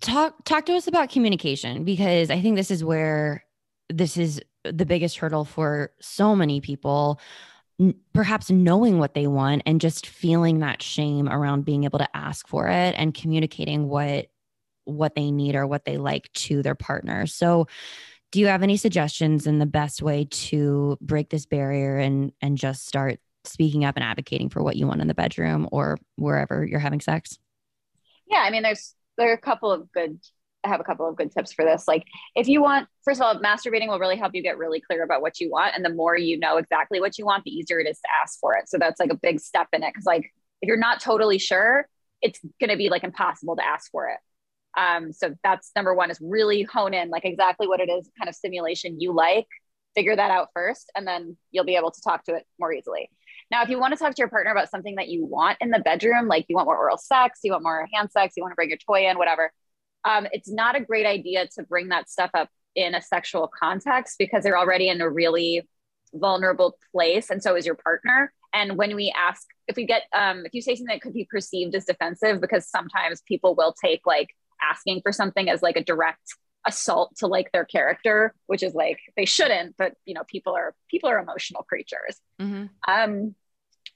Talk 0.00 0.44
talk 0.44 0.66
to 0.66 0.74
us 0.74 0.86
about 0.86 1.08
communication 1.08 1.84
because 1.84 2.28
i 2.28 2.38
think 2.38 2.56
this 2.56 2.70
is 2.70 2.84
where 2.84 3.42
this 3.88 4.18
is 4.18 4.38
the 4.64 4.84
biggest 4.84 5.16
hurdle 5.16 5.46
for 5.46 5.92
so 6.00 6.36
many 6.36 6.60
people 6.60 7.18
perhaps 8.12 8.50
knowing 8.50 8.98
what 8.98 9.14
they 9.14 9.26
want 9.26 9.62
and 9.66 9.80
just 9.80 10.06
feeling 10.06 10.60
that 10.60 10.82
shame 10.82 11.28
around 11.28 11.64
being 11.64 11.84
able 11.84 11.98
to 11.98 12.16
ask 12.16 12.46
for 12.46 12.68
it 12.68 12.94
and 12.96 13.14
communicating 13.14 13.88
what 13.88 14.28
what 14.84 15.14
they 15.14 15.30
need 15.30 15.54
or 15.54 15.66
what 15.66 15.84
they 15.84 15.96
like 15.96 16.30
to 16.32 16.62
their 16.62 16.74
partner. 16.74 17.26
So, 17.26 17.66
do 18.32 18.40
you 18.40 18.48
have 18.48 18.64
any 18.64 18.76
suggestions 18.76 19.46
in 19.46 19.60
the 19.60 19.66
best 19.66 20.02
way 20.02 20.26
to 20.28 20.98
break 21.00 21.30
this 21.30 21.46
barrier 21.46 21.98
and 21.98 22.32
and 22.40 22.58
just 22.58 22.86
start 22.86 23.20
speaking 23.44 23.84
up 23.84 23.96
and 23.96 24.04
advocating 24.04 24.48
for 24.48 24.62
what 24.62 24.76
you 24.76 24.86
want 24.86 25.00
in 25.00 25.06
the 25.06 25.14
bedroom 25.14 25.68
or 25.70 25.98
wherever 26.16 26.64
you're 26.64 26.80
having 26.80 27.00
sex? 27.00 27.38
Yeah, 28.26 28.38
I 28.38 28.50
mean, 28.50 28.62
there's 28.62 28.94
there 29.16 29.30
are 29.30 29.34
a 29.34 29.40
couple 29.40 29.70
of 29.70 29.90
good. 29.92 30.18
I 30.64 30.68
have 30.68 30.80
a 30.80 30.84
couple 30.84 31.06
of 31.06 31.14
good 31.14 31.30
tips 31.30 31.52
for 31.52 31.62
this. 31.62 31.86
Like, 31.86 32.04
if 32.34 32.48
you 32.48 32.62
want, 32.62 32.88
first 33.04 33.20
of 33.20 33.26
all, 33.26 33.38
masturbating 33.38 33.88
will 33.88 33.98
really 33.98 34.16
help 34.16 34.34
you 34.34 34.42
get 34.42 34.56
really 34.56 34.80
clear 34.80 35.04
about 35.04 35.20
what 35.20 35.38
you 35.38 35.50
want, 35.50 35.74
and 35.76 35.84
the 35.84 35.90
more 35.90 36.16
you 36.16 36.38
know 36.38 36.56
exactly 36.56 37.00
what 37.00 37.18
you 37.18 37.26
want, 37.26 37.44
the 37.44 37.50
easier 37.50 37.80
it 37.80 37.86
is 37.86 37.98
to 38.00 38.08
ask 38.22 38.40
for 38.40 38.56
it. 38.56 38.68
So 38.68 38.78
that's 38.78 38.98
like 38.98 39.10
a 39.10 39.16
big 39.16 39.40
step 39.40 39.68
in 39.72 39.82
it. 39.82 39.92
Because 39.92 40.06
like, 40.06 40.32
if 40.62 40.66
you're 40.66 40.78
not 40.78 41.00
totally 41.00 41.38
sure, 41.38 41.86
it's 42.22 42.40
going 42.58 42.70
to 42.70 42.76
be 42.76 42.88
like 42.88 43.04
impossible 43.04 43.56
to 43.56 43.64
ask 43.64 43.90
for 43.90 44.08
it. 44.08 44.18
Um, 44.76 45.12
so 45.12 45.34
that's 45.44 45.70
number 45.76 45.94
one 45.94 46.10
is 46.10 46.18
really 46.20 46.62
hone 46.62 46.94
in 46.94 47.08
like 47.08 47.24
exactly 47.24 47.68
what 47.68 47.80
it 47.80 47.88
is 47.88 48.10
kind 48.18 48.28
of 48.28 48.34
simulation 48.34 49.00
you 49.00 49.12
like, 49.12 49.46
figure 49.94 50.16
that 50.16 50.30
out 50.30 50.48
first, 50.54 50.90
and 50.96 51.06
then 51.06 51.36
you'll 51.50 51.64
be 51.64 51.76
able 51.76 51.90
to 51.90 52.00
talk 52.02 52.24
to 52.24 52.34
it 52.34 52.44
more 52.58 52.72
easily. 52.72 53.10
Now, 53.50 53.62
if 53.62 53.68
you 53.68 53.78
want 53.78 53.92
to 53.92 53.98
talk 53.98 54.14
to 54.14 54.20
your 54.20 54.28
partner 54.28 54.52
about 54.52 54.70
something 54.70 54.96
that 54.96 55.08
you 55.08 55.24
want 55.24 55.58
in 55.60 55.70
the 55.70 55.78
bedroom, 55.78 56.26
like 56.28 56.46
you 56.48 56.56
want 56.56 56.66
more 56.66 56.78
oral 56.78 56.98
sex, 56.98 57.40
you 57.44 57.52
want 57.52 57.62
more 57.62 57.86
hand 57.92 58.10
sex, 58.10 58.34
you 58.36 58.42
want 58.42 58.52
to 58.52 58.56
bring 58.56 58.70
your 58.70 58.78
toy 58.78 59.08
in, 59.08 59.18
whatever, 59.18 59.52
um, 60.04 60.26
it's 60.32 60.50
not 60.50 60.76
a 60.76 60.80
great 60.80 61.06
idea 61.06 61.46
to 61.56 61.62
bring 61.62 61.88
that 61.88 62.10
stuff 62.10 62.30
up 62.34 62.48
in 62.74 62.94
a 62.94 63.00
sexual 63.00 63.48
context 63.48 64.16
because 64.18 64.42
they're 64.42 64.58
already 64.58 64.88
in 64.88 65.00
a 65.00 65.08
really 65.08 65.62
vulnerable 66.12 66.76
place, 66.92 67.30
and 67.30 67.42
so 67.42 67.54
is 67.56 67.66
your 67.66 67.74
partner. 67.76 68.32
And 68.52 68.76
when 68.76 68.94
we 68.94 69.12
ask, 69.16 69.42
if 69.66 69.76
we 69.76 69.84
get, 69.84 70.02
um, 70.12 70.44
if 70.46 70.54
you 70.54 70.62
say 70.62 70.76
something 70.76 70.94
that 70.94 71.02
could 71.02 71.12
be 71.12 71.26
perceived 71.28 71.74
as 71.74 71.84
defensive, 71.84 72.40
because 72.40 72.68
sometimes 72.68 73.22
people 73.26 73.54
will 73.56 73.74
take 73.84 74.02
like 74.06 74.28
asking 74.70 75.00
for 75.02 75.12
something 75.12 75.48
as 75.48 75.62
like 75.62 75.76
a 75.76 75.84
direct 75.84 76.34
assault 76.66 77.14
to 77.16 77.26
like 77.26 77.52
their 77.52 77.64
character 77.64 78.34
which 78.46 78.62
is 78.62 78.74
like 78.74 78.98
they 79.16 79.26
shouldn't 79.26 79.76
but 79.76 79.92
you 80.06 80.14
know 80.14 80.22
people 80.26 80.54
are 80.54 80.74
people 80.90 81.10
are 81.10 81.18
emotional 81.18 81.62
creatures 81.62 82.16
mm-hmm. 82.40 82.66
um 82.88 83.34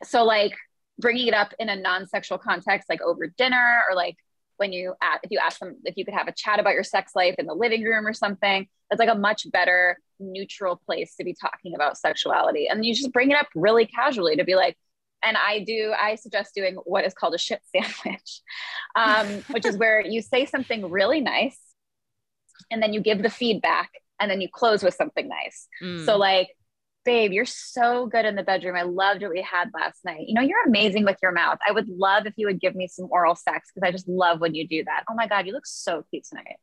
so 0.03 0.25
like 0.25 0.55
bringing 0.99 1.29
it 1.29 1.35
up 1.35 1.55
in 1.59 1.69
a 1.69 1.77
non-sexual 1.77 2.39
context 2.39 2.89
like 2.89 3.01
over 3.01 3.27
dinner 3.27 3.83
or 3.89 3.97
like 3.97 4.17
when 4.59 4.73
you 4.73 4.95
if 5.23 5.31
you 5.31 5.39
ask 5.39 5.61
them 5.61 5.77
if 5.85 5.97
you 5.97 6.05
could 6.05 6.15
have 6.15 6.29
a 6.29 6.33
chat 6.33 6.61
about 6.61 6.75
your 6.75 6.85
sex 6.85 7.13
life 7.15 7.37
in 7.39 7.47
the 7.47 7.55
living 7.55 7.85
room 7.85 8.07
or 8.07 8.13
something 8.13 8.67
that's 8.91 8.99
like 8.99 9.09
a 9.09 9.19
much 9.19 9.51
better 9.51 9.99
neutral 10.21 10.81
place 10.85 11.15
to 11.17 11.25
be 11.25 11.35
talking 11.35 11.75
about 11.75 11.97
sexuality 11.97 12.69
and 12.69 12.85
you 12.85 12.95
just 12.95 13.13
bring 13.13 13.31
it 13.31 13.37
up 13.37 13.47
really 13.55 13.87
casually 13.87 14.37
to 14.37 14.45
be 14.45 14.57
like 14.57 14.77
and 15.23 15.37
I 15.37 15.61
do, 15.61 15.93
I 15.99 16.15
suggest 16.15 16.55
doing 16.55 16.77
what 16.85 17.05
is 17.05 17.15
called 17.15 17.35
a 17.35 17.39
shit 17.39 17.61
sandwich, 17.75 18.41
um, 18.97 19.27
which 19.51 19.67
is 19.67 19.77
where 19.77 20.01
you 20.01 20.23
say 20.23 20.47
something 20.47 20.91
really 20.91 21.21
nice 21.21 21.59
and 22.71 22.83
then 22.83 22.93
you 22.93 23.01
give 23.01 23.23
the 23.23 23.31
feedback 23.31 23.91
and 24.21 24.31
then 24.31 24.41
you 24.41 24.49
close 24.53 24.83
with 24.83 24.95
something 24.95 25.29
nice. 25.29 25.69
Mm. 25.83 26.05
So 26.05 26.17
like, 26.17 26.49
babe, 27.05 27.33
you're 27.33 27.45
so 27.47 28.07
good 28.07 28.25
in 28.25 28.37
the 28.37 28.43
bedroom. 28.43 28.77
I 28.77 28.83
loved 28.83 29.23
what 29.23 29.31
we 29.31 29.43
had 29.43 29.71
last 29.75 30.05
night. 30.05 30.27
You 30.27 30.35
know, 30.35 30.43
you're 30.43 30.67
amazing 30.67 31.05
with 31.05 31.17
your 31.23 31.33
mouth. 31.33 31.59
I 31.67 31.73
would 31.73 31.89
love 31.89 32.27
if 32.27 32.35
you 32.37 32.47
would 32.47 32.61
give 32.61 32.75
me 32.75 32.87
some 32.87 33.09
oral 33.11 33.35
sex 33.35 33.71
because 33.73 33.87
I 33.87 33.93
just 33.93 34.09
love 34.09 34.41
when 34.41 34.55
you 34.55 34.67
do 34.67 34.85
that. 34.85 35.05
Oh 35.11 35.15
my 35.15 35.27
God, 35.27 35.47
you 35.47 35.53
look 35.53 35.67
so 35.67 36.05
cute 36.11 36.25
tonight. 36.25 36.59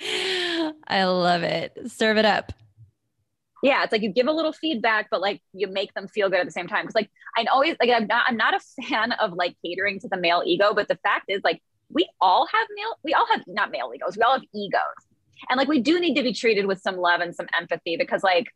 I 0.86 1.04
love 1.04 1.42
it. 1.42 1.76
Serve 1.86 2.18
it 2.18 2.24
up. 2.24 2.52
Yeah, 3.62 3.82
it's 3.82 3.92
like 3.92 4.02
you 4.02 4.12
give 4.12 4.28
a 4.28 4.32
little 4.32 4.52
feedback, 4.52 5.08
but 5.10 5.20
like 5.20 5.42
you 5.52 5.66
make 5.66 5.92
them 5.94 6.06
feel 6.08 6.28
good 6.30 6.38
at 6.38 6.46
the 6.46 6.52
same 6.52 6.68
time. 6.68 6.86
Cause 6.86 6.94
like 6.94 7.10
I 7.36 7.44
always 7.44 7.76
like 7.80 7.90
I'm 7.90 8.06
not 8.06 8.24
I'm 8.28 8.36
not 8.36 8.54
a 8.54 8.60
fan 8.82 9.12
of 9.12 9.32
like 9.32 9.56
catering 9.64 9.98
to 10.00 10.08
the 10.08 10.16
male 10.16 10.42
ego, 10.44 10.74
but 10.74 10.88
the 10.88 10.98
fact 11.02 11.24
is 11.28 11.40
like 11.42 11.60
we 11.90 12.08
all 12.20 12.46
have 12.46 12.68
male, 12.74 12.96
we 13.02 13.14
all 13.14 13.26
have 13.32 13.42
not 13.46 13.70
male 13.70 13.90
egos, 13.94 14.16
we 14.16 14.22
all 14.22 14.34
have 14.34 14.44
egos. 14.54 14.82
And 15.48 15.58
like 15.58 15.68
we 15.68 15.80
do 15.80 16.00
need 16.00 16.14
to 16.16 16.22
be 16.22 16.32
treated 16.32 16.66
with 16.66 16.80
some 16.80 16.96
love 16.96 17.20
and 17.20 17.34
some 17.34 17.46
empathy 17.58 17.96
because 17.96 18.22
like 18.22 18.48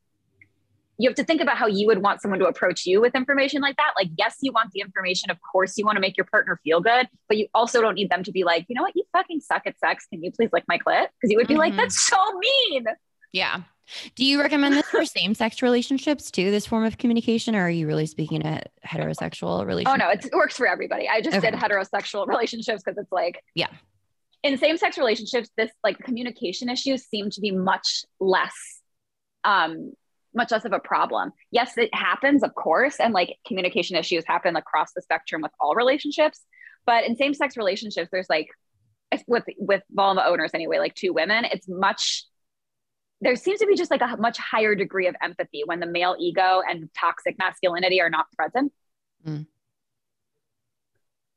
you 0.98 1.09
have 1.09 1.16
to 1.16 1.24
think 1.24 1.40
about 1.40 1.57
how 1.57 1.66
you 1.66 1.86
would 1.86 2.03
want 2.03 2.20
someone 2.20 2.38
to 2.38 2.46
approach 2.46 2.86
you 2.86 3.00
with 3.00 3.14
information 3.14 3.61
like 3.61 3.76
that. 3.76 3.92
Like, 3.96 4.11
yes, 4.16 4.36
you 4.40 4.53
want 4.53 4.70
the 4.72 4.80
information. 4.80 5.30
Of 5.30 5.38
course, 5.40 5.76
you 5.76 5.84
want 5.84 5.96
to 5.96 6.00
make 6.00 6.16
your 6.16 6.26
partner 6.26 6.61
feel 6.62 6.80
good, 6.80 7.09
but 7.28 7.38
you 7.38 7.48
also 7.55 7.80
don't 7.80 7.94
need 7.94 8.11
them 8.11 8.22
to 8.22 8.30
be 8.30 8.44
like, 8.44 8.66
you 8.68 8.76
know 8.76 8.82
what, 8.82 8.94
you 8.94 9.03
fucking 9.12 9.40
suck 9.40 9.62
at 9.66 9.78
sex. 9.80 10.07
Can 10.07 10.22
you 10.22 10.30
please 10.30 10.50
lick 10.53 10.64
my 10.68 10.78
clit? 10.78 11.09
Because 11.20 11.32
you 11.32 11.38
would 11.38 11.48
be 11.48 11.55
mm-hmm. 11.55 11.61
like, 11.61 11.76
that's 11.76 12.07
so 12.07 12.16
mean. 12.38 12.84
Yeah. 13.32 13.62
Do 14.14 14.24
you 14.24 14.40
recommend 14.40 14.74
this 14.74 14.88
for 14.88 15.05
same 15.05 15.34
sex 15.34 15.62
relationships 15.62 16.30
too, 16.30 16.51
this 16.51 16.66
form 16.66 16.84
of 16.84 16.99
communication, 16.99 17.55
or 17.55 17.62
are 17.62 17.70
you 17.70 17.86
really 17.86 18.07
speaking 18.07 18.45
at 18.45 18.70
heterosexual 18.86 19.66
relationships? 19.66 20.03
Oh, 20.03 20.07
no, 20.07 20.11
it 20.11 20.28
works 20.32 20.57
for 20.57 20.66
everybody. 20.66 21.09
I 21.09 21.20
just 21.20 21.36
okay. 21.36 21.51
did 21.51 21.59
heterosexual 21.59 22.26
relationships 22.28 22.82
because 22.84 22.99
it's 22.99 23.12
like, 23.12 23.43
yeah. 23.55 23.68
In 24.43 24.59
same 24.59 24.76
sex 24.76 24.99
relationships, 24.99 25.51
this 25.57 25.70
like 25.84 25.99
communication 25.99 26.68
issues 26.68 27.05
seem 27.07 27.30
to 27.30 27.40
be 27.40 27.53
much 27.53 28.05
less, 28.18 28.55
um, 29.45 29.93
much 30.34 30.51
less 30.51 30.64
of 30.64 30.72
a 30.72 30.80
problem. 30.80 31.30
Yes, 31.51 31.78
it 31.78 31.95
happens, 31.95 32.43
of 32.43 32.55
course, 32.55 32.99
and 32.99 33.14
like 33.14 33.36
communication 33.47 33.97
issues 33.97 34.24
happen 34.26 34.57
across 34.57 34.93
the 34.95 35.03
spectrum 35.03 35.43
with 35.43 35.53
all 35.61 35.74
relationships. 35.74 36.40
But 36.86 37.05
in 37.05 37.16
same 37.16 37.34
sex 37.34 37.57
relationships, 37.57 38.09
there's 38.11 38.28
like, 38.28 38.49
with 39.26 39.45
with 39.59 39.82
vulva 39.90 40.26
owners 40.26 40.53
anyway, 40.55 40.78
like 40.78 40.95
two 40.95 41.12
women, 41.12 41.45
it's 41.45 41.68
much 41.68 42.24
there 43.22 43.36
seems 43.36 43.60
to 43.60 43.66
be 43.66 43.76
just 43.76 43.90
like 43.90 44.02
a 44.02 44.16
much 44.18 44.36
higher 44.36 44.74
degree 44.74 45.06
of 45.06 45.14
empathy 45.22 45.62
when 45.64 45.80
the 45.80 45.86
male 45.86 46.16
ego 46.18 46.60
and 46.68 46.88
toxic 46.98 47.38
masculinity 47.38 48.00
are 48.00 48.10
not 48.10 48.26
present. 48.32 48.72
Mm. 49.26 49.46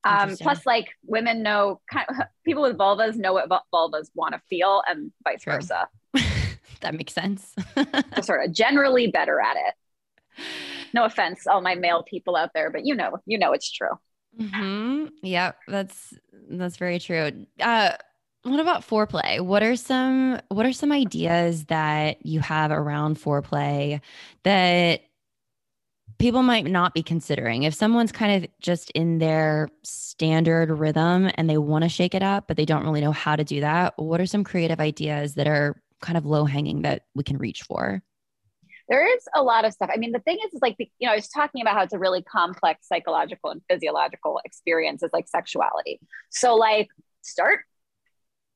Um, 0.04 0.38
plus, 0.38 0.66
like 0.66 0.90
women 1.04 1.44
know, 1.44 1.82
kind 1.92 2.06
of, 2.10 2.16
people 2.46 2.64
with 2.64 2.78
vulvas 2.78 3.16
know 3.16 3.34
what 3.34 3.50
vulvas 3.74 4.10
want 4.16 4.34
to 4.34 4.42
feel, 4.50 4.84
and 4.88 5.12
vice 5.24 5.44
True. 5.44 5.54
versa. 5.54 5.88
that 6.82 6.94
makes 6.94 7.14
sense. 7.14 7.56
sort 8.22 8.46
of 8.46 8.52
generally 8.52 9.08
better 9.08 9.40
at 9.40 9.56
it. 9.56 10.44
No 10.94 11.06
offense, 11.06 11.48
all 11.48 11.62
my 11.62 11.76
male 11.76 12.04
people 12.04 12.36
out 12.36 12.52
there, 12.54 12.70
but 12.70 12.86
you 12.86 12.96
know, 12.96 13.18
you 13.26 13.38
know, 13.38 13.54
it's 13.54 13.72
true. 13.72 13.90
Mm-hmm. 14.40 15.08
Yeah, 15.24 15.54
that's 15.68 16.14
that's 16.50 16.78
very 16.78 17.00
true. 17.00 17.46
Uh, 17.60 17.92
what 18.46 18.60
about 18.60 18.88
foreplay? 18.88 19.42
What 19.42 19.64
are 19.64 19.76
some 19.76 20.40
what 20.50 20.68
are 20.68 20.74
some 20.74 20.92
ideas 20.92 21.66
that 21.66 22.24
you 22.24 22.40
have 22.42 22.70
around 22.70 23.18
foreplay 23.18 24.02
that 24.44 25.02
people 26.20 26.44
might 26.44 26.66
not 26.66 26.94
be 26.94 27.02
considering? 27.02 27.64
If 27.64 27.74
someone's 27.74 28.12
kind 28.12 28.44
of 28.44 28.50
just 28.60 28.92
in 28.92 29.18
their 29.18 29.70
standard 29.84 30.70
rhythm 30.70 31.32
and 31.36 31.50
they 31.50 31.58
want 31.58 31.86
to 31.86 31.90
shake 31.90 32.14
it 32.14 32.22
up, 32.22 32.48
but 32.48 32.56
they 32.56 32.66
don't 32.66 32.84
really 32.84 33.02
know 33.02 33.12
how 33.12 33.36
to 33.36 33.44
do 33.44 33.62
that, 33.62 33.94
what 33.98 34.22
are 34.22 34.28
some 34.28 34.44
creative 34.44 34.80
ideas 34.80 35.34
that 35.36 35.48
are 35.48 35.82
kind 36.02 36.18
of 36.18 36.26
low 36.26 36.46
hanging 36.46 36.84
that 36.84 37.06
we 37.16 37.24
can 37.24 37.38
reach 37.38 37.64
for? 37.64 38.04
There 38.90 39.12
is 39.12 39.24
a 39.34 39.42
lot 39.42 39.66
of 39.66 39.74
stuff. 39.74 39.90
I 39.92 39.98
mean, 39.98 40.12
the 40.12 40.20
thing 40.20 40.38
is, 40.46 40.54
is 40.54 40.62
like, 40.62 40.76
you 40.78 41.08
know, 41.08 41.14
I 41.14 41.16
was 41.16 41.30
talking 41.30 41.64
about 41.64 41.74
how 41.74 41.82
it's 41.82 41.94
a 41.94 41.98
really 41.98 42.22
complex 42.22 42.88
psychological 42.88 43.50
and 43.50 43.64
physiological 43.68 44.40
experience 44.46 45.02
is 45.02 45.10
like 45.12 45.28
sexuality. 45.28 46.00
So, 46.30 46.54
like, 46.54 46.90
start 47.24 47.62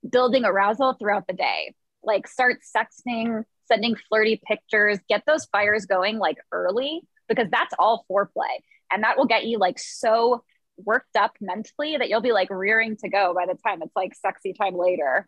building 0.07 0.45
arousal 0.45 0.93
throughout 0.93 1.27
the 1.27 1.33
day. 1.33 1.73
Like 2.03 2.27
start 2.27 2.59
sexting, 2.75 3.43
sending 3.67 3.95
flirty 4.07 4.41
pictures, 4.45 4.99
get 5.09 5.23
those 5.25 5.45
fires 5.45 5.85
going 5.85 6.17
like 6.17 6.37
early 6.51 7.01
because 7.27 7.47
that's 7.51 7.73
all 7.77 8.05
foreplay. 8.09 8.59
And 8.91 9.03
that 9.03 9.17
will 9.17 9.25
get 9.25 9.45
you 9.45 9.59
like 9.59 9.79
so 9.79 10.43
worked 10.77 11.15
up 11.15 11.35
mentally 11.41 11.97
that 11.97 12.09
you'll 12.09 12.21
be 12.21 12.31
like 12.31 12.49
rearing 12.49 12.95
to 12.97 13.09
go 13.09 13.33
by 13.33 13.45
the 13.45 13.57
time 13.65 13.81
it's 13.81 13.95
like 13.95 14.15
sexy 14.15 14.53
time 14.53 14.75
later. 14.75 15.27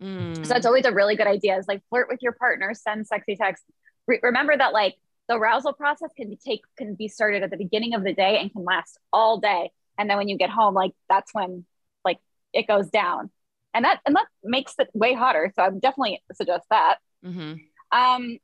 Mm. 0.00 0.46
So 0.46 0.56
it's 0.56 0.66
always 0.66 0.84
a 0.84 0.92
really 0.92 1.16
good 1.16 1.26
idea 1.26 1.56
is 1.58 1.68
like 1.68 1.82
flirt 1.90 2.08
with 2.08 2.20
your 2.22 2.32
partner, 2.32 2.72
send 2.74 3.06
sexy 3.06 3.36
texts. 3.36 3.66
Re- 4.06 4.20
remember 4.22 4.56
that 4.56 4.72
like 4.72 4.96
the 5.28 5.34
arousal 5.34 5.72
process 5.72 6.10
can 6.16 6.30
be 6.30 6.36
take 6.36 6.62
can 6.76 6.94
be 6.94 7.08
started 7.08 7.42
at 7.42 7.50
the 7.50 7.56
beginning 7.56 7.94
of 7.94 8.02
the 8.02 8.14
day 8.14 8.38
and 8.40 8.52
can 8.52 8.64
last 8.64 8.98
all 9.12 9.38
day. 9.38 9.70
And 9.98 10.08
then 10.08 10.16
when 10.16 10.28
you 10.28 10.36
get 10.36 10.50
home, 10.50 10.74
like 10.74 10.92
that's 11.08 11.32
when 11.34 11.64
like 12.04 12.18
it 12.52 12.66
goes 12.66 12.88
down 12.88 13.30
and 13.74 13.84
that 13.84 14.00
and 14.06 14.16
that 14.16 14.26
makes 14.42 14.74
it 14.78 14.88
way 14.92 15.14
hotter. 15.14 15.52
So 15.54 15.62
I 15.62 15.68
would 15.68 15.80
definitely 15.80 16.22
suggest 16.34 16.64
that. 16.70 16.98
Mm-hmm. 17.24 17.54
Um, 17.92 18.38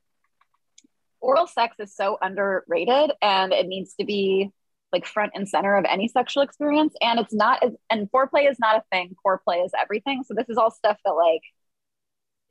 oral 1.21 1.47
sex 1.47 1.75
is 1.79 1.95
so 1.95 2.17
underrated, 2.21 3.11
and 3.21 3.53
it 3.53 3.67
needs 3.67 3.95
to 3.95 4.05
be 4.05 4.51
like 4.91 5.05
front 5.05 5.33
and 5.35 5.47
center 5.47 5.75
of 5.75 5.85
any 5.85 6.07
sexual 6.07 6.43
experience. 6.43 6.95
And 7.01 7.19
it's 7.19 7.33
not 7.33 7.63
as 7.63 7.73
and 7.89 8.09
foreplay 8.11 8.49
is 8.49 8.57
not 8.59 8.77
a 8.77 8.83
thing. 8.91 9.15
Foreplay 9.25 9.65
is 9.65 9.71
everything. 9.79 10.23
So 10.23 10.33
this 10.33 10.49
is 10.49 10.57
all 10.57 10.71
stuff 10.71 10.97
that 11.05 11.11
like 11.11 11.41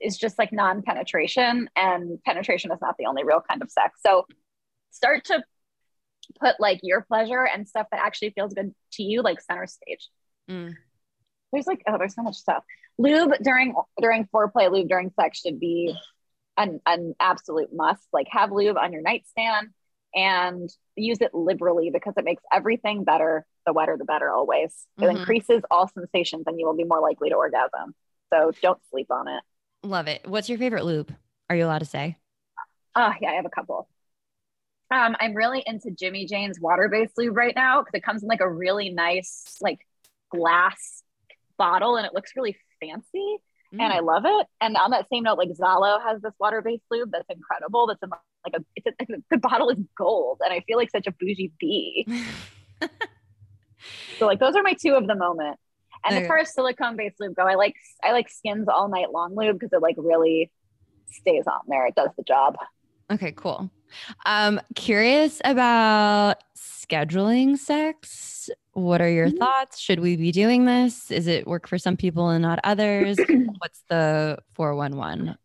is 0.00 0.16
just 0.16 0.38
like 0.38 0.52
non-penetration, 0.52 1.68
and 1.74 2.22
penetration 2.24 2.70
is 2.72 2.78
not 2.80 2.96
the 2.98 3.06
only 3.06 3.24
real 3.24 3.42
kind 3.48 3.62
of 3.62 3.70
sex. 3.70 4.00
So 4.04 4.26
start 4.90 5.24
to 5.26 5.42
put 6.40 6.60
like 6.60 6.80
your 6.82 7.02
pleasure 7.02 7.46
and 7.46 7.66
stuff 7.66 7.86
that 7.90 8.00
actually 8.00 8.30
feels 8.30 8.54
good 8.54 8.74
to 8.92 9.02
you 9.02 9.22
like 9.22 9.40
center 9.40 9.66
stage. 9.66 10.08
Mm 10.48 10.74
there's 11.52 11.66
like 11.66 11.82
oh 11.86 11.98
there's 11.98 12.14
so 12.14 12.22
much 12.22 12.36
stuff. 12.36 12.64
Lube 12.98 13.32
during 13.42 13.74
during 14.00 14.26
foreplay 14.26 14.70
lube 14.70 14.88
during 14.88 15.10
sex 15.18 15.40
should 15.40 15.60
be 15.60 15.94
an, 16.56 16.80
an 16.86 17.14
absolute 17.20 17.70
must. 17.72 18.02
Like 18.12 18.26
have 18.30 18.52
lube 18.52 18.76
on 18.76 18.92
your 18.92 19.02
nightstand 19.02 19.68
and 20.14 20.68
use 20.96 21.20
it 21.20 21.34
liberally 21.34 21.90
because 21.92 22.14
it 22.16 22.24
makes 22.24 22.42
everything 22.52 23.04
better 23.04 23.46
the 23.66 23.72
wetter 23.72 23.96
the 23.96 24.04
better 24.04 24.30
always. 24.30 24.74
It 24.98 25.02
mm-hmm. 25.02 25.16
increases 25.18 25.62
all 25.70 25.88
sensations 25.88 26.44
and 26.46 26.58
you 26.58 26.66
will 26.66 26.76
be 26.76 26.84
more 26.84 27.00
likely 27.00 27.30
to 27.30 27.36
orgasm. 27.36 27.94
So 28.32 28.52
don't 28.62 28.80
sleep 28.90 29.10
on 29.10 29.28
it. 29.28 29.42
Love 29.82 30.08
it. 30.08 30.26
What's 30.26 30.48
your 30.48 30.58
favorite 30.58 30.84
lube 30.84 31.14
are 31.48 31.56
you 31.56 31.64
allowed 31.64 31.78
to 31.78 31.86
say? 31.86 32.16
Oh 32.94 33.12
yeah 33.20 33.30
i 33.30 33.34
have 33.34 33.46
a 33.46 33.50
couple. 33.50 33.88
Um, 34.90 35.16
I'm 35.20 35.34
really 35.34 35.62
into 35.66 35.90
Jimmyjane's 35.90 36.58
water-based 36.58 37.12
lube 37.18 37.36
right 37.36 37.54
now 37.54 37.82
because 37.82 37.92
it 37.92 38.02
comes 38.02 38.22
in 38.22 38.28
like 38.28 38.40
a 38.40 38.50
really 38.50 38.88
nice 38.88 39.58
like 39.60 39.80
glass 40.30 41.02
bottle 41.58 41.96
and 41.96 42.06
it 42.06 42.14
looks 42.14 42.32
really 42.36 42.56
fancy 42.80 43.36
mm. 43.74 43.80
and 43.80 43.92
I 43.92 44.00
love 44.00 44.22
it. 44.24 44.46
And 44.60 44.76
on 44.76 44.90
that 44.90 45.06
same 45.12 45.24
note, 45.24 45.38
like 45.38 45.50
Zalo 45.50 46.02
has 46.02 46.20
this 46.22 46.32
water-based 46.38 46.84
lube 46.90 47.10
that's 47.12 47.28
incredible. 47.28 47.86
That's 47.86 48.02
in 48.02 48.10
like 48.10 48.54
a, 48.54 48.64
it's 48.76 48.86
a, 48.86 49.16
the 49.30 49.38
bottle 49.38 49.70
is 49.70 49.78
gold 49.96 50.40
and 50.44 50.52
I 50.52 50.60
feel 50.66 50.78
like 50.78 50.90
such 50.90 51.06
a 51.06 51.12
bougie 51.12 51.52
bee. 51.58 52.06
so 54.18 54.26
like 54.26 54.40
those 54.40 54.54
are 54.54 54.62
my 54.62 54.74
two 54.80 54.94
of 54.94 55.06
the 55.06 55.14
moment. 55.14 55.58
And 56.04 56.14
okay. 56.14 56.22
as 56.22 56.28
far 56.28 56.38
as 56.38 56.54
silicone-based 56.54 57.16
lube 57.18 57.34
go, 57.34 57.42
I 57.42 57.56
like 57.56 57.74
I 58.02 58.12
like 58.12 58.28
Skyn's 58.28 58.68
all 58.68 58.88
night 58.88 59.10
long 59.12 59.34
lube 59.36 59.58
because 59.58 59.72
it 59.72 59.82
like 59.82 59.96
really 59.98 60.50
stays 61.10 61.44
on 61.46 61.60
there. 61.66 61.86
It 61.86 61.94
does 61.94 62.10
the 62.16 62.22
job. 62.22 62.56
Okay, 63.10 63.32
cool. 63.32 63.70
Um, 64.26 64.60
curious 64.74 65.40
about 65.44 66.42
scheduling 66.56 67.56
sex. 67.58 68.50
What 68.72 69.00
are 69.00 69.10
your 69.10 69.28
mm-hmm. 69.28 69.38
thoughts? 69.38 69.78
Should 69.78 70.00
we 70.00 70.16
be 70.16 70.32
doing 70.32 70.64
this? 70.64 71.10
Is 71.10 71.26
it 71.26 71.46
work 71.46 71.68
for 71.68 71.78
some 71.78 71.96
people 71.96 72.28
and 72.30 72.42
not 72.42 72.60
others? 72.64 73.18
What's 73.58 73.82
the 73.88 74.38
411? 74.54 75.36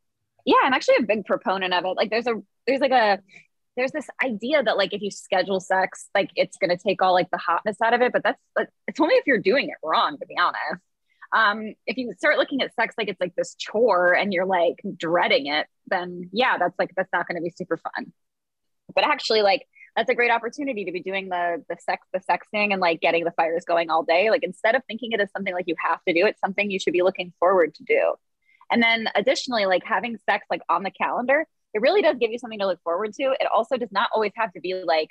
Yeah, 0.46 0.56
I'm 0.64 0.74
actually 0.74 0.98
a 1.00 1.04
big 1.04 1.26
proponent 1.26 1.74
of 1.74 1.86
it. 1.86 1.96
Like 1.98 2.10
there's 2.10 2.28
a 2.28 2.36
there's 2.68 2.82
like 2.82 2.92
a 2.92 3.20
there's 3.76 3.92
this 3.92 4.08
idea 4.24 4.62
that 4.62 4.78
like 4.78 4.94
if 4.94 5.02
you 5.02 5.10
schedule 5.10 5.60
sex, 5.60 6.10
like 6.14 6.30
it's 6.36 6.58
gonna 6.58 6.78
take 6.78 7.02
all 7.02 7.14
like 7.14 7.32
the 7.32 7.38
hotness 7.38 7.78
out 7.84 7.94
of 7.94 8.02
it, 8.02 8.12
but 8.12 8.24
that's 8.24 8.40
like, 8.56 8.70
it's 8.88 9.00
only 9.00 9.16
if 9.16 9.26
you're 9.26 9.40
doing 9.40 9.70
it 9.70 9.76
wrong, 9.84 10.18
to 10.20 10.26
be 10.26 10.36
honest. 10.38 10.84
Um, 11.34 11.74
if 11.88 11.98
you 11.98 12.14
start 12.18 12.38
looking 12.38 12.62
at 12.62 12.76
sex 12.76 12.94
like 12.98 13.08
it's 13.08 13.20
like 13.20 13.34
this 13.36 13.56
chore 13.56 14.14
and 14.14 14.32
you're 14.32 14.46
like 14.46 14.76
dreading 14.96 15.48
it, 15.48 15.66
then 15.88 16.30
yeah, 16.32 16.58
that's 16.60 16.78
like 16.78 16.92
that's 16.96 17.10
not 17.12 17.28
gonna 17.28 17.42
be 17.42 17.54
super 17.56 17.78
fun. 17.78 18.14
But 18.96 19.06
actually, 19.06 19.42
like 19.42 19.68
that's 19.96 20.10
a 20.10 20.16
great 20.16 20.32
opportunity 20.32 20.86
to 20.86 20.92
be 20.92 21.02
doing 21.02 21.30
the 21.30 21.64
the 21.70 21.78
sex 21.80 22.06
the 22.14 22.20
sexting 22.20 22.72
and 22.72 22.82
like 22.82 23.02
getting 23.02 23.24
the 23.24 23.32
fires 23.32 23.66
going 23.66 23.90
all 23.90 24.04
day. 24.04 24.30
Like 24.30 24.44
instead 24.44 24.76
of 24.76 24.84
thinking 24.88 25.12
it 25.12 25.20
as 25.20 25.32
something 25.32 25.54
like 25.54 25.66
you 25.68 25.76
have 25.84 26.04
to 26.08 26.14
do 26.14 26.26
it's 26.26 26.40
something 26.40 26.72
you 26.72 26.80
should 26.80 26.94
be 26.94 27.02
looking 27.02 27.34
forward 27.40 27.76
to 27.76 27.84
do. 27.84 28.16
And 28.72 28.82
then 28.82 29.08
additionally 29.16 29.66
like 29.66 29.84
having 29.84 30.18
sex 30.30 30.46
like 30.50 30.62
on 30.70 30.84
the 30.84 30.92
calendar 30.92 31.46
it 31.74 31.82
really 31.82 32.02
does 32.04 32.18
give 32.20 32.32
you 32.32 32.38
something 32.38 32.60
to 32.60 32.68
look 32.68 32.82
forward 32.84 33.14
to. 33.14 33.24
It 33.24 33.48
also 33.52 33.78
does 33.78 33.92
not 33.92 34.10
always 34.14 34.32
have 34.36 34.54
to 34.54 34.62
be 34.62 34.76
like 34.84 35.10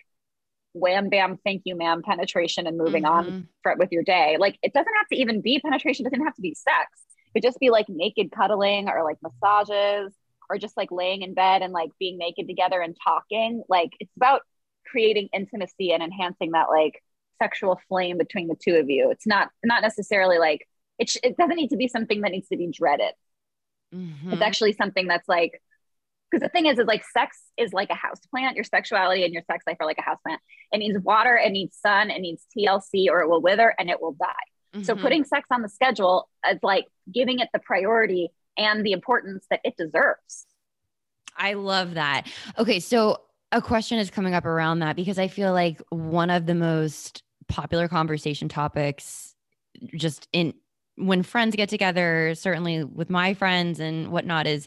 wham 0.74 1.10
bam 1.10 1.38
thank 1.44 1.62
you 1.66 1.76
ma'am 1.76 2.02
penetration 2.02 2.66
and 2.66 2.78
moving 2.78 3.02
mm-hmm. 3.02 3.12
on 3.12 3.48
for, 3.62 3.76
with 3.78 3.90
your 3.92 4.02
day. 4.02 4.36
Like 4.38 4.58
it 4.62 4.72
doesn't 4.72 4.94
have 4.98 5.08
to 5.08 5.16
even 5.16 5.40
be 5.40 5.60
penetration 5.60 6.06
it 6.06 6.10
doesn't 6.10 6.24
have 6.24 6.36
to 6.36 6.42
be 6.42 6.54
sex. 6.54 6.86
Could 7.34 7.42
just 7.42 7.60
be 7.60 7.70
like 7.70 7.88
naked 7.88 8.30
cuddling 8.30 8.88
or 8.88 9.04
like 9.04 9.18
massages 9.22 10.12
or 10.50 10.58
just 10.58 10.76
like 10.76 10.90
laying 10.90 11.22
in 11.22 11.34
bed 11.34 11.62
and 11.62 11.72
like 11.72 11.90
being 11.98 12.18
naked 12.18 12.46
together 12.46 12.80
and 12.80 12.96
talking. 13.02 13.62
Like 13.68 13.90
it's 14.00 14.14
about 14.16 14.42
creating 14.86 15.28
intimacy 15.32 15.92
and 15.92 16.02
enhancing 16.02 16.52
that 16.52 16.68
like 16.68 17.02
sexual 17.40 17.80
flame 17.88 18.18
between 18.18 18.48
the 18.48 18.56
two 18.56 18.76
of 18.76 18.90
you. 18.90 19.10
It's 19.10 19.26
not 19.26 19.50
not 19.64 19.82
necessarily 19.82 20.38
like 20.38 20.68
it, 20.98 21.10
sh- 21.10 21.18
it 21.22 21.36
doesn't 21.36 21.56
need 21.56 21.70
to 21.70 21.76
be 21.76 21.88
something 21.88 22.20
that 22.20 22.32
needs 22.32 22.48
to 22.48 22.56
be 22.56 22.70
dreaded. 22.70 23.12
Mm-hmm. 23.94 24.32
It's 24.32 24.42
actually 24.42 24.72
something 24.72 25.06
that's 25.06 25.28
like 25.28 25.60
because 26.32 26.42
the 26.42 26.48
thing 26.48 26.66
is 26.66 26.78
is 26.78 26.86
like 26.86 27.04
sex 27.12 27.38
is 27.58 27.72
like 27.72 27.90
a 27.90 27.94
house 27.94 28.20
plant 28.30 28.56
your 28.56 28.64
sexuality 28.64 29.24
and 29.24 29.32
your 29.32 29.42
sex 29.50 29.64
life 29.66 29.76
are 29.80 29.86
like 29.86 29.98
a 29.98 30.02
house 30.02 30.18
plant 30.24 30.40
it 30.72 30.78
needs 30.78 30.98
water 31.00 31.36
it 31.36 31.50
needs 31.50 31.76
sun 31.76 32.10
it 32.10 32.20
needs 32.20 32.46
tlc 32.56 33.06
or 33.10 33.20
it 33.20 33.28
will 33.28 33.42
wither 33.42 33.74
and 33.78 33.90
it 33.90 34.00
will 34.00 34.12
die 34.12 34.26
mm-hmm. 34.74 34.82
so 34.82 34.96
putting 34.96 35.24
sex 35.24 35.46
on 35.50 35.62
the 35.62 35.68
schedule 35.68 36.28
is 36.50 36.58
like 36.62 36.86
giving 37.12 37.38
it 37.40 37.48
the 37.52 37.58
priority 37.58 38.30
and 38.56 38.84
the 38.84 38.92
importance 38.92 39.46
that 39.50 39.60
it 39.64 39.76
deserves. 39.76 40.46
I 41.36 41.54
love 41.54 41.94
that. 41.94 42.26
Okay 42.58 42.80
so 42.80 43.18
a 43.52 43.60
question 43.60 43.98
is 43.98 44.10
coming 44.10 44.34
up 44.34 44.46
around 44.46 44.80
that 44.80 44.96
because 44.96 45.18
i 45.18 45.28
feel 45.28 45.52
like 45.52 45.80
one 45.90 46.30
of 46.30 46.46
the 46.46 46.54
most 46.54 47.22
popular 47.48 47.86
conversation 47.86 48.48
topics 48.48 49.34
just 49.94 50.26
in 50.32 50.54
when 50.96 51.22
friends 51.22 51.54
get 51.54 51.68
together 51.68 52.34
certainly 52.34 52.82
with 52.82 53.10
my 53.10 53.34
friends 53.34 53.78
and 53.78 54.08
whatnot 54.08 54.46
is 54.46 54.66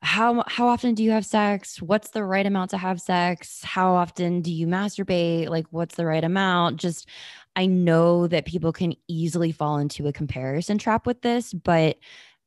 how 0.00 0.42
how 0.48 0.66
often 0.66 0.96
do 0.96 1.04
you 1.04 1.12
have 1.12 1.24
sex? 1.24 1.80
What's 1.80 2.10
the 2.10 2.24
right 2.24 2.44
amount 2.44 2.70
to 2.70 2.76
have 2.76 3.00
sex? 3.00 3.62
How 3.62 3.94
often 3.94 4.40
do 4.40 4.50
you 4.50 4.66
masturbate? 4.66 5.48
Like 5.48 5.66
what's 5.70 5.94
the 5.94 6.04
right 6.04 6.24
amount? 6.24 6.80
Just 6.80 7.08
i 7.54 7.66
know 7.66 8.26
that 8.26 8.46
people 8.46 8.72
can 8.72 8.94
easily 9.08 9.52
fall 9.52 9.78
into 9.78 10.08
a 10.08 10.12
comparison 10.12 10.78
trap 10.78 11.06
with 11.06 11.20
this 11.20 11.52
but 11.52 11.98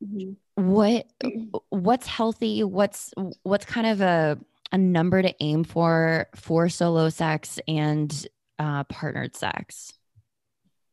mm-hmm. 0.02 0.32
what 0.54 1.06
what's 1.70 2.06
healthy? 2.06 2.64
What's 2.64 3.12
what's 3.42 3.64
kind 3.64 3.86
of 3.86 4.00
a 4.00 4.38
a 4.72 4.78
number 4.78 5.22
to 5.22 5.34
aim 5.40 5.64
for 5.64 6.26
for 6.34 6.68
solo 6.68 7.08
sex 7.08 7.58
and 7.68 8.26
uh, 8.58 8.84
partnered 8.84 9.36
sex? 9.36 9.92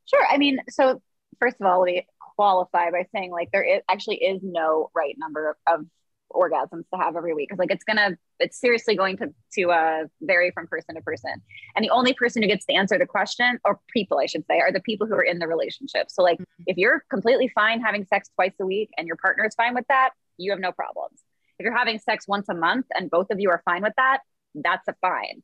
Sure. 0.05 0.25
I 0.29 0.37
mean 0.37 0.59
so 0.69 1.01
first 1.39 1.57
of 1.59 1.65
all 1.67 1.81
we 1.81 2.05
qualify 2.35 2.91
by 2.91 3.05
saying 3.13 3.31
like 3.31 3.49
there 3.51 3.63
is 3.63 3.81
actually 3.89 4.17
is 4.17 4.39
no 4.43 4.89
right 4.95 5.15
number 5.17 5.57
of 5.67 5.85
orgasms 6.33 6.83
to 6.93 6.99
have 6.99 7.15
every 7.15 7.33
week. 7.33 7.49
Because 7.49 7.59
like 7.59 7.71
it's 7.71 7.83
gonna 7.83 8.17
it's 8.39 8.59
seriously 8.59 8.95
going 8.95 9.17
to 9.17 9.33
to 9.53 9.71
uh, 9.71 10.03
vary 10.21 10.51
from 10.51 10.67
person 10.67 10.95
to 10.95 11.01
person. 11.01 11.33
And 11.75 11.83
the 11.83 11.89
only 11.89 12.13
person 12.13 12.41
who 12.41 12.47
gets 12.47 12.65
to 12.65 12.73
answer 12.73 12.97
the 12.97 13.05
question 13.05 13.59
or 13.65 13.79
people 13.91 14.19
i 14.19 14.25
should 14.25 14.45
say 14.49 14.59
are 14.59 14.71
the 14.71 14.81
people 14.81 15.07
who 15.07 15.13
are 15.13 15.23
in 15.23 15.39
the 15.39 15.47
relationship. 15.47 16.09
So 16.09 16.23
like 16.23 16.39
mm-hmm. 16.39 16.63
if 16.67 16.77
you're 16.77 17.03
completely 17.09 17.49
fine 17.49 17.81
having 17.81 18.05
sex 18.05 18.29
twice 18.35 18.53
a 18.59 18.65
week 18.65 18.89
and 18.97 19.07
your 19.07 19.17
partner 19.17 19.45
is 19.45 19.55
fine 19.55 19.73
with 19.73 19.85
that 19.89 20.11
you 20.37 20.51
have 20.51 20.59
no 20.59 20.71
problems. 20.71 21.21
If 21.59 21.65
you're 21.65 21.77
having 21.77 21.99
sex 21.99 22.27
once 22.27 22.49
a 22.49 22.55
month 22.55 22.87
and 22.93 23.09
both 23.09 23.29
of 23.29 23.39
you 23.39 23.49
are 23.49 23.61
fine 23.65 23.83
with 23.83 23.93
that 23.97 24.19
that's 24.55 24.87
a 24.87 24.95
fine. 25.01 25.43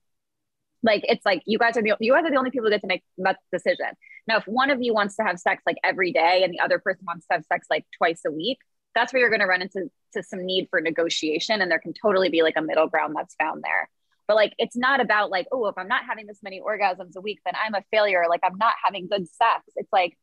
Like 0.81 1.03
it's 1.07 1.25
like 1.25 1.41
you 1.45 1.57
guys 1.57 1.75
are 1.77 1.81
the 1.81 1.95
you 1.99 2.13
guys 2.13 2.25
are 2.25 2.31
the 2.31 2.37
only 2.37 2.51
people 2.51 2.67
who 2.67 2.71
get 2.71 2.81
to 2.81 2.87
make 2.87 3.03
that 3.17 3.37
decision. 3.51 3.87
Now 4.27 4.37
if 4.37 4.45
one 4.45 4.69
of 4.69 4.81
you 4.81 4.93
wants 4.93 5.15
to 5.17 5.23
have 5.23 5.37
sex 5.39 5.61
like 5.65 5.77
every 5.83 6.11
day 6.11 6.43
and 6.43 6.53
the 6.53 6.59
other 6.59 6.79
person 6.79 7.03
wants 7.05 7.27
to 7.27 7.33
have 7.33 7.45
sex 7.45 7.67
like 7.69 7.85
twice 7.97 8.21
a 8.25 8.31
week 8.31 8.59
that's 8.95 9.13
where 9.13 9.19
you're 9.19 9.29
going 9.29 9.41
to 9.41 9.45
run 9.45 9.61
into 9.61 9.89
to 10.13 10.23
some 10.23 10.45
need 10.45 10.67
for 10.69 10.81
negotiation 10.81 11.61
and 11.61 11.69
there 11.69 11.79
can 11.79 11.93
totally 11.93 12.29
be 12.29 12.41
like 12.41 12.55
a 12.57 12.61
middle 12.61 12.87
ground 12.87 13.15
that's 13.15 13.35
found 13.35 13.63
there. 13.63 13.89
But 14.27 14.35
like 14.35 14.53
it's 14.57 14.75
not 14.75 14.99
about 15.01 15.31
like 15.31 15.47
oh 15.51 15.65
if 15.67 15.77
i'm 15.77 15.87
not 15.87 16.05
having 16.05 16.27
this 16.27 16.37
many 16.43 16.61
orgasms 16.61 17.15
a 17.15 17.21
week 17.21 17.39
then 17.45 17.55
i'm 17.63 17.73
a 17.73 17.83
failure 17.89 18.25
like 18.29 18.41
i'm 18.43 18.57
not 18.57 18.73
having 18.83 19.07
good 19.07 19.27
sex. 19.27 19.63
It's 19.75 19.91
like 19.91 20.17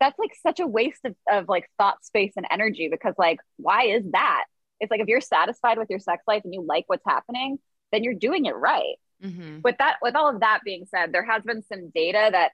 that's 0.00 0.18
like 0.18 0.34
such 0.42 0.60
a 0.60 0.66
waste 0.66 1.04
of, 1.04 1.14
of 1.30 1.48
like 1.48 1.68
thought 1.76 2.02
space 2.02 2.32
and 2.36 2.46
energy 2.50 2.88
because 2.88 3.14
like 3.18 3.38
why 3.56 3.84
is 3.84 4.04
that? 4.12 4.44
It's 4.80 4.90
like 4.90 5.00
if 5.00 5.08
you're 5.08 5.20
satisfied 5.20 5.76
with 5.76 5.90
your 5.90 5.98
sex 5.98 6.24
life 6.26 6.42
and 6.44 6.54
you 6.54 6.62
like 6.62 6.84
what's 6.86 7.04
happening 7.06 7.58
then 7.92 8.04
you're 8.04 8.14
doing 8.14 8.46
it 8.46 8.54
right. 8.54 8.96
Mm-hmm. 9.22 9.58
with 9.62 9.76
that 9.76 9.96
with 10.00 10.16
all 10.16 10.30
of 10.34 10.40
that 10.40 10.60
being 10.64 10.86
said 10.86 11.12
there 11.12 11.26
has 11.26 11.42
been 11.42 11.62
some 11.62 11.90
data 11.90 12.30
that 12.32 12.52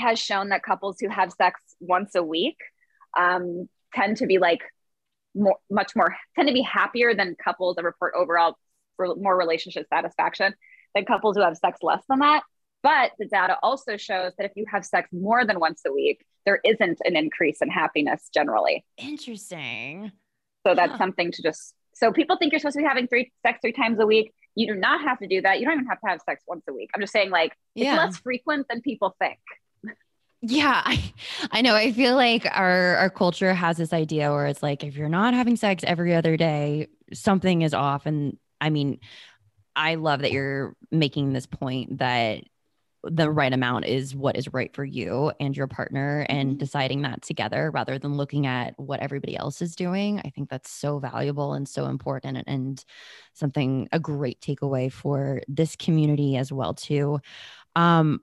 has 0.00 0.18
shown 0.18 0.48
that 0.48 0.64
couples 0.64 0.96
who 0.98 1.08
have 1.08 1.30
sex 1.30 1.60
once 1.78 2.16
a 2.16 2.24
week 2.24 2.56
um, 3.16 3.68
tend 3.94 4.18
to 4.18 4.26
be 4.26 4.38
like 4.38 4.62
more, 5.34 5.56
much 5.70 5.92
more, 5.94 6.16
tend 6.36 6.48
to 6.48 6.54
be 6.54 6.62
happier 6.62 7.14
than 7.14 7.36
couples 7.42 7.76
that 7.76 7.84
report 7.84 8.14
overall 8.16 8.56
more 8.98 9.36
relationship 9.36 9.86
satisfaction 9.88 10.54
than 10.94 11.04
couples 11.04 11.36
who 11.36 11.42
have 11.42 11.56
sex 11.56 11.78
less 11.82 12.02
than 12.08 12.18
that. 12.18 12.42
But 12.82 13.12
the 13.18 13.26
data 13.26 13.56
also 13.62 13.96
shows 13.96 14.32
that 14.38 14.44
if 14.44 14.52
you 14.56 14.64
have 14.70 14.84
sex 14.84 15.08
more 15.12 15.44
than 15.44 15.60
once 15.60 15.82
a 15.86 15.92
week, 15.92 16.24
there 16.46 16.60
isn't 16.64 16.98
an 17.04 17.16
increase 17.16 17.60
in 17.60 17.70
happiness 17.70 18.30
generally. 18.32 18.84
Interesting. 18.96 20.12
So 20.66 20.74
that's 20.74 20.92
huh. 20.92 20.98
something 20.98 21.32
to 21.32 21.42
just 21.42 21.74
so 21.94 22.12
people 22.12 22.36
think 22.36 22.52
you're 22.52 22.60
supposed 22.60 22.76
to 22.76 22.82
be 22.82 22.88
having 22.88 23.06
three 23.06 23.32
sex 23.44 23.58
three 23.62 23.72
times 23.72 23.98
a 24.00 24.06
week. 24.06 24.32
You 24.54 24.66
do 24.66 24.74
not 24.74 25.02
have 25.02 25.18
to 25.20 25.26
do 25.26 25.42
that. 25.42 25.60
You 25.60 25.66
don't 25.66 25.74
even 25.74 25.86
have 25.86 26.00
to 26.00 26.08
have 26.08 26.20
sex 26.22 26.42
once 26.46 26.64
a 26.68 26.72
week. 26.72 26.90
I'm 26.94 27.00
just 27.00 27.12
saying 27.12 27.30
like 27.30 27.54
yeah. 27.74 27.92
it's 27.92 27.98
less 27.98 28.16
frequent 28.18 28.66
than 28.68 28.80
people 28.80 29.14
think. 29.18 29.38
Yeah, 30.42 30.80
I, 30.84 31.12
I 31.50 31.60
know. 31.62 31.74
I 31.74 31.92
feel 31.92 32.16
like 32.16 32.46
our 32.50 32.96
our 32.96 33.10
culture 33.10 33.52
has 33.54 33.76
this 33.76 33.92
idea 33.92 34.30
where 34.32 34.46
it's 34.46 34.62
like 34.62 34.84
if 34.84 34.96
you're 34.96 35.08
not 35.08 35.34
having 35.34 35.56
sex 35.56 35.84
every 35.86 36.14
other 36.14 36.36
day, 36.36 36.88
something 37.12 37.62
is 37.62 37.74
off. 37.74 38.06
And 38.06 38.38
I 38.60 38.70
mean, 38.70 39.00
I 39.76 39.96
love 39.96 40.20
that 40.20 40.32
you're 40.32 40.74
making 40.90 41.32
this 41.32 41.46
point 41.46 41.98
that 41.98 42.42
the 43.02 43.30
right 43.30 43.52
amount 43.52 43.86
is 43.86 44.14
what 44.14 44.36
is 44.36 44.52
right 44.52 44.74
for 44.74 44.84
you 44.84 45.32
and 45.40 45.56
your 45.56 45.66
partner 45.66 46.26
and 46.28 46.50
mm-hmm. 46.50 46.58
deciding 46.58 47.02
that 47.02 47.22
together 47.22 47.70
rather 47.70 47.98
than 47.98 48.16
looking 48.16 48.46
at 48.46 48.74
what 48.78 49.00
everybody 49.00 49.36
else 49.36 49.62
is 49.62 49.74
doing. 49.74 50.20
I 50.24 50.30
think 50.30 50.50
that's 50.50 50.70
so 50.70 50.98
valuable 50.98 51.54
and 51.54 51.66
so 51.66 51.86
important 51.86 52.36
and, 52.36 52.46
and 52.46 52.84
something 53.32 53.88
a 53.92 53.98
great 53.98 54.40
takeaway 54.40 54.92
for 54.92 55.40
this 55.48 55.76
community 55.76 56.36
as 56.36 56.52
well 56.52 56.74
too. 56.74 57.20
Um, 57.74 58.20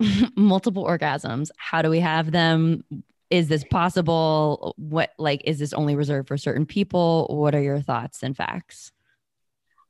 multiple 0.36 0.84
orgasms. 0.84 1.50
How 1.56 1.82
do 1.82 1.90
we 1.90 2.00
have 2.00 2.30
them? 2.30 2.84
Is 3.30 3.48
this 3.48 3.64
possible? 3.64 4.74
What 4.78 5.10
like 5.18 5.42
is 5.44 5.58
this 5.58 5.72
only 5.72 5.96
reserved 5.96 6.28
for 6.28 6.36
certain 6.36 6.66
people? 6.66 7.26
What 7.30 7.54
are 7.54 7.62
your 7.62 7.80
thoughts 7.80 8.22
and 8.22 8.36
facts? 8.36 8.92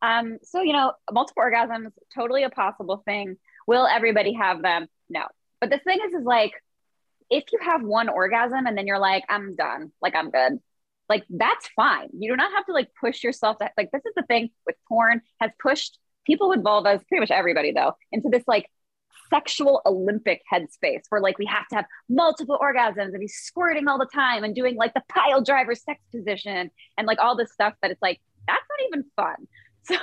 Um, 0.02 0.38
so 0.42 0.62
you 0.62 0.72
know, 0.72 0.92
multiple 1.12 1.42
orgasms, 1.42 1.92
totally 2.14 2.42
a 2.42 2.50
possible 2.50 3.02
thing. 3.04 3.36
Will 3.66 3.86
everybody 3.86 4.32
have 4.32 4.62
them? 4.62 4.86
No. 5.08 5.24
But 5.60 5.70
the 5.70 5.78
thing 5.78 5.98
is, 6.06 6.14
is 6.14 6.24
like 6.24 6.52
if 7.30 7.44
you 7.52 7.58
have 7.62 7.82
one 7.82 8.08
orgasm 8.08 8.66
and 8.66 8.76
then 8.76 8.86
you're 8.86 8.98
like, 8.98 9.24
I'm 9.28 9.54
done, 9.54 9.92
like 10.00 10.14
I'm 10.16 10.30
good, 10.30 10.60
like 11.08 11.24
that's 11.30 11.68
fine. 11.76 12.08
You 12.18 12.32
do 12.32 12.36
not 12.36 12.52
have 12.52 12.66
to 12.66 12.72
like 12.72 12.88
push 13.00 13.22
yourself. 13.22 13.58
To, 13.58 13.70
like 13.76 13.90
this 13.92 14.04
is 14.04 14.14
the 14.16 14.22
thing 14.22 14.50
with 14.66 14.76
porn 14.88 15.20
has 15.40 15.50
pushed 15.60 15.98
people 16.26 16.48
with 16.48 16.62
vulvas, 16.62 17.06
pretty 17.06 17.20
much 17.20 17.30
everybody 17.30 17.72
though, 17.72 17.94
into 18.12 18.28
this 18.30 18.44
like 18.46 18.70
sexual 19.30 19.82
Olympic 19.86 20.42
headspace 20.52 21.02
where 21.08 21.20
like 21.20 21.38
we 21.38 21.46
have 21.46 21.66
to 21.68 21.76
have 21.76 21.86
multiple 22.08 22.58
orgasms 22.60 23.10
and 23.10 23.20
be 23.20 23.28
squirting 23.28 23.88
all 23.88 23.98
the 23.98 24.08
time 24.12 24.44
and 24.44 24.54
doing 24.54 24.76
like 24.76 24.94
the 24.94 25.02
pile 25.08 25.42
driver 25.42 25.74
sex 25.74 26.00
position 26.14 26.70
and 26.96 27.06
like 27.06 27.18
all 27.18 27.36
this 27.36 27.52
stuff 27.52 27.74
that 27.82 27.90
it's 27.90 28.02
like 28.02 28.20
that's 28.46 28.64
not 28.68 28.86
even 28.88 29.04
fun. 29.16 29.48
So 29.84 29.96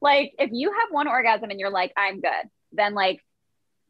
like 0.00 0.34
if 0.38 0.50
you 0.52 0.70
have 0.70 0.92
one 0.92 1.08
orgasm 1.08 1.50
and 1.50 1.58
you're 1.58 1.70
like 1.70 1.92
I'm 1.96 2.20
good, 2.20 2.48
then 2.72 2.94
like 2.94 3.20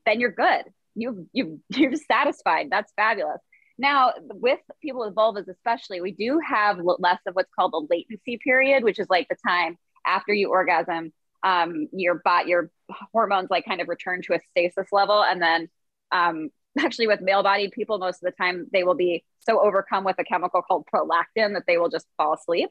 then 0.07 0.19
you're 0.19 0.33
good. 0.33 0.65
You 0.95 1.29
you 1.33 1.61
you're 1.71 1.95
satisfied. 1.95 2.69
That's 2.71 2.93
fabulous. 2.97 3.41
Now, 3.79 4.13
with 4.19 4.59
people 4.83 5.07
with 5.07 5.15
vulvas, 5.15 5.47
especially, 5.49 6.01
we 6.01 6.11
do 6.11 6.41
have 6.45 6.81
less 6.81 7.21
of 7.27 7.35
what's 7.35 7.53
called 7.55 7.73
the 7.73 7.87
latency 7.89 8.39
period, 8.43 8.83
which 8.83 8.99
is 8.99 9.07
like 9.09 9.29
the 9.29 9.37
time 9.47 9.79
after 10.05 10.33
you 10.33 10.51
orgasm 10.51 11.13
um, 11.43 11.89
your 11.93 12.21
bot 12.25 12.49
your 12.49 12.71
hormones 13.13 13.49
like 13.51 13.65
kind 13.65 13.81
of 13.81 13.89
return 13.89 14.23
to 14.23 14.35
a 14.35 14.41
stasis 14.51 14.89
level 14.93 15.23
and 15.23 15.41
then 15.41 15.69
um, 16.13 16.51
actually 16.79 17.07
with 17.07 17.21
male 17.21 17.43
bodied 17.43 17.73
people 17.73 17.99
most 17.99 18.23
of 18.23 18.33
the 18.33 18.37
time 18.43 18.67
they 18.73 18.85
will 18.85 18.95
be 18.95 19.25
so 19.41 19.61
overcome 19.61 20.05
with 20.05 20.17
a 20.19 20.25
chemical 20.25 20.63
called 20.63 20.87
prolactin 20.93 21.55
that 21.55 21.65
they 21.67 21.79
will 21.79 21.89
just 21.89 22.07
fall 22.17 22.35
asleep 22.35 22.71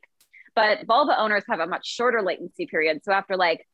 but 0.56 0.86
vulva 0.86 1.20
owners 1.20 1.44
have 1.50 1.60
a 1.60 1.68
much 1.68 1.88
shorter 1.88 2.22
latency 2.22 2.66
period 2.66 3.00
so 3.04 3.12
after 3.12 3.36
like 3.36 3.66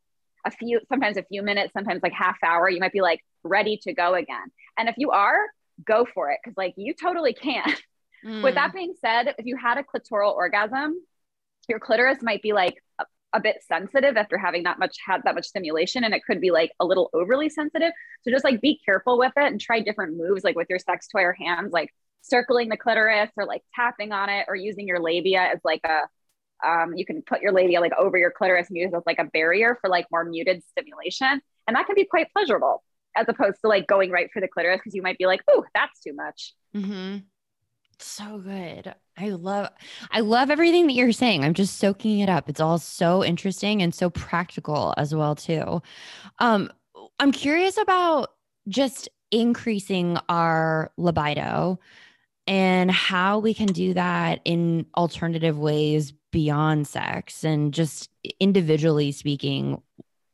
a 0.45 0.51
few 0.51 0.79
sometimes 0.89 1.17
a 1.17 1.23
few 1.23 1.41
minutes 1.41 1.73
sometimes 1.73 2.01
like 2.03 2.13
half 2.13 2.37
hour 2.43 2.69
you 2.69 2.79
might 2.79 2.91
be 2.91 3.01
like 3.01 3.19
ready 3.43 3.77
to 3.81 3.93
go 3.93 4.13
again 4.13 4.51
and 4.77 4.89
if 4.89 4.95
you 4.97 5.11
are 5.11 5.37
go 5.85 6.05
for 6.13 6.31
it 6.31 6.39
because 6.43 6.55
like 6.57 6.73
you 6.77 6.93
totally 6.93 7.33
can 7.33 7.73
mm. 8.25 8.43
with 8.43 8.55
that 8.55 8.71
mm. 8.71 8.75
being 8.75 8.93
said 8.99 9.33
if 9.37 9.45
you 9.45 9.57
had 9.57 9.77
a 9.77 9.83
clitoral 9.83 10.33
orgasm 10.33 11.01
your 11.69 11.79
clitoris 11.79 12.21
might 12.21 12.41
be 12.41 12.53
like 12.53 12.75
a 13.33 13.39
bit 13.39 13.57
sensitive 13.67 14.15
after 14.15 14.37
having 14.37 14.63
that 14.63 14.79
much 14.79 14.95
had 15.05 15.21
that 15.23 15.35
much 15.35 15.45
stimulation 15.45 16.03
and 16.03 16.13
it 16.13 16.23
could 16.25 16.39
be 16.39 16.51
like 16.51 16.71
a 16.79 16.85
little 16.85 17.09
overly 17.13 17.49
sensitive. 17.49 17.91
So 18.21 18.31
just 18.31 18.43
like 18.43 18.61
be 18.61 18.79
careful 18.85 19.17
with 19.17 19.33
it 19.35 19.51
and 19.51 19.59
try 19.59 19.79
different 19.79 20.17
moves 20.17 20.43
like 20.43 20.55
with 20.55 20.67
your 20.69 20.79
sex 20.79 21.07
toy 21.07 21.21
or 21.21 21.33
hands 21.33 21.71
like 21.71 21.89
circling 22.21 22.69
the 22.69 22.77
clitoris 22.77 23.31
or 23.35 23.45
like 23.45 23.63
tapping 23.75 24.11
on 24.11 24.29
it 24.29 24.45
or 24.47 24.55
using 24.55 24.87
your 24.87 24.99
labia 24.99 25.41
as 25.53 25.59
like 25.63 25.81
a 25.83 26.01
um, 26.65 26.93
you 26.95 27.05
can 27.05 27.21
put 27.21 27.41
your 27.41 27.51
labia 27.51 27.81
like 27.81 27.91
over 27.99 28.17
your 28.17 28.31
clitoris 28.31 28.69
and 28.69 28.77
use 28.77 28.91
it 28.93 28.95
as 28.95 29.03
like 29.05 29.19
a 29.19 29.25
barrier 29.25 29.77
for 29.81 29.89
like 29.89 30.05
more 30.11 30.23
muted 30.23 30.63
stimulation. 30.69 31.41
And 31.67 31.75
that 31.75 31.85
can 31.85 31.95
be 31.95 32.05
quite 32.05 32.31
pleasurable 32.31 32.83
as 33.17 33.27
opposed 33.27 33.57
to 33.61 33.67
like 33.67 33.85
going 33.85 34.11
right 34.11 34.29
for 34.31 34.39
the 34.39 34.47
clitoris 34.47 34.79
because 34.79 34.95
you 34.95 35.01
might 35.01 35.17
be 35.17 35.25
like 35.25 35.41
oh 35.49 35.65
that's 35.73 35.99
too 35.99 36.13
much. 36.13 36.53
Mm-hmm. 36.75 37.17
So 37.99 38.39
good. 38.39 38.93
I 39.17 39.29
love 39.29 39.69
I 40.11 40.21
love 40.21 40.49
everything 40.49 40.87
that 40.87 40.93
you're 40.93 41.11
saying. 41.11 41.43
I'm 41.43 41.53
just 41.53 41.77
soaking 41.77 42.19
it 42.19 42.29
up. 42.29 42.49
It's 42.49 42.59
all 42.59 42.77
so 42.79 43.23
interesting 43.23 43.81
and 43.81 43.93
so 43.93 44.09
practical 44.09 44.93
as 44.97 45.13
well 45.13 45.35
too. 45.35 45.81
Um 46.39 46.71
I'm 47.19 47.31
curious 47.31 47.77
about 47.77 48.31
just 48.67 49.09
increasing 49.31 50.17
our 50.29 50.91
libido 50.97 51.79
and 52.47 52.91
how 52.91 53.39
we 53.39 53.53
can 53.53 53.67
do 53.67 53.93
that 53.93 54.41
in 54.45 54.85
alternative 54.97 55.57
ways 55.57 56.13
beyond 56.31 56.87
sex 56.87 57.43
and 57.43 57.73
just 57.73 58.09
individually 58.39 59.11
speaking 59.11 59.81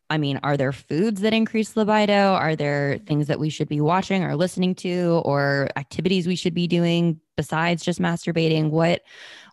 I 0.10 0.18
mean, 0.18 0.39
are 0.41 0.57
there 0.57 0.72
foods 0.72 1.22
that 1.22 1.34
increase 1.34 1.76
libido? 1.76 2.34
Are 2.34 2.55
there 2.55 2.99
things 3.05 3.28
that 3.28 3.39
we 3.39 3.49
should 3.49 3.70
be 3.70 3.80
watching 3.80 4.24
or 4.24 4.36
listening 4.36 4.74
to 4.76 5.22
or 5.24 5.70
activities 5.76 6.26
we 6.26 6.36
should 6.36 6.55
be 6.55 6.68
doing 6.68 7.20
besides 7.38 7.84
just 7.84 7.99
masturbating? 7.99 8.72
What 8.72 9.01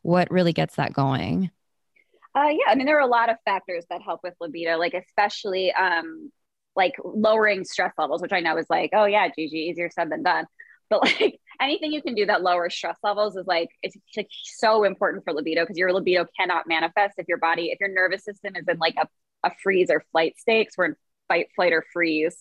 what 0.03 0.31
really 0.31 0.53
gets 0.53 0.77
that 0.77 0.93
going? 0.93 1.51
Uh, 2.35 2.49
yeah, 2.49 2.69
I 2.69 2.75
mean, 2.75 2.87
there 2.87 2.97
are 2.97 3.01
a 3.01 3.07
lot 3.07 3.31
of 3.31 3.37
factors 3.45 3.85
that 3.91 4.03
help 4.03 4.21
with 4.23 4.35
libido, 4.41 4.77
like 4.77 4.95
especially 4.95 5.73
um, 5.73 6.31
like 6.75 6.93
lowering 7.03 7.65
stress 7.65 7.93
levels, 7.99 8.23
which 8.23 8.33
I 8.33 8.41
know 8.41 8.57
is 8.57 8.67
like, 8.71 8.91
oh 8.93 9.07
yeah, 9.07 9.29
Gigi, 9.29 9.57
easier 9.71 9.91
said 9.91 10.11
than 10.11 10.23
done. 10.23 10.47
But 10.89 11.03
like 11.03 11.41
anything 11.61 11.93
you 11.93 12.03
can 12.03 12.15
do 12.15 12.27
that 12.27 12.43
lowers 12.43 12.75
stress 12.75 12.99
levels 13.03 13.37
is 13.37 13.47
like 13.47 13.69
it's 13.83 13.97
like 14.17 14.29
so 14.45 14.85
important 14.85 15.25
for 15.25 15.33
libido 15.33 15.63
because 15.63 15.79
your 15.79 15.93
libido 15.93 16.27
cannot 16.39 16.67
manifest 16.67 17.15
if 17.19 17.27
your 17.29 17.39
body, 17.39 17.71
if 17.73 17.81
your 17.81 17.89
nervous 17.91 18.25
system 18.25 18.55
is 18.57 18.65
in 18.69 18.79
like 18.79 18.95
a 18.99 19.07
a 19.47 19.53
freeze 19.62 19.88
or 19.90 20.05
flight 20.12 20.38
state. 20.38 20.68
we're 20.76 20.86
in 20.86 20.97
fight, 21.28 21.49
flight, 21.57 21.72
or 21.72 21.84
freeze. 21.92 22.36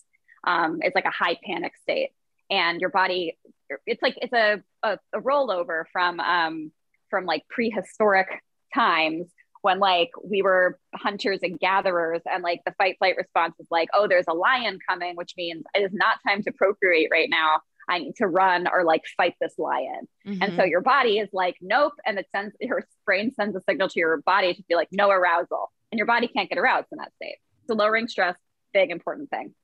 Um, 0.46 0.78
it's 0.82 0.94
like 0.94 1.06
a 1.06 1.10
high 1.10 1.36
panic 1.44 1.72
state, 1.82 2.10
and 2.50 2.80
your 2.80 2.90
body, 2.90 3.38
it's 3.86 4.02
like 4.02 4.16
it's 4.20 4.32
a 4.32 4.62
a, 4.82 4.98
a 5.12 5.20
rollover 5.20 5.84
from 5.92 6.20
um, 6.20 6.72
from 7.10 7.24
like 7.24 7.42
prehistoric 7.48 8.28
times 8.74 9.26
when 9.62 9.80
like 9.80 10.10
we 10.22 10.42
were 10.42 10.78
hunters 10.94 11.40
and 11.42 11.58
gatherers 11.58 12.20
and 12.30 12.44
like 12.44 12.60
the 12.64 12.72
fight 12.78 12.96
flight 12.98 13.16
response 13.16 13.54
is 13.58 13.66
like 13.70 13.88
oh 13.94 14.06
there's 14.06 14.26
a 14.28 14.34
lion 14.34 14.78
coming 14.88 15.16
which 15.16 15.32
means 15.36 15.64
it 15.74 15.80
is 15.80 15.90
not 15.92 16.18
time 16.26 16.40
to 16.42 16.52
procreate 16.52 17.08
right 17.10 17.28
now 17.28 17.58
i 17.88 17.98
need 17.98 18.14
to 18.14 18.28
run 18.28 18.68
or 18.68 18.84
like 18.84 19.02
fight 19.16 19.34
this 19.40 19.54
lion 19.58 20.06
mm-hmm. 20.24 20.40
and 20.40 20.56
so 20.56 20.62
your 20.62 20.82
body 20.82 21.18
is 21.18 21.28
like 21.32 21.56
nope 21.60 21.94
and 22.04 22.16
it 22.16 22.26
sends 22.30 22.54
your 22.60 22.86
brain 23.04 23.32
sends 23.34 23.56
a 23.56 23.60
signal 23.68 23.88
to 23.88 23.98
your 23.98 24.18
body 24.18 24.54
to 24.54 24.62
be 24.68 24.76
like 24.76 24.88
no 24.92 25.10
arousal 25.10 25.72
and 25.96 25.98
your 25.98 26.06
body 26.06 26.28
can't 26.28 26.50
get 26.50 26.58
aroused 26.58 26.88
in 26.92 26.98
that 26.98 27.14
state. 27.14 27.36
So 27.68 27.74
lowering 27.74 28.06
stress, 28.06 28.36
big 28.74 28.90
important 28.90 29.30
thing. 29.30 29.54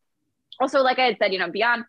Also, 0.59 0.81
like 0.81 0.99
I 0.99 1.05
had 1.05 1.19
said, 1.19 1.33
you 1.35 1.39
know, 1.39 1.51
beyond 1.51 1.85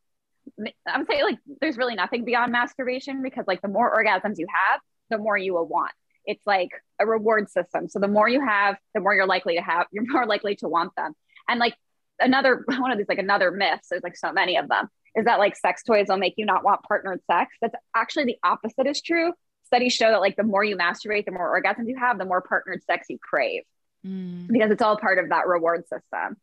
I'm 0.85 1.05
saying 1.05 1.23
like 1.23 1.39
there's 1.61 1.77
really 1.77 1.95
nothing 1.95 2.25
beyond 2.25 2.51
masturbation 2.51 3.23
because 3.23 3.45
like 3.47 3.61
the 3.61 3.69
more 3.69 3.95
orgasms 3.95 4.35
you 4.37 4.47
have, 4.53 4.81
the 5.09 5.17
more 5.17 5.37
you 5.37 5.53
will 5.53 5.65
want. 5.65 5.93
It's 6.25 6.45
like 6.45 6.71
a 6.99 7.05
reward 7.05 7.49
system. 7.49 7.87
So 7.87 7.99
the 7.99 8.09
more 8.09 8.27
you 8.27 8.45
have, 8.45 8.75
the 8.93 8.99
more 8.99 9.15
you're 9.15 9.25
likely 9.25 9.55
to 9.55 9.61
have, 9.61 9.87
you're 9.93 10.11
more 10.11 10.25
likely 10.25 10.57
to 10.57 10.67
want 10.67 10.93
them. 10.97 11.13
And 11.47 11.57
like 11.57 11.75
another 12.19 12.63
one 12.67 12.91
of 12.91 12.97
these, 12.97 13.07
like 13.07 13.19
another 13.19 13.49
myth, 13.49 13.79
so 13.83 13.95
there's 13.95 14.03
like 14.03 14.17
so 14.17 14.33
many 14.33 14.57
of 14.57 14.67
them, 14.67 14.89
is 15.15 15.23
that 15.23 15.39
like 15.39 15.55
sex 15.55 15.83
toys 15.83 16.07
will 16.09 16.17
make 16.17 16.33
you 16.35 16.45
not 16.45 16.65
want 16.65 16.83
partnered 16.83 17.21
sex. 17.31 17.55
That's 17.61 17.75
actually 17.95 18.25
the 18.25 18.37
opposite 18.43 18.87
is 18.87 19.01
true. 19.01 19.31
Studies 19.67 19.93
show 19.93 20.11
that 20.11 20.19
like 20.19 20.35
the 20.35 20.43
more 20.43 20.65
you 20.65 20.75
masturbate, 20.75 21.23
the 21.23 21.31
more 21.31 21.61
orgasms 21.61 21.87
you 21.87 21.97
have, 21.97 22.17
the 22.17 22.25
more 22.25 22.41
partnered 22.41 22.83
sex 22.83 23.07
you 23.09 23.17
crave 23.17 23.63
mm. 24.05 24.47
because 24.47 24.71
it's 24.71 24.81
all 24.81 24.97
part 24.97 25.19
of 25.19 25.29
that 25.29 25.47
reward 25.47 25.83
system. 25.87 26.37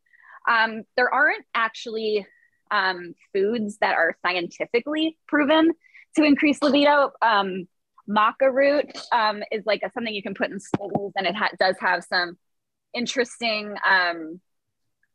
Um, 0.48 0.82
there 0.96 1.12
aren't 1.12 1.44
actually 1.54 2.26
um, 2.70 3.14
foods 3.32 3.78
that 3.80 3.94
are 3.94 4.16
scientifically 4.24 5.18
proven 5.26 5.72
to 6.16 6.24
increase 6.24 6.62
libido. 6.62 7.10
Um, 7.22 7.68
maca 8.08 8.52
root 8.52 8.86
um, 9.12 9.42
is 9.52 9.64
like 9.66 9.82
a, 9.84 9.90
something 9.90 10.14
you 10.14 10.22
can 10.22 10.34
put 10.34 10.50
in 10.50 10.58
smoothies, 10.58 11.12
and 11.16 11.26
it 11.26 11.34
ha- 11.34 11.50
does 11.58 11.76
have 11.80 12.04
some 12.04 12.36
interesting, 12.94 13.74
um, 13.88 14.40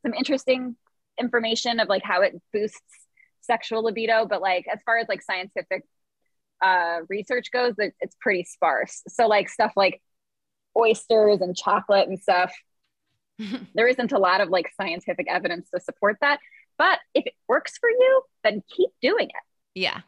some 0.04 0.14
interesting 0.14 0.76
information 1.20 1.80
of 1.80 1.90
like 1.90 2.04
how 2.04 2.22
it 2.22 2.40
boosts 2.54 2.82
sexual 3.42 3.84
libido. 3.84 4.26
But 4.26 4.42
like 4.42 4.66
as 4.72 4.80
far 4.86 4.98
as 4.98 5.08
like 5.08 5.22
scientific 5.22 5.84
uh, 6.62 7.00
research 7.10 7.52
goes, 7.52 7.74
it, 7.78 7.94
it's 8.00 8.16
pretty 8.20 8.44
sparse. 8.44 9.02
So 9.10 9.28
like 9.28 9.50
stuff 9.50 9.74
like 9.76 10.02
oysters 10.78 11.42
and 11.42 11.56
chocolate 11.56 12.08
and 12.08 12.20
stuff. 12.20 12.52
there 13.76 13.88
isn't 13.88 14.12
a 14.12 14.20
lot 14.20 14.42
of 14.42 14.50
like 14.50 14.72
scientific 14.80 15.28
evidence 15.30 15.70
to 15.74 15.80
support 15.80 16.18
that. 16.22 16.40
But 16.78 17.00
if 17.14 17.26
it 17.26 17.34
works 17.48 17.78
for 17.78 17.90
you, 17.90 18.22
then 18.44 18.62
keep 18.76 18.90
doing 19.02 19.28
it. 19.28 19.44
Yeah. 19.74 20.02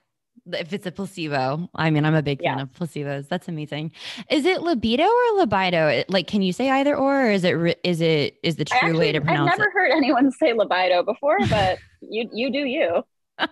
If 0.49 0.72
it's 0.72 0.86
a 0.86 0.91
placebo, 0.91 1.70
I 1.76 1.89
mean, 1.89 2.05
I'm 2.05 2.15
a 2.15 2.22
big 2.22 2.41
fan 2.41 2.57
yeah. 2.57 2.63
of 2.63 2.72
placebos. 2.72 3.28
That's 3.28 3.49
amazing. 3.49 3.91
Is 4.30 4.45
it 4.45 4.61
libido 4.61 5.03
or 5.03 5.39
libido? 5.39 6.03
Like, 6.07 6.28
can 6.28 6.41
you 6.41 6.53
say 6.53 6.70
either 6.70 6.95
or, 6.95 7.28
or 7.28 7.32
is 7.32 7.43
it 7.43 7.80
is 7.84 7.99
it 7.99 8.38
is 8.43 8.55
the 8.55 8.63
true 8.63 8.78
actually, 8.78 8.99
way 8.99 9.11
to 9.11 9.20
pronounce 9.20 9.49
it? 9.49 9.53
I've 9.53 9.59
never 9.59 9.70
it? 9.70 9.74
heard 9.74 9.91
anyone 9.91 10.32
say 10.32 10.53
libido 10.53 11.03
before, 11.03 11.39
but 11.49 11.80
you 12.01 12.30
you 12.32 12.51
do 12.51 12.59
you. 12.59 13.03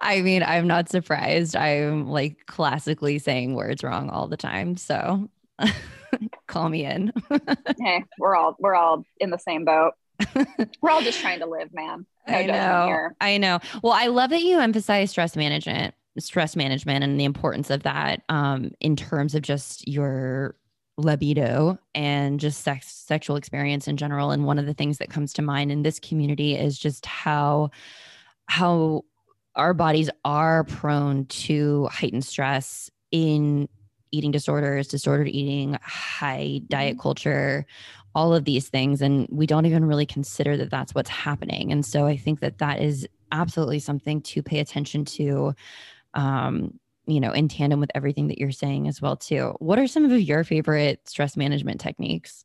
I 0.00 0.22
mean, 0.22 0.42
I'm 0.42 0.66
not 0.66 0.88
surprised. 0.88 1.56
I'm 1.56 2.08
like 2.08 2.46
classically 2.46 3.18
saying 3.18 3.54
words 3.54 3.82
wrong 3.82 4.08
all 4.08 4.28
the 4.28 4.36
time. 4.36 4.76
So 4.78 5.28
Call 6.46 6.68
me 6.68 6.84
in. 6.84 7.12
hey, 7.80 8.04
we're 8.18 8.36
all 8.36 8.56
we're 8.58 8.74
all 8.74 9.04
in 9.18 9.30
the 9.30 9.38
same 9.38 9.64
boat. 9.64 9.92
we're 10.80 10.90
all 10.90 11.02
just 11.02 11.20
trying 11.20 11.40
to 11.40 11.46
live, 11.46 11.72
man. 11.74 12.06
No 12.26 12.34
I 12.34 12.46
know. 12.46 13.08
I 13.20 13.38
know. 13.38 13.58
Well, 13.82 13.92
I 13.92 14.06
love 14.06 14.30
that 14.30 14.42
you 14.42 14.58
emphasize 14.58 15.10
stress 15.10 15.36
management, 15.36 15.94
stress 16.18 16.56
management, 16.56 17.04
and 17.04 17.20
the 17.20 17.24
importance 17.24 17.70
of 17.70 17.82
that 17.82 18.22
um, 18.28 18.72
in 18.80 18.96
terms 18.96 19.34
of 19.34 19.42
just 19.42 19.86
your 19.86 20.56
libido 20.98 21.78
and 21.94 22.40
just 22.40 22.62
sex 22.62 22.86
sexual 22.88 23.36
experience 23.36 23.86
in 23.86 23.96
general. 23.96 24.30
And 24.30 24.44
one 24.44 24.58
of 24.58 24.66
the 24.66 24.74
things 24.74 24.98
that 24.98 25.10
comes 25.10 25.32
to 25.34 25.42
mind 25.42 25.70
in 25.70 25.82
this 25.82 26.00
community 26.00 26.56
is 26.56 26.78
just 26.78 27.04
how 27.04 27.70
how 28.46 29.04
our 29.54 29.74
bodies 29.74 30.10
are 30.24 30.64
prone 30.64 31.26
to 31.26 31.88
heightened 31.90 32.24
stress 32.24 32.90
in 33.10 33.68
eating 34.16 34.30
disorders, 34.30 34.88
disordered 34.88 35.28
eating, 35.28 35.78
high 35.82 36.60
diet 36.68 36.94
mm-hmm. 36.94 37.02
culture, 37.02 37.66
all 38.14 38.34
of 38.34 38.44
these 38.44 38.68
things. 38.68 39.02
And 39.02 39.26
we 39.30 39.46
don't 39.46 39.66
even 39.66 39.84
really 39.84 40.06
consider 40.06 40.56
that 40.56 40.70
that's 40.70 40.94
what's 40.94 41.10
happening. 41.10 41.70
And 41.72 41.84
so 41.84 42.06
I 42.06 42.16
think 42.16 42.40
that 42.40 42.58
that 42.58 42.80
is 42.80 43.06
absolutely 43.32 43.78
something 43.78 44.22
to 44.22 44.42
pay 44.42 44.60
attention 44.60 45.04
to. 45.04 45.54
Um, 46.14 46.78
you 47.08 47.20
know, 47.20 47.30
in 47.30 47.46
tandem 47.46 47.78
with 47.78 47.90
everything 47.94 48.26
that 48.28 48.38
you're 48.38 48.50
saying 48.50 48.88
as 48.88 49.00
well 49.00 49.14
too. 49.16 49.54
What 49.60 49.78
are 49.78 49.86
some 49.86 50.04
of 50.04 50.20
your 50.20 50.42
favorite 50.42 51.08
stress 51.08 51.36
management 51.36 51.80
techniques? 51.80 52.44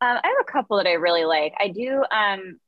Um, 0.00 0.16
I 0.24 0.26
have 0.26 0.36
a 0.40 0.50
couple 0.50 0.78
that 0.78 0.86
I 0.86 0.94
really 0.94 1.26
like. 1.26 1.52
I 1.60 1.68
do 1.68 2.02
um, 2.10 2.58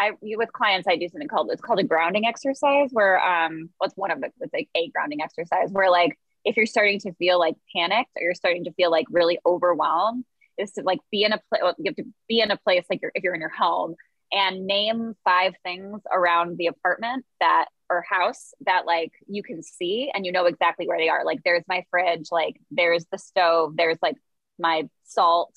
I 0.00 0.12
with 0.22 0.52
clients 0.52 0.88
I 0.88 0.96
do 0.96 1.08
something 1.08 1.28
called 1.28 1.50
it's 1.52 1.60
called 1.60 1.78
a 1.78 1.84
grounding 1.84 2.26
exercise 2.26 2.88
where 2.90 3.20
um 3.20 3.68
what's 3.78 3.94
well, 3.96 4.08
one 4.08 4.10
of 4.10 4.20
the 4.20 4.30
it's 4.40 4.52
like 4.52 4.68
a 4.74 4.88
grounding 4.88 5.20
exercise 5.20 5.70
where 5.70 5.90
like 5.90 6.18
if 6.44 6.56
you're 6.56 6.66
starting 6.66 6.98
to 7.00 7.12
feel 7.14 7.38
like 7.38 7.54
panicked 7.74 8.10
or 8.16 8.22
you're 8.22 8.34
starting 8.34 8.64
to 8.64 8.72
feel 8.72 8.90
like 8.90 9.06
really 9.10 9.38
overwhelmed 9.44 10.24
is 10.58 10.72
to 10.72 10.82
like 10.82 11.00
be 11.10 11.24
in 11.24 11.32
a 11.32 11.40
place 11.48 11.62
you 11.78 11.84
have 11.90 11.96
to 11.96 12.04
be 12.28 12.40
in 12.40 12.50
a 12.50 12.56
place 12.58 12.84
like 12.90 13.00
you're, 13.02 13.12
if 13.14 13.22
you're 13.22 13.34
in 13.34 13.40
your 13.40 13.50
home 13.50 13.94
and 14.32 14.66
name 14.66 15.14
five 15.24 15.54
things 15.64 16.00
around 16.12 16.56
the 16.56 16.66
apartment 16.66 17.24
that 17.40 17.66
or 17.88 18.04
house 18.08 18.52
that 18.64 18.86
like 18.86 19.10
you 19.26 19.42
can 19.42 19.62
see 19.62 20.10
and 20.14 20.24
you 20.24 20.32
know 20.32 20.46
exactly 20.46 20.86
where 20.86 20.98
they 20.98 21.08
are. 21.08 21.24
Like 21.24 21.40
there's 21.44 21.64
my 21.68 21.84
fridge 21.90 22.28
like 22.30 22.60
there's 22.70 23.04
the 23.10 23.18
stove 23.18 23.76
there's 23.76 23.98
like 24.00 24.16
my 24.58 24.88
salt 25.04 25.54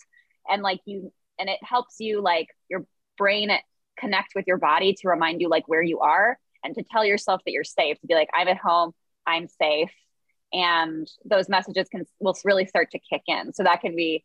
and 0.49 0.63
like 0.63 0.79
you 0.85 1.11
and 1.39 1.49
it 1.49 1.59
helps 1.61 1.99
you 1.99 2.21
like 2.21 2.47
your 2.69 2.85
brain 3.17 3.51
connect 3.97 4.33
with 4.35 4.45
your 4.47 4.57
body 4.57 4.93
to 4.93 5.09
remind 5.09 5.41
you 5.41 5.49
like 5.49 5.67
where 5.67 5.81
you 5.81 5.99
are 5.99 6.37
and 6.63 6.73
to 6.75 6.83
tell 6.83 7.05
yourself 7.05 7.41
that 7.45 7.51
you're 7.51 7.63
safe 7.63 7.99
to 7.99 8.07
be 8.07 8.15
like 8.15 8.29
i'm 8.33 8.47
at 8.47 8.57
home 8.57 8.91
i'm 9.27 9.47
safe 9.47 9.91
and 10.53 11.09
those 11.25 11.49
messages 11.49 11.89
can 11.89 12.05
will 12.19 12.37
really 12.45 12.65
start 12.65 12.91
to 12.91 12.99
kick 12.99 13.23
in. 13.27 13.53
So 13.53 13.63
that 13.63 13.81
can 13.81 13.95
be 13.95 14.23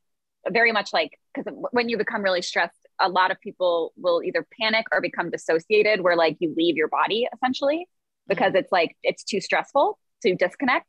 very 0.49 0.73
much 0.73 0.93
like 0.93 1.19
because 1.35 1.53
when 1.73 1.89
you 1.89 1.99
become 1.99 2.23
really 2.23 2.43
stressed 2.43 2.87
a 3.01 3.09
lot 3.09 3.31
of 3.31 3.41
people 3.41 3.93
will 3.97 4.23
either 4.23 4.47
panic 4.61 4.87
or 4.93 5.01
become 5.01 5.31
dissociated 5.31 6.01
where 6.01 6.17
like 6.17 6.37
you 6.41 6.55
leave 6.57 6.77
your 6.77 6.89
body 6.89 7.27
essentially 7.35 7.87
because 8.29 8.55
it's 8.55 8.71
like 8.71 8.97
it's 9.03 9.25
too 9.25 9.41
stressful 9.41 9.99
to 10.23 10.35
disconnect. 10.35 10.87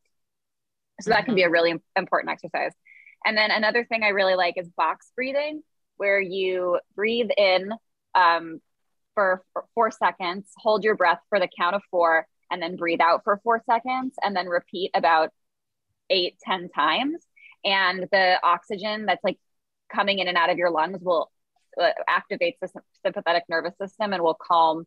So 1.02 1.12
that 1.12 1.26
can 1.26 1.36
be 1.36 1.44
a 1.44 1.50
really 1.50 1.74
important 1.96 2.32
exercise. 2.32 2.74
And 3.26 3.38
then 3.38 3.52
another 3.52 3.86
thing 3.86 4.04
i 4.04 4.10
really 4.10 4.36
like 4.36 4.56
is 4.58 4.68
box 4.76 5.12
breathing 5.16 5.62
where 5.98 6.20
you 6.20 6.80
breathe 6.96 7.30
in 7.38 7.72
um, 8.16 8.62
for, 9.14 9.44
for 9.54 9.66
four 9.76 9.92
seconds 9.92 10.48
hold 10.58 10.84
your 10.84 10.96
breath 10.96 11.20
for 11.30 11.40
the 11.40 11.50
count 11.58 11.76
of 11.76 11.82
four 11.92 12.26
and 12.52 12.62
then 12.62 12.76
breathe 12.76 13.02
out 13.02 13.24
for 13.24 13.40
four 13.44 13.62
seconds 13.66 14.16
and 14.24 14.36
then 14.36 14.48
repeat 14.48 14.92
about 14.94 15.32
eight, 16.10 16.38
ten 16.44 16.70
times. 16.70 17.26
And 17.64 18.08
the 18.12 18.40
oxygen 18.44 19.06
that's 19.06 19.24
like 19.24 19.38
coming 19.94 20.20
in 20.20 20.28
and 20.28 20.38
out 20.38 20.50
of 20.50 20.58
your 20.58 20.72
lungs 20.72 21.00
will 21.02 21.32
uh, 21.82 21.90
activate 22.08 22.58
the 22.62 22.70
sympathetic 23.06 23.44
nervous 23.50 23.74
system 23.80 24.14
and 24.14 24.24
will 24.24 24.38
calm 24.40 24.86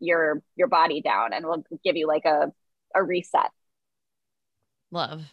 your 0.00 0.42
your 0.56 0.68
body 0.68 1.00
down 1.00 1.32
and 1.32 1.46
will 1.46 1.64
give 1.84 1.96
you 1.96 2.06
like 2.06 2.24
a, 2.24 2.52
a 2.94 3.02
reset 3.02 3.50
Love. 4.94 5.24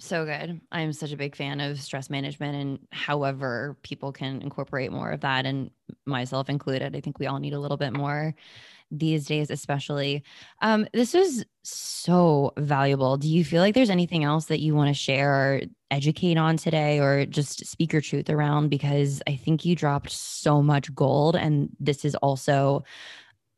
So 0.00 0.24
good. 0.24 0.60
I'm 0.70 0.92
such 0.92 1.10
a 1.10 1.16
big 1.16 1.34
fan 1.34 1.60
of 1.60 1.80
stress 1.80 2.08
management 2.08 2.54
and 2.54 2.78
however 2.92 3.76
people 3.82 4.12
can 4.12 4.40
incorporate 4.42 4.92
more 4.92 5.10
of 5.10 5.22
that 5.22 5.44
and 5.44 5.70
myself 6.06 6.48
included. 6.48 6.94
I 6.94 7.00
think 7.00 7.18
we 7.18 7.26
all 7.26 7.40
need 7.40 7.52
a 7.52 7.58
little 7.58 7.76
bit 7.76 7.92
more 7.92 8.34
these 8.92 9.26
days, 9.26 9.50
especially. 9.50 10.22
Um, 10.62 10.86
this 10.92 11.14
was 11.14 11.44
so 11.64 12.52
valuable. 12.56 13.16
Do 13.16 13.28
you 13.28 13.44
feel 13.44 13.60
like 13.60 13.74
there's 13.74 13.90
anything 13.90 14.22
else 14.22 14.46
that 14.46 14.60
you 14.60 14.74
want 14.74 14.88
to 14.88 14.94
share 14.94 15.34
or 15.34 15.60
educate 15.90 16.38
on 16.38 16.56
today 16.56 17.00
or 17.00 17.26
just 17.26 17.66
speak 17.66 17.92
your 17.92 18.00
truth 18.02 18.30
around? 18.30 18.68
Because 18.68 19.20
I 19.26 19.34
think 19.34 19.64
you 19.64 19.74
dropped 19.74 20.12
so 20.12 20.62
much 20.62 20.94
gold, 20.94 21.34
and 21.34 21.70
this 21.80 22.04
is 22.04 22.14
also 22.16 22.84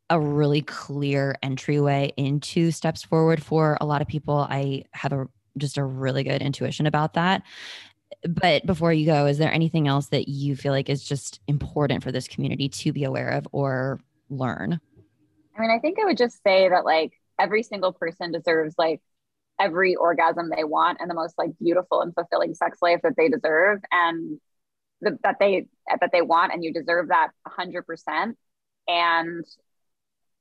a 0.09 0.19
really 0.19 0.63
clear 0.63 1.37
entryway 1.43 2.13
into 2.17 2.71
steps 2.73 3.03
forward 3.03 3.43
for 3.43 3.77
a 3.81 3.87
lot 3.87 4.03
of 4.03 4.09
people. 4.09 4.47
I 4.51 4.85
have 4.93 5.13
a 5.13 5.29
just 5.57 5.79
a 5.79 5.85
really 5.85 6.23
good 6.25 6.43
intuition 6.43 6.87
about 6.87 7.15
that. 7.15 7.43
But 8.27 8.67
before 8.67 8.93
you 8.93 9.07
go, 9.07 9.27
is 9.27 9.39
there 9.39 9.53
anything 9.53 9.89
else 9.89 10.09
that 10.09 10.29
you 10.29 10.57
feel 10.57 10.73
like 10.73 10.89
is 10.89 11.05
just 11.05 11.41
important 11.47 12.03
for 12.03 12.13
this 12.13 12.29
community 12.29 12.69
to 12.69 12.93
be 12.93 13.05
aware 13.05 13.31
of 13.31 13.47
or 13.53 14.01
learn? 14.29 14.81
I 15.57 15.61
mean, 15.61 15.71
I 15.71 15.79
think 15.79 15.99
I 15.99 16.05
would 16.05 16.19
just 16.19 16.43
say 16.43 16.69
that 16.69 16.85
like 16.85 17.13
every 17.39 17.63
single 17.63 17.93
person 17.93 18.33
deserves 18.33 18.75
like 18.77 19.01
every 19.59 19.95
orgasm 19.95 20.51
they 20.55 20.65
want 20.65 20.99
and 21.01 21.11
the 21.11 21.15
most 21.15 21.37
like 21.37 21.51
beautiful 21.61 22.01
and 22.01 22.15
fulfilling 22.15 22.55
sex 22.55 22.79
life 22.81 23.01
that 23.03 23.15
they 23.17 23.29
deserve 23.29 23.81
and 23.93 24.41
the, 25.03 25.19
that 25.23 25.37
they 25.39 25.67
that 25.89 26.11
they 26.13 26.23
want 26.23 26.53
and 26.53 26.65
you 26.65 26.73
deserve 26.73 27.09
that 27.09 27.31
100% 27.47 28.35
and 28.89 29.45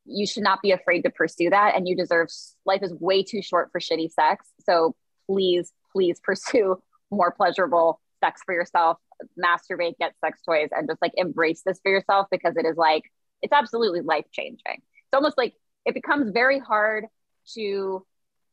you 0.05 0.25
should 0.25 0.43
not 0.43 0.61
be 0.61 0.71
afraid 0.71 1.03
to 1.03 1.09
pursue 1.09 1.49
that 1.49 1.75
and 1.75 1.87
you 1.87 1.95
deserve 1.95 2.29
life 2.65 2.81
is 2.81 2.93
way 2.93 3.23
too 3.23 3.41
short 3.41 3.69
for 3.71 3.79
shitty 3.79 4.11
sex 4.11 4.47
so 4.65 4.95
please 5.27 5.71
please 5.91 6.19
pursue 6.23 6.81
more 7.11 7.31
pleasurable 7.31 7.99
sex 8.23 8.41
for 8.45 8.53
yourself 8.53 8.97
masturbate 9.41 9.97
get 9.99 10.13
sex 10.23 10.39
toys 10.45 10.69
and 10.71 10.87
just 10.87 11.01
like 11.01 11.11
embrace 11.15 11.61
this 11.65 11.79
for 11.81 11.91
yourself 11.91 12.27
because 12.31 12.55
it 12.57 12.65
is 12.65 12.77
like 12.77 13.03
it's 13.41 13.53
absolutely 13.53 14.01
life 14.01 14.25
changing 14.31 14.59
it's 14.75 15.13
almost 15.13 15.37
like 15.37 15.53
it 15.85 15.93
becomes 15.93 16.31
very 16.31 16.59
hard 16.59 17.05
to 17.53 18.05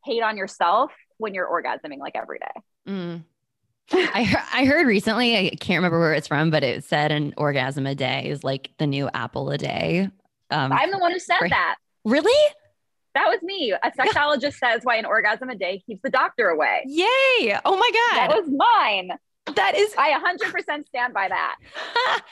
hate 0.04 0.22
on 0.22 0.36
yourself 0.36 0.92
when 1.18 1.34
you're 1.34 1.48
orgasming 1.48 1.98
like 1.98 2.16
every 2.16 2.38
day 2.38 2.60
mm. 2.88 3.22
I 3.92 4.44
I 4.52 4.64
heard 4.64 4.86
recently, 4.86 5.36
I 5.36 5.50
can't 5.50 5.78
remember 5.78 6.00
where 6.00 6.14
it's 6.14 6.26
from, 6.26 6.50
but 6.50 6.64
it 6.64 6.82
said 6.84 7.12
an 7.12 7.34
orgasm 7.36 7.86
a 7.86 7.94
day 7.94 8.28
is 8.28 8.42
like 8.42 8.70
the 8.78 8.86
new 8.86 9.08
apple 9.14 9.50
a 9.50 9.58
day. 9.58 10.10
Um, 10.50 10.72
I'm 10.72 10.90
the 10.90 10.98
one 10.98 11.12
who 11.12 11.18
said 11.18 11.38
that. 11.48 11.76
Really? 12.04 12.52
That 13.14 13.28
was 13.28 13.42
me. 13.42 13.72
A 13.72 13.90
sexologist 13.92 14.54
says 14.54 14.82
why 14.84 14.96
an 14.96 15.06
orgasm 15.06 15.48
a 15.48 15.56
day 15.56 15.82
keeps 15.86 16.02
the 16.02 16.10
doctor 16.10 16.48
away. 16.48 16.82
Yay. 16.86 17.58
Oh 17.64 17.76
my 17.76 17.90
God. 17.92 18.18
That 18.18 18.28
was 18.28 18.48
mine. 18.48 19.10
That 19.54 19.76
is, 19.76 19.94
I 19.96 20.12
100% 20.12 20.86
stand 20.86 21.14
by 21.14 21.28
that. 21.28 21.56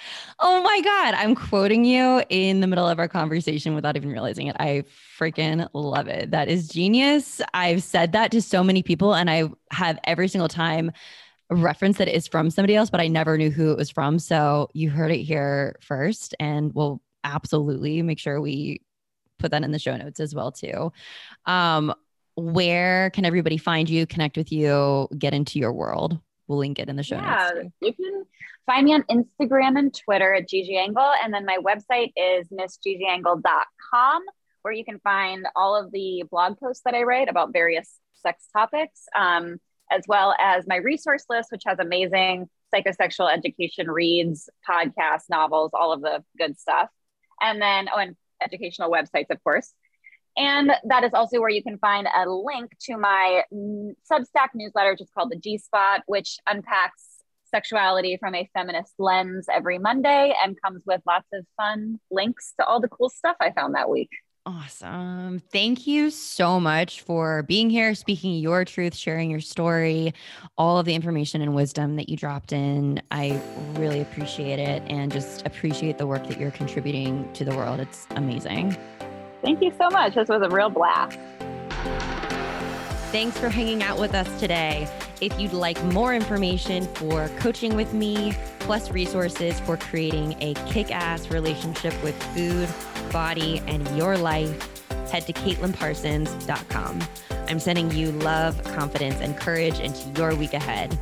oh 0.40 0.62
my 0.62 0.80
God. 0.82 1.14
I'm 1.14 1.34
quoting 1.34 1.84
you 1.84 2.22
in 2.28 2.60
the 2.60 2.66
middle 2.66 2.86
of 2.86 2.98
our 2.98 3.08
conversation 3.08 3.74
without 3.74 3.96
even 3.96 4.10
realizing 4.10 4.48
it. 4.48 4.56
I 4.58 4.84
freaking 5.18 5.68
love 5.72 6.08
it. 6.08 6.32
That 6.32 6.48
is 6.48 6.68
genius. 6.68 7.40
I've 7.54 7.82
said 7.82 8.12
that 8.12 8.30
to 8.32 8.42
so 8.42 8.64
many 8.64 8.82
people, 8.82 9.14
and 9.14 9.30
I 9.30 9.48
have 9.70 9.98
every 10.04 10.28
single 10.28 10.48
time 10.48 10.90
a 11.50 11.54
reference 11.54 11.98
that 11.98 12.08
is 12.08 12.26
from 12.26 12.50
somebody 12.50 12.74
else, 12.74 12.90
but 12.90 13.00
I 13.00 13.06
never 13.06 13.38
knew 13.38 13.50
who 13.50 13.70
it 13.70 13.76
was 13.76 13.90
from. 13.90 14.18
So 14.18 14.70
you 14.74 14.90
heard 14.90 15.12
it 15.12 15.22
here 15.22 15.76
first, 15.80 16.34
and 16.40 16.74
we'll 16.74 17.00
absolutely 17.25 18.03
make 18.03 18.18
sure 18.18 18.41
we 18.41 18.81
put 19.39 19.51
that 19.51 19.62
in 19.62 19.72
the 19.72 19.79
show 19.79 19.97
notes 19.97 20.20
as 20.20 20.35
well 20.35 20.53
too. 20.53 20.93
Um, 21.47 21.95
where 22.37 23.11
can 23.11 23.25
everybody 23.25 23.57
find 23.57 23.89
you, 23.89 24.07
connect 24.07 24.37
with 24.37 24.53
you, 24.53 25.09
get 25.18 25.35
into 25.35 25.59
your 25.59 25.72
world? 25.72 26.18
We'll 26.47 26.59
link 26.59 26.79
it 26.79 26.89
in 26.89 26.97
the 26.97 27.03
show 27.03 27.16
yeah, 27.16 27.51
notes. 27.55 27.75
You 27.81 27.93
can 27.95 28.25
find 28.66 28.85
me 28.85 28.95
on 28.95 29.03
Instagram 29.05 29.79
and 29.79 29.95
Twitter 29.95 30.35
at 30.35 30.49
Gigi 30.49 30.77
Engle. 30.77 31.12
And 31.22 31.33
then 31.33 31.47
my 31.47 31.59
website 31.59 32.12
is 32.16 32.49
missgigiengle.com, 32.49 34.22
where 34.62 34.75
you 34.75 34.85
can 34.85 34.99
find 35.01 35.47
all 35.57 35.77
of 35.77 35.93
the 35.93 36.25
blog 36.31 36.59
posts 36.59 36.83
that 36.85 36.95
I 36.95 37.03
write 37.03 37.29
about 37.29 37.53
various 37.53 37.99
sex 38.14 38.47
topics, 38.53 39.05
um, 39.16 39.59
as 39.91 40.03
well 40.09 40.35
as 40.39 40.66
my 40.66 40.77
resource 40.77 41.25
list, 41.29 41.53
which 41.53 41.62
has 41.66 41.79
amazing 41.79 42.49
psychosexual 42.75 43.33
education 43.33 43.91
reads, 43.91 44.49
podcasts, 44.68 45.31
novels, 45.31 45.70
all 45.72 45.93
of 45.93 46.01
the 46.01 46.25
good 46.37 46.59
stuff. 46.59 46.89
And 47.41 47.61
then, 47.61 47.89
oh, 47.95 47.99
and 47.99 48.16
educational 48.43 48.91
websites, 48.91 49.30
of 49.30 49.43
course. 49.43 49.72
And 50.37 50.72
that 50.85 51.05
is 51.05 51.12
also 51.14 51.41
where 51.41 51.49
you 51.49 51.62
can 51.62 51.78
find 51.78 52.09
a 52.09 52.28
link 52.28 52.72
to 52.87 52.97
my 52.97 53.45
Substack 53.53 54.49
newsletter, 54.55 54.93
which 54.93 55.01
is 55.01 55.11
called 55.16 55.30
the 55.30 55.39
G 55.39 55.59
Spot, 55.59 56.03
which 56.07 56.39
unpacks 56.47 57.05
sexuality 57.45 58.16
from 58.18 58.35
a 58.35 58.51
feminist 58.53 58.95
lens 58.99 59.47
every 59.53 59.78
Monday 59.78 60.35
and 60.43 60.61
comes 60.61 60.82
with 60.87 61.01
lots 61.07 61.28
of 61.32 61.47
fun 61.57 62.01
links 62.11 62.53
to 62.59 62.66
all 62.66 62.80
the 62.80 62.89
cool 62.89 63.09
stuff 63.09 63.37
I 63.41 63.53
found 63.53 63.76
that 63.76 63.89
week. 63.89 64.11
Awesome. 64.47 65.40
Thank 65.51 65.86
you 65.86 66.11
so 66.11 66.61
much 66.61 67.01
for 67.01 67.45
being 67.45 67.70
here, 67.70 67.95
speaking 67.95 68.34
your 68.34 68.66
truth, 68.66 68.95
sharing 68.95 69.30
your 69.30 69.40
story, 69.40 70.12
all 70.59 70.78
of 70.78 70.84
the 70.84 70.95
information 70.95 71.40
and 71.40 71.55
wisdom 71.55 71.97
that 71.97 72.11
you 72.11 72.16
dropped 72.18 72.53
in. 72.53 73.01
I 73.11 73.40
really 73.76 74.03
appreciate 74.03 74.59
it 74.59 74.82
and 74.86 75.11
just 75.11 75.47
appreciate 75.47 75.97
the 75.97 76.07
work 76.07 76.26
that 76.28 76.38
you're 76.38 76.51
contributing 76.51 77.26
to 77.32 77.45
the 77.47 77.57
world. 77.57 77.80
It's 77.80 78.07
amazing. 78.11 78.76
Thank 79.40 79.62
you 79.62 79.72
so 79.78 79.88
much. 79.88 80.14
This 80.14 80.28
was 80.28 80.42
a 80.42 80.55
real 80.55 80.68
blast. 80.68 81.18
Thanks 83.11 83.38
for 83.38 83.49
hanging 83.49 83.82
out 83.82 83.99
with 83.99 84.12
us 84.12 84.28
today. 84.40 84.86
If 85.22 85.40
you'd 85.40 85.55
like 85.55 85.82
more 85.84 86.14
information 86.14 86.86
for 86.95 87.28
coaching 87.38 87.76
with 87.76 87.95
me, 87.95 88.34
plus 88.59 88.90
resources 88.90 89.59
for 89.61 89.78
creating 89.78 90.36
a 90.40 90.53
kick 90.66 90.90
ass 90.90 91.30
relationship 91.30 91.95
with 92.03 92.20
food, 92.34 92.68
body, 93.14 93.62
and 93.68 93.88
your 93.96 94.18
life, 94.18 94.82
head 95.10 95.24
to 95.26 95.32
CaitlinParsons.com. 95.32 97.00
I'm 97.48 97.60
sending 97.60 97.90
you 97.92 98.10
love, 98.10 98.62
confidence, 98.64 99.20
and 99.20 99.38
courage 99.38 99.78
into 99.78 100.10
your 100.20 100.34
week 100.34 100.52
ahead. 100.52 100.98